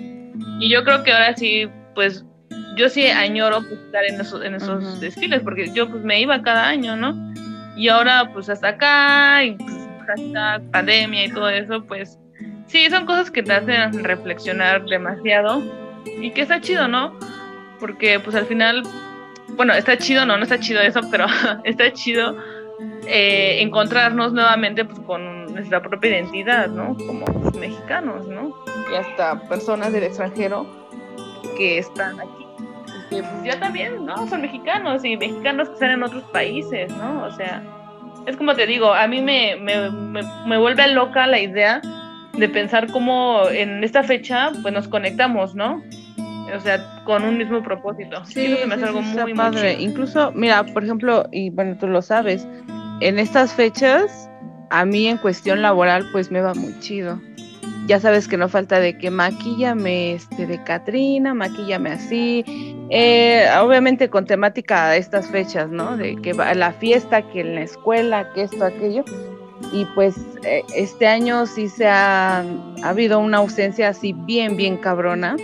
Y 0.59 0.69
yo 0.69 0.83
creo 0.83 1.03
que 1.03 1.11
ahora 1.11 1.35
sí, 1.35 1.67
pues 1.95 2.23
yo 2.77 2.87
sí 2.87 3.07
añoro 3.07 3.61
pues, 3.61 3.79
estar 3.81 4.05
en 4.05 4.21
esos, 4.21 4.45
en 4.45 4.55
esos 4.55 5.01
desfiles, 5.01 5.41
porque 5.43 5.71
yo 5.73 5.89
pues 5.89 6.03
me 6.03 6.21
iba 6.21 6.41
cada 6.41 6.67
año, 6.67 6.95
¿no? 6.95 7.15
Y 7.75 7.89
ahora 7.89 8.29
pues 8.31 8.47
hasta 8.47 8.69
acá, 8.69 9.43
y 9.43 9.53
pues 9.53 9.73
hasta 10.07 10.61
pandemia 10.71 11.25
y 11.25 11.31
todo 11.31 11.49
eso, 11.49 11.83
pues 11.85 12.19
sí, 12.67 12.89
son 12.91 13.07
cosas 13.07 13.31
que 13.31 13.41
te 13.41 13.53
hacen 13.53 14.03
reflexionar 14.03 14.85
demasiado 14.85 15.63
y 16.21 16.29
que 16.31 16.41
está 16.41 16.61
chido, 16.61 16.87
¿no? 16.87 17.17
Porque 17.79 18.19
pues 18.19 18.35
al 18.35 18.45
final, 18.45 18.83
bueno, 19.59 19.73
está 19.73 19.97
chido, 19.97 20.25
no, 20.25 20.37
no 20.37 20.43
está 20.43 20.57
chido 20.57 20.79
eso, 20.79 21.01
pero 21.11 21.25
está 21.65 21.91
chido 21.91 22.33
eh, 23.05 23.57
encontrarnos 23.59 24.31
nuevamente 24.31 24.85
pues, 24.85 24.97
con 25.01 25.53
nuestra 25.53 25.81
propia 25.81 26.11
identidad, 26.11 26.69
¿no? 26.69 26.95
Como 26.95 27.25
mexicanos, 27.59 28.25
¿no? 28.25 28.55
Y 28.89 28.95
hasta 28.95 29.37
personas 29.49 29.91
del 29.91 30.03
extranjero 30.03 30.65
que 31.57 31.77
están 31.77 32.21
aquí. 32.21 32.47
Que 33.09 33.21
pues 33.21 33.43
ya 33.43 33.59
también, 33.59 34.05
¿no? 34.05 34.29
Son 34.29 34.43
mexicanos 34.43 35.03
y 35.03 35.17
mexicanos 35.17 35.67
que 35.67 35.73
están 35.73 35.91
en 35.91 36.03
otros 36.03 36.23
países, 36.31 36.89
¿no? 36.95 37.25
O 37.25 37.31
sea, 37.33 37.61
es 38.27 38.37
como 38.37 38.55
te 38.55 38.65
digo, 38.65 38.93
a 38.93 39.07
mí 39.07 39.21
me, 39.21 39.57
me, 39.57 39.91
me, 40.47 40.57
vuelve 40.57 40.87
loca 40.87 41.27
la 41.27 41.37
idea 41.41 41.81
de 42.31 42.47
pensar 42.47 42.89
cómo 42.93 43.49
en 43.49 43.83
esta 43.83 44.03
fecha 44.03 44.51
pues 44.61 44.73
nos 44.73 44.87
conectamos, 44.87 45.53
¿no? 45.53 45.83
O 46.55 46.59
sea, 46.59 47.03
con 47.03 47.23
un 47.23 47.37
mismo 47.37 47.61
propósito. 47.63 48.23
Sí, 48.25 48.55
me 48.67 48.75
hace 48.75 48.85
algo 48.85 49.01
muy, 49.01 49.33
padre. 49.33 49.73
Incluso, 49.79 50.31
mira, 50.33 50.63
por 50.63 50.83
ejemplo, 50.83 51.27
y 51.31 51.49
bueno, 51.49 51.77
tú 51.77 51.87
lo 51.87 52.01
sabes, 52.01 52.47
en 53.01 53.19
estas 53.19 53.53
fechas, 53.53 54.29
a 54.69 54.85
mí 54.85 55.07
en 55.07 55.17
cuestión 55.17 55.61
laboral, 55.61 56.07
pues 56.11 56.31
me 56.31 56.41
va 56.41 56.53
muy 56.53 56.77
chido. 56.79 57.19
Ya 57.87 57.99
sabes 57.99 58.27
que 58.27 58.37
no 58.37 58.49
falta 58.49 58.79
de 58.79 58.97
que 58.97 59.09
maquillame 59.09 60.13
este, 60.13 60.45
de 60.45 60.63
Catrina, 60.63 61.33
maquillame 61.33 61.91
así. 61.91 62.43
Eh, 62.91 63.47
obviamente 63.59 64.09
con 64.09 64.25
temática 64.25 64.89
de 64.89 64.99
estas 64.99 65.27
fechas, 65.29 65.69
¿no? 65.69 65.97
De 65.97 66.15
que 66.17 66.33
va 66.33 66.53
la 66.53 66.71
fiesta, 66.73 67.23
que 67.23 67.41
en 67.41 67.55
la 67.55 67.61
escuela, 67.61 68.31
que 68.33 68.43
esto, 68.43 68.63
aquello. 68.63 69.03
Y 69.73 69.85
pues 69.95 70.15
eh, 70.43 70.63
este 70.75 71.07
año 71.07 71.45
sí 71.47 71.67
se 71.67 71.87
ha, 71.87 72.39
ha 72.39 72.89
habido 72.89 73.19
una 73.19 73.37
ausencia 73.37 73.89
así 73.89 74.13
bien, 74.13 74.55
bien 74.55 74.77
cabrona 74.77 75.35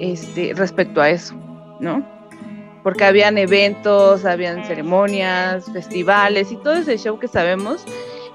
este, 0.00 0.52
respecto 0.54 1.00
a 1.00 1.10
eso, 1.10 1.34
¿no? 1.80 2.14
porque 2.84 3.02
habían 3.02 3.38
eventos, 3.38 4.26
habían 4.26 4.62
ceremonias, 4.66 5.64
festivales 5.72 6.52
y 6.52 6.56
todo 6.56 6.74
ese 6.74 6.98
show 6.98 7.18
que 7.18 7.26
sabemos. 7.26 7.82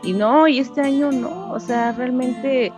Y 0.01 0.14
no, 0.14 0.47
y 0.47 0.57
este 0.57 0.82
año 0.82 1.12
no, 1.12 1.51
o 1.51 1.60
sea, 1.60 1.91
realmente, 1.91 2.74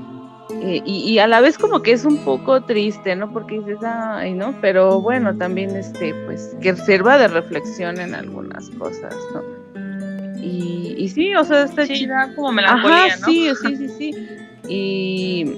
eh, 0.49 0.81
y, 0.85 1.17
a 1.19 1.27
la 1.27 1.39
vez 1.39 1.57
como 1.57 1.81
que 1.81 1.93
es 1.93 2.03
un 2.03 2.17
poco 2.25 2.61
triste, 2.61 3.15
¿no? 3.15 3.31
Porque 3.31 3.59
dices, 3.59 3.77
ay, 3.85 4.33
¿no? 4.33 4.53
Pero 4.59 4.99
bueno, 4.99 5.37
también, 5.37 5.73
este, 5.77 6.13
pues, 6.25 6.57
que 6.61 6.75
sirva 6.75 7.17
de 7.17 7.29
reflexión 7.29 8.01
en 8.01 8.15
algunas 8.15 8.69
cosas, 8.71 9.15
¿no? 9.33 9.41
Y, 10.41 10.95
y 10.97 11.07
sí, 11.07 11.33
o 11.35 11.45
sea, 11.45 11.63
está 11.63 11.85
sí, 11.85 12.05
como 12.35 12.51
melancolía, 12.51 13.05
Ajá, 13.05 13.17
sí, 13.25 13.49
sí, 13.61 13.77
sí, 13.77 13.87
sí. 13.87 14.27
Y, 14.67 15.53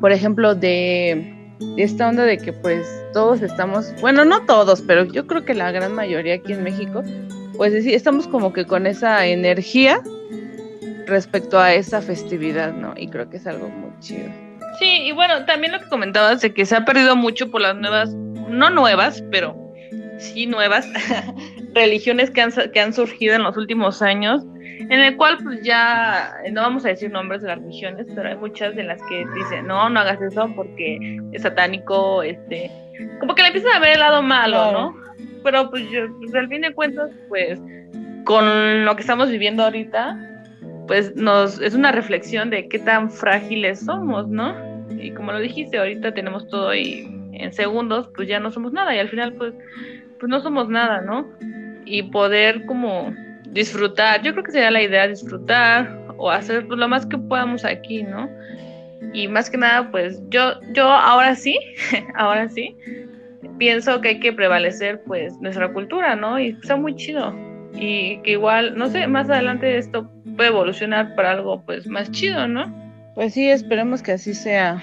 por 0.00 0.12
ejemplo, 0.12 0.54
de 0.54 1.33
esta 1.76 2.08
onda 2.08 2.24
de 2.24 2.38
que 2.38 2.52
pues 2.52 2.86
todos 3.12 3.42
estamos, 3.42 3.92
bueno, 4.00 4.24
no 4.24 4.44
todos, 4.46 4.82
pero 4.82 5.04
yo 5.04 5.26
creo 5.26 5.44
que 5.44 5.54
la 5.54 5.72
gran 5.72 5.92
mayoría 5.92 6.34
aquí 6.34 6.52
en 6.52 6.62
México, 6.62 7.02
pues 7.56 7.84
sí, 7.84 7.94
estamos 7.94 8.26
como 8.26 8.52
que 8.52 8.64
con 8.64 8.86
esa 8.86 9.26
energía 9.26 10.00
respecto 11.06 11.58
a 11.58 11.74
esa 11.74 12.00
festividad, 12.00 12.72
¿no? 12.72 12.94
Y 12.96 13.08
creo 13.08 13.28
que 13.28 13.36
es 13.36 13.46
algo 13.46 13.68
muy 13.68 13.90
chido. 14.00 14.28
Sí, 14.78 15.02
y 15.04 15.12
bueno, 15.12 15.44
también 15.44 15.72
lo 15.72 15.80
que 15.80 15.88
comentabas 15.88 16.40
de 16.40 16.52
que 16.52 16.66
se 16.66 16.76
ha 16.76 16.84
perdido 16.84 17.16
mucho 17.16 17.50
por 17.50 17.60
las 17.60 17.76
nuevas, 17.76 18.14
no 18.14 18.70
nuevas, 18.70 19.22
pero 19.30 19.56
sí 20.18 20.46
nuevas 20.46 20.86
religiones 21.74 22.30
que 22.30 22.40
han, 22.40 22.52
que 22.72 22.80
han 22.80 22.92
surgido 22.92 23.34
en 23.34 23.42
los 23.42 23.56
últimos 23.56 24.02
años 24.02 24.44
en 24.78 24.92
el 24.92 25.16
cual 25.16 25.38
pues 25.42 25.62
ya, 25.62 26.34
no 26.52 26.62
vamos 26.62 26.84
a 26.84 26.88
decir 26.88 27.10
nombres 27.10 27.42
de 27.42 27.48
las 27.48 27.58
religiones, 27.58 28.06
pero 28.14 28.28
hay 28.28 28.36
muchas 28.36 28.74
de 28.74 28.84
las 28.84 29.00
que 29.02 29.26
dicen, 29.34 29.66
no, 29.66 29.88
no 29.88 30.00
hagas 30.00 30.20
eso 30.20 30.50
porque 30.54 31.20
es 31.32 31.42
satánico, 31.42 32.22
este, 32.22 32.70
como 33.20 33.34
que 33.34 33.42
le 33.42 33.48
empiezan 33.48 33.72
a 33.76 33.80
ver 33.80 33.94
el 33.94 34.00
lado 34.00 34.22
malo, 34.22 34.72
¿no? 34.72 34.96
Pero 35.42 35.70
pues, 35.70 35.88
yo, 35.90 36.06
pues 36.18 36.34
al 36.34 36.48
fin 36.48 36.62
de 36.62 36.74
cuentas, 36.74 37.10
pues 37.28 37.60
con 38.24 38.84
lo 38.84 38.96
que 38.96 39.02
estamos 39.02 39.30
viviendo 39.30 39.64
ahorita, 39.64 40.18
pues 40.86 41.14
nos 41.16 41.60
es 41.60 41.74
una 41.74 41.92
reflexión 41.92 42.50
de 42.50 42.68
qué 42.68 42.78
tan 42.78 43.10
frágiles 43.10 43.80
somos, 43.80 44.28
¿no? 44.28 44.54
Y 44.90 45.10
como 45.12 45.32
lo 45.32 45.38
dijiste, 45.38 45.78
ahorita 45.78 46.12
tenemos 46.12 46.48
todo 46.48 46.74
y 46.74 47.10
en 47.32 47.52
segundos, 47.52 48.08
pues 48.14 48.28
ya 48.28 48.40
no 48.40 48.50
somos 48.50 48.72
nada 48.72 48.94
y 48.94 48.98
al 48.98 49.08
final 49.08 49.32
pues 49.34 49.54
pues 50.18 50.30
no 50.30 50.40
somos 50.40 50.68
nada, 50.68 51.02
¿no? 51.02 51.26
Y 51.84 52.04
poder 52.04 52.64
como 52.66 53.14
disfrutar, 53.54 54.20
yo 54.22 54.32
creo 54.32 54.44
que 54.44 54.52
sería 54.52 54.70
la 54.70 54.82
idea 54.82 55.06
disfrutar 55.06 55.98
o 56.18 56.30
hacer 56.30 56.64
lo 56.64 56.88
más 56.88 57.06
que 57.06 57.16
podamos 57.16 57.64
aquí, 57.64 58.02
¿no? 58.02 58.28
Y 59.12 59.28
más 59.28 59.48
que 59.48 59.56
nada, 59.56 59.90
pues 59.90 60.20
yo, 60.28 60.60
yo 60.72 60.84
ahora 60.84 61.34
sí, 61.36 61.56
ahora 62.16 62.48
sí, 62.48 62.76
pienso 63.58 64.00
que 64.00 64.08
hay 64.08 64.20
que 64.20 64.32
prevalecer 64.32 65.02
pues 65.06 65.38
nuestra 65.40 65.72
cultura, 65.72 66.16
¿no? 66.16 66.38
Y 66.38 66.48
está 66.48 66.76
muy 66.76 66.96
chido. 66.96 67.34
Y 67.74 68.18
que 68.18 68.32
igual, 68.32 68.76
no 68.76 68.88
sé, 68.88 69.06
más 69.06 69.30
adelante 69.30 69.78
esto 69.78 70.10
puede 70.36 70.48
evolucionar 70.48 71.14
para 71.14 71.32
algo 71.32 71.62
pues 71.64 71.86
más 71.86 72.10
chido, 72.10 72.46
¿no? 72.48 72.72
Pues 73.14 73.34
sí, 73.34 73.48
esperemos 73.48 74.02
que 74.02 74.12
así 74.12 74.34
sea. 74.34 74.82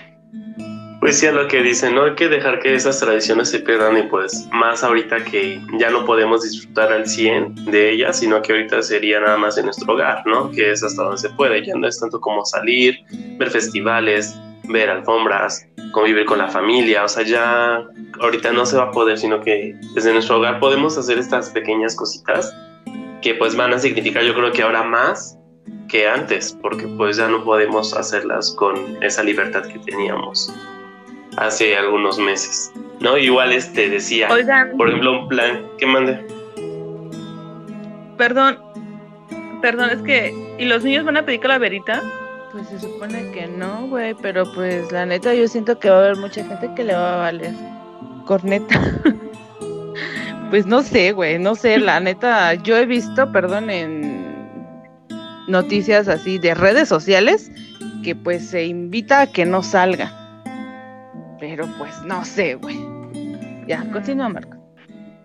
Pues 1.01 1.17
sí, 1.17 1.25
a 1.25 1.31
lo 1.31 1.47
que 1.47 1.63
dicen, 1.63 1.95
no 1.95 2.03
hay 2.03 2.13
que 2.13 2.29
dejar 2.29 2.59
que 2.59 2.75
esas 2.75 2.99
tradiciones 2.99 3.49
se 3.49 3.57
pierdan 3.57 3.97
y 3.97 4.03
pues 4.03 4.47
más 4.51 4.83
ahorita 4.83 5.25
que 5.25 5.59
ya 5.79 5.89
no 5.89 6.05
podemos 6.05 6.43
disfrutar 6.43 6.93
al 6.93 7.07
100 7.07 7.71
de 7.71 7.89
ellas, 7.89 8.19
sino 8.19 8.39
que 8.43 8.51
ahorita 8.51 8.83
sería 8.83 9.19
nada 9.19 9.35
más 9.35 9.57
en 9.57 9.65
nuestro 9.65 9.91
hogar, 9.91 10.21
¿no? 10.27 10.51
Que 10.51 10.69
es 10.69 10.83
hasta 10.83 11.01
donde 11.01 11.17
se 11.17 11.31
puede, 11.31 11.65
ya 11.65 11.73
no 11.73 11.87
es 11.87 11.99
tanto 11.99 12.21
como 12.21 12.45
salir, 12.45 12.99
ver 13.39 13.49
festivales, 13.49 14.39
ver 14.69 14.91
alfombras, 14.91 15.67
convivir 15.91 16.25
con 16.25 16.37
la 16.37 16.49
familia, 16.49 17.03
o 17.03 17.07
sea, 17.07 17.23
ya 17.23 17.83
ahorita 18.19 18.51
no 18.51 18.67
se 18.67 18.77
va 18.77 18.83
a 18.83 18.91
poder, 18.91 19.17
sino 19.17 19.41
que 19.41 19.75
desde 19.95 20.13
nuestro 20.13 20.37
hogar 20.37 20.59
podemos 20.59 20.99
hacer 20.99 21.17
estas 21.17 21.49
pequeñas 21.49 21.95
cositas 21.95 22.55
que 23.23 23.33
pues 23.33 23.55
van 23.55 23.73
a 23.73 23.79
significar 23.79 24.21
yo 24.21 24.35
creo 24.35 24.51
que 24.51 24.61
ahora 24.61 24.83
más 24.83 25.35
que 25.89 26.07
antes, 26.07 26.55
porque 26.61 26.85
pues 26.85 27.17
ya 27.17 27.27
no 27.27 27.43
podemos 27.43 27.91
hacerlas 27.95 28.53
con 28.55 29.03
esa 29.03 29.23
libertad 29.23 29.63
que 29.63 29.79
teníamos 29.79 30.53
hace 31.37 31.75
algunos 31.75 32.17
meses, 32.19 32.71
¿no? 32.99 33.17
Igual 33.17 33.51
este 33.53 33.89
decía, 33.89 34.27
por 34.27 34.89
ejemplo, 34.89 35.21
un 35.21 35.27
plan, 35.27 35.65
¿qué 35.77 35.85
mande? 35.85 36.25
Perdón, 38.17 38.59
perdón, 39.61 39.89
es 39.91 40.01
que, 40.01 40.55
¿y 40.59 40.65
los 40.65 40.83
niños 40.83 41.05
van 41.05 41.17
a 41.17 41.25
pedir 41.25 41.39
calaverita? 41.39 42.01
Pues 42.51 42.67
se 42.67 42.79
supone 42.79 43.31
que 43.31 43.47
no, 43.47 43.87
güey, 43.87 44.13
pero 44.21 44.51
pues 44.53 44.91
la 44.91 45.05
neta 45.05 45.33
yo 45.33 45.47
siento 45.47 45.79
que 45.79 45.89
va 45.89 45.97
a 45.97 45.99
haber 45.99 46.17
mucha 46.17 46.43
gente 46.43 46.69
que 46.75 46.83
le 46.83 46.93
va 46.93 47.13
a 47.13 47.17
valer 47.17 47.53
corneta. 48.25 48.79
pues 50.49 50.65
no 50.65 50.81
sé, 50.83 51.13
güey, 51.13 51.39
no 51.39 51.55
sé, 51.55 51.79
la 51.79 51.99
neta, 51.99 52.53
yo 52.55 52.75
he 52.77 52.85
visto, 52.85 53.31
perdón, 53.31 53.69
en 53.69 54.21
noticias 55.47 56.07
así 56.07 56.37
de 56.37 56.53
redes 56.53 56.89
sociales 56.89 57.51
que 58.03 58.15
pues 58.15 58.49
se 58.49 58.65
invita 58.65 59.21
a 59.21 59.27
que 59.27 59.45
no 59.45 59.63
salga. 59.63 60.20
Pero 61.41 61.67
pues 61.79 61.99
no 62.03 62.23
sé, 62.23 62.53
güey. 62.53 62.77
Ya, 63.67 63.83
continúa, 63.91 64.29
Marco. 64.29 64.55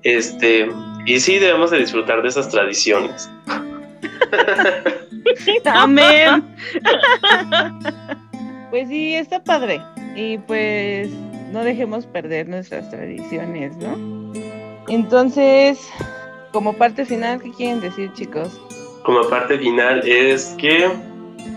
Este, 0.03 0.67
y 1.05 1.21
sí 1.21 1.39
debemos 1.39 1.71
de 1.71 1.79
disfrutar 1.79 2.23
de 2.23 2.29
esas 2.29 2.49
tradiciones. 2.49 3.31
Amén. 5.67 6.43
pues 8.71 8.89
sí, 8.89 9.15
está 9.15 9.45
padre. 9.45 9.81
Y 10.17 10.39
pues 10.39 11.11
no 11.53 11.63
dejemos 11.63 12.07
perder 12.07 12.49
nuestras 12.49 12.91
tradiciones, 12.91 13.77
¿no? 13.77 14.33
Entonces, 14.89 15.91
como 16.53 16.73
parte 16.73 17.05
final, 17.05 17.43
¿qué 17.43 17.51
quieren 17.51 17.83
decir, 17.83 18.11
chicos? 18.15 18.59
Como 19.05 19.29
parte 19.29 19.59
final 19.59 20.01
es 20.09 20.57
que 20.59 20.91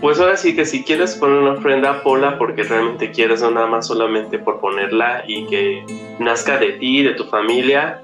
pues 0.00 0.18
ahora 0.18 0.36
sí 0.36 0.54
que 0.54 0.64
si 0.64 0.82
quieres 0.82 1.14
poner 1.14 1.38
una 1.38 1.52
ofrenda, 1.52 2.02
pola 2.02 2.38
porque 2.38 2.62
realmente 2.62 3.10
quieres, 3.10 3.42
no 3.42 3.50
nada 3.50 3.66
más 3.66 3.86
solamente 3.86 4.38
por 4.38 4.60
ponerla 4.60 5.24
y 5.26 5.46
que 5.46 5.84
nazca 6.18 6.58
de 6.58 6.72
ti, 6.72 7.02
de 7.02 7.14
tu 7.14 7.24
familia. 7.24 8.00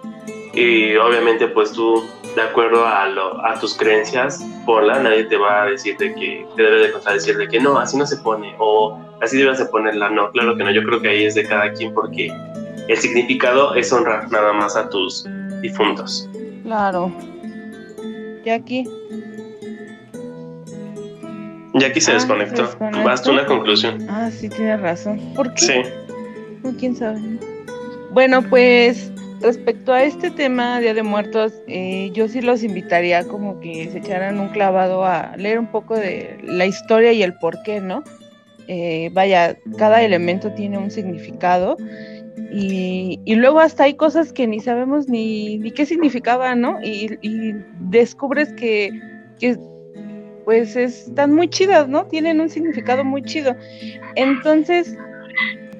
Y 0.55 0.97
obviamente 0.97 1.49
pues 1.49 1.73
tú, 1.73 2.05
de 2.35 2.43
acuerdo 2.43 2.87
a, 2.87 3.07
lo, 3.09 3.45
a 3.45 3.59
tus 3.61 3.77
creencias, 3.77 4.45
ponla, 4.65 4.99
nadie 4.99 5.25
te 5.25 5.37
va 5.37 5.63
a 5.63 5.67
decir 5.67 5.97
de 5.99 6.15
que 6.15 6.47
te 6.57 6.63
debe 6.63 6.87
de 6.87 6.93
contradecir 6.93 7.37
de 7.37 7.49
que 7.49 7.61
no, 7.61 7.79
así 7.79 7.97
no 7.97 8.07
se 8.07 8.17
pone 8.19 8.55
o 8.59 8.99
así 9.23 9.37
debes 9.39 9.59
de 9.59 9.67
ponerla. 9.67 10.11
No, 10.11 10.31
claro 10.33 10.57
que 10.57 10.65
no, 10.65 10.71
yo 10.71 10.83
creo 10.83 11.01
que 11.01 11.09
ahí 11.09 11.25
es 11.25 11.35
de 11.35 11.47
cada 11.47 11.73
quien 11.73 11.93
porque 11.95 12.33
el 12.89 12.97
significado 12.97 13.75
es 13.75 13.93
honrar 13.93 14.31
nada 14.31 14.53
más 14.53 14.77
a 14.77 14.89
tus 14.89 15.27
difuntos. 15.61 16.29
Claro. 16.63 17.13
Y 18.45 18.51
aquí 18.51 18.89
ya 21.75 21.89
aquí 21.89 22.01
se, 22.01 22.13
ah, 22.13 22.15
desconectó. 22.15 22.69
Basta 23.05 23.31
una 23.31 23.47
conclusión. 23.47 24.07
Ah, 24.09 24.31
sí, 24.31 24.49
tienes 24.49 24.81
razón. 24.81 25.21
¿Por 25.35 25.53
qué? 25.55 25.85
Sí. 26.65 26.77
quién 26.79 26.97
sabe. 26.97 27.21
Bueno, 28.13 28.43
pues 28.43 29.13
respecto 29.41 29.93
a 29.93 30.03
este 30.03 30.31
tema, 30.31 30.81
Día 30.81 30.95
de 30.95 31.03
Muertos, 31.03 31.53
eh, 31.67 32.11
yo 32.15 32.29
sí 32.29 32.41
los 32.41 32.63
invitaría 32.63 33.25
como 33.25 33.61
que 33.61 33.91
se 33.91 33.99
echaran 33.99 34.41
un 34.41 34.49
clavado 34.49 35.05
a 35.05 35.37
leer 35.37 35.59
un 35.59 35.67
poco 35.67 35.95
de 35.95 36.39
la 36.45 36.67
historia 36.67 37.13
y 37.13 37.23
el 37.23 37.35
por 37.35 37.63
qué, 37.63 37.81
¿no? 37.81 38.03
Eh, 38.69 39.11
vaya, 39.13 39.57
cada 39.79 40.03
elemento 40.03 40.51
tiene 40.53 40.79
un 40.79 40.91
significado 40.91 41.77
y, 42.51 43.21
luego 43.27 43.61
hasta 43.61 43.85
hay 43.85 43.95
cosas 43.95 44.33
que 44.33 44.47
ni 44.47 44.61
sabemos 44.61 45.09
ni, 45.09 45.59
ni 45.59 45.71
qué 45.71 45.87
significaban, 45.87 46.61
¿no? 46.61 46.79
Y, 46.83 47.19
y 47.23 47.55
descubres 47.81 48.53
que, 48.55 48.91
que, 49.39 49.57
pues 50.47 50.77
están 50.77 51.35
muy 51.35 51.49
chidas, 51.49 51.89
¿no? 51.89 52.07
Tienen 52.07 52.41
un 52.41 52.49
significado 52.49 53.05
muy 53.05 53.21
chido. 53.23 53.57
Entonces, 54.15 54.97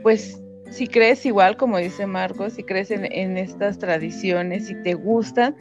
pues 0.03 0.43
si 0.73 0.89
crees 0.89 1.25
igual, 1.25 1.57
como 1.57 1.79
dice 1.79 2.05
Marcos, 2.05 2.55
si 2.55 2.65
crees 2.65 2.91
en, 2.91 3.39
estas 3.39 3.79
tradiciones, 3.79 4.69
y 4.69 4.75
te 4.83 4.95
gustan, 4.95 5.55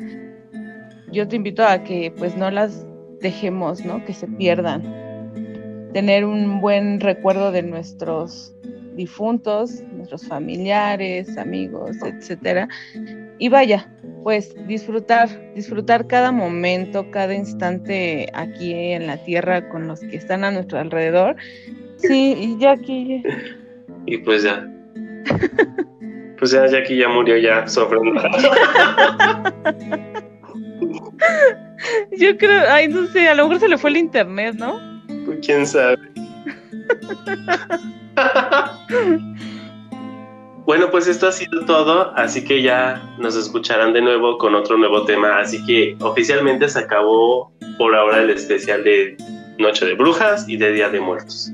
yo 1.12 1.28
te 1.28 1.36
invito 1.36 1.64
a 1.64 1.84
que 1.84 2.12
pues 2.18 2.36
no 2.36 2.50
las 2.50 2.84
dejemos, 3.22 3.86
¿no? 3.86 4.04
Que 4.06 4.14
se 4.14 4.26
pierdan. 4.26 4.82
Tener 5.94 6.26
un 6.26 6.60
buen 6.60 7.00
recuerdo 7.00 7.52
de 7.52 7.62
nuestros 7.62 8.56
difuntos, 8.96 9.84
nuestros 9.94 10.26
familiares, 10.28 11.38
amigos, 11.38 11.98
etcétera. 12.04 12.68
Y 13.38 13.50
vaya, 13.50 13.88
pues 14.26 14.56
disfrutar, 14.66 15.30
disfrutar 15.54 16.08
cada 16.08 16.32
momento, 16.32 17.12
cada 17.12 17.36
instante 17.36 18.28
aquí 18.34 18.74
en 18.74 19.06
la 19.06 19.24
tierra 19.24 19.70
con 19.70 19.88
los 19.88 20.00
que 20.00 20.16
están 20.16 20.44
a 20.44 20.50
nuestro 20.50 20.80
alrededor. 20.80 21.36
Sí, 21.98 22.58
y 22.60 22.66
aquí. 22.66 23.22
Y 24.08 24.18
pues 24.18 24.42
ya, 24.42 24.68
pues 26.40 26.50
ya 26.50 26.66
Jackie 26.66 26.98
ya 26.98 27.08
murió 27.08 27.38
ya 27.38 27.68
sufriendo. 27.68 28.20
Yo 32.18 32.36
creo, 32.40 32.64
ay, 32.68 32.88
no 32.88 33.06
sé, 33.06 33.28
a 33.28 33.36
lo 33.36 33.44
mejor 33.44 33.60
se 33.60 33.68
le 33.68 33.78
fue 33.78 33.92
el 33.92 33.98
internet, 33.98 34.56
¿no? 34.56 34.82
Pues 35.28 35.38
quién 35.46 35.68
sabe. 35.68 35.98
bueno, 40.66 40.90
pues 40.90 41.08
esto 41.08 41.28
ha 41.28 41.32
sido 41.32 41.64
todo, 41.66 42.12
así 42.16 42.44
que 42.44 42.62
ya 42.62 43.02
nos 43.20 43.36
escucharán 43.36 43.94
de 43.94 44.02
nuevo 44.02 44.38
con 44.38 44.56
otro 44.56 44.78
nuevo 44.78 45.06
tema. 45.06 45.40
Así 45.40 45.64
que 45.66 45.96
oficialmente 46.02 46.68
se 46.68 46.80
acabó 46.80 47.52
por 47.78 47.96
ahora 47.96 48.22
el 48.22 48.32
especial 48.32 48.84
de 48.84 49.16
Noche 49.60 49.86
de 49.86 49.94
Brujas 49.94 50.50
y 50.50 50.58
de 50.58 50.72
Día 50.72 50.90
de 50.90 51.00
Muertos. 51.00 51.52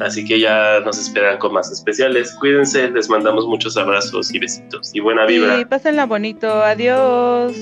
Así 0.00 0.24
que 0.24 0.38
ya 0.38 0.80
nos 0.84 0.98
esperan 0.98 1.38
con 1.38 1.52
más 1.52 1.70
especiales. 1.70 2.34
Cuídense, 2.38 2.90
les 2.90 3.08
mandamos 3.08 3.46
muchos 3.46 3.76
abrazos 3.76 4.32
y 4.34 4.38
besitos 4.38 4.90
y 4.94 5.00
buena 5.00 5.26
vibra. 5.26 5.58
Sí, 5.58 5.64
pásenla 5.64 6.06
bonito. 6.06 6.48
Adiós. 6.62 7.56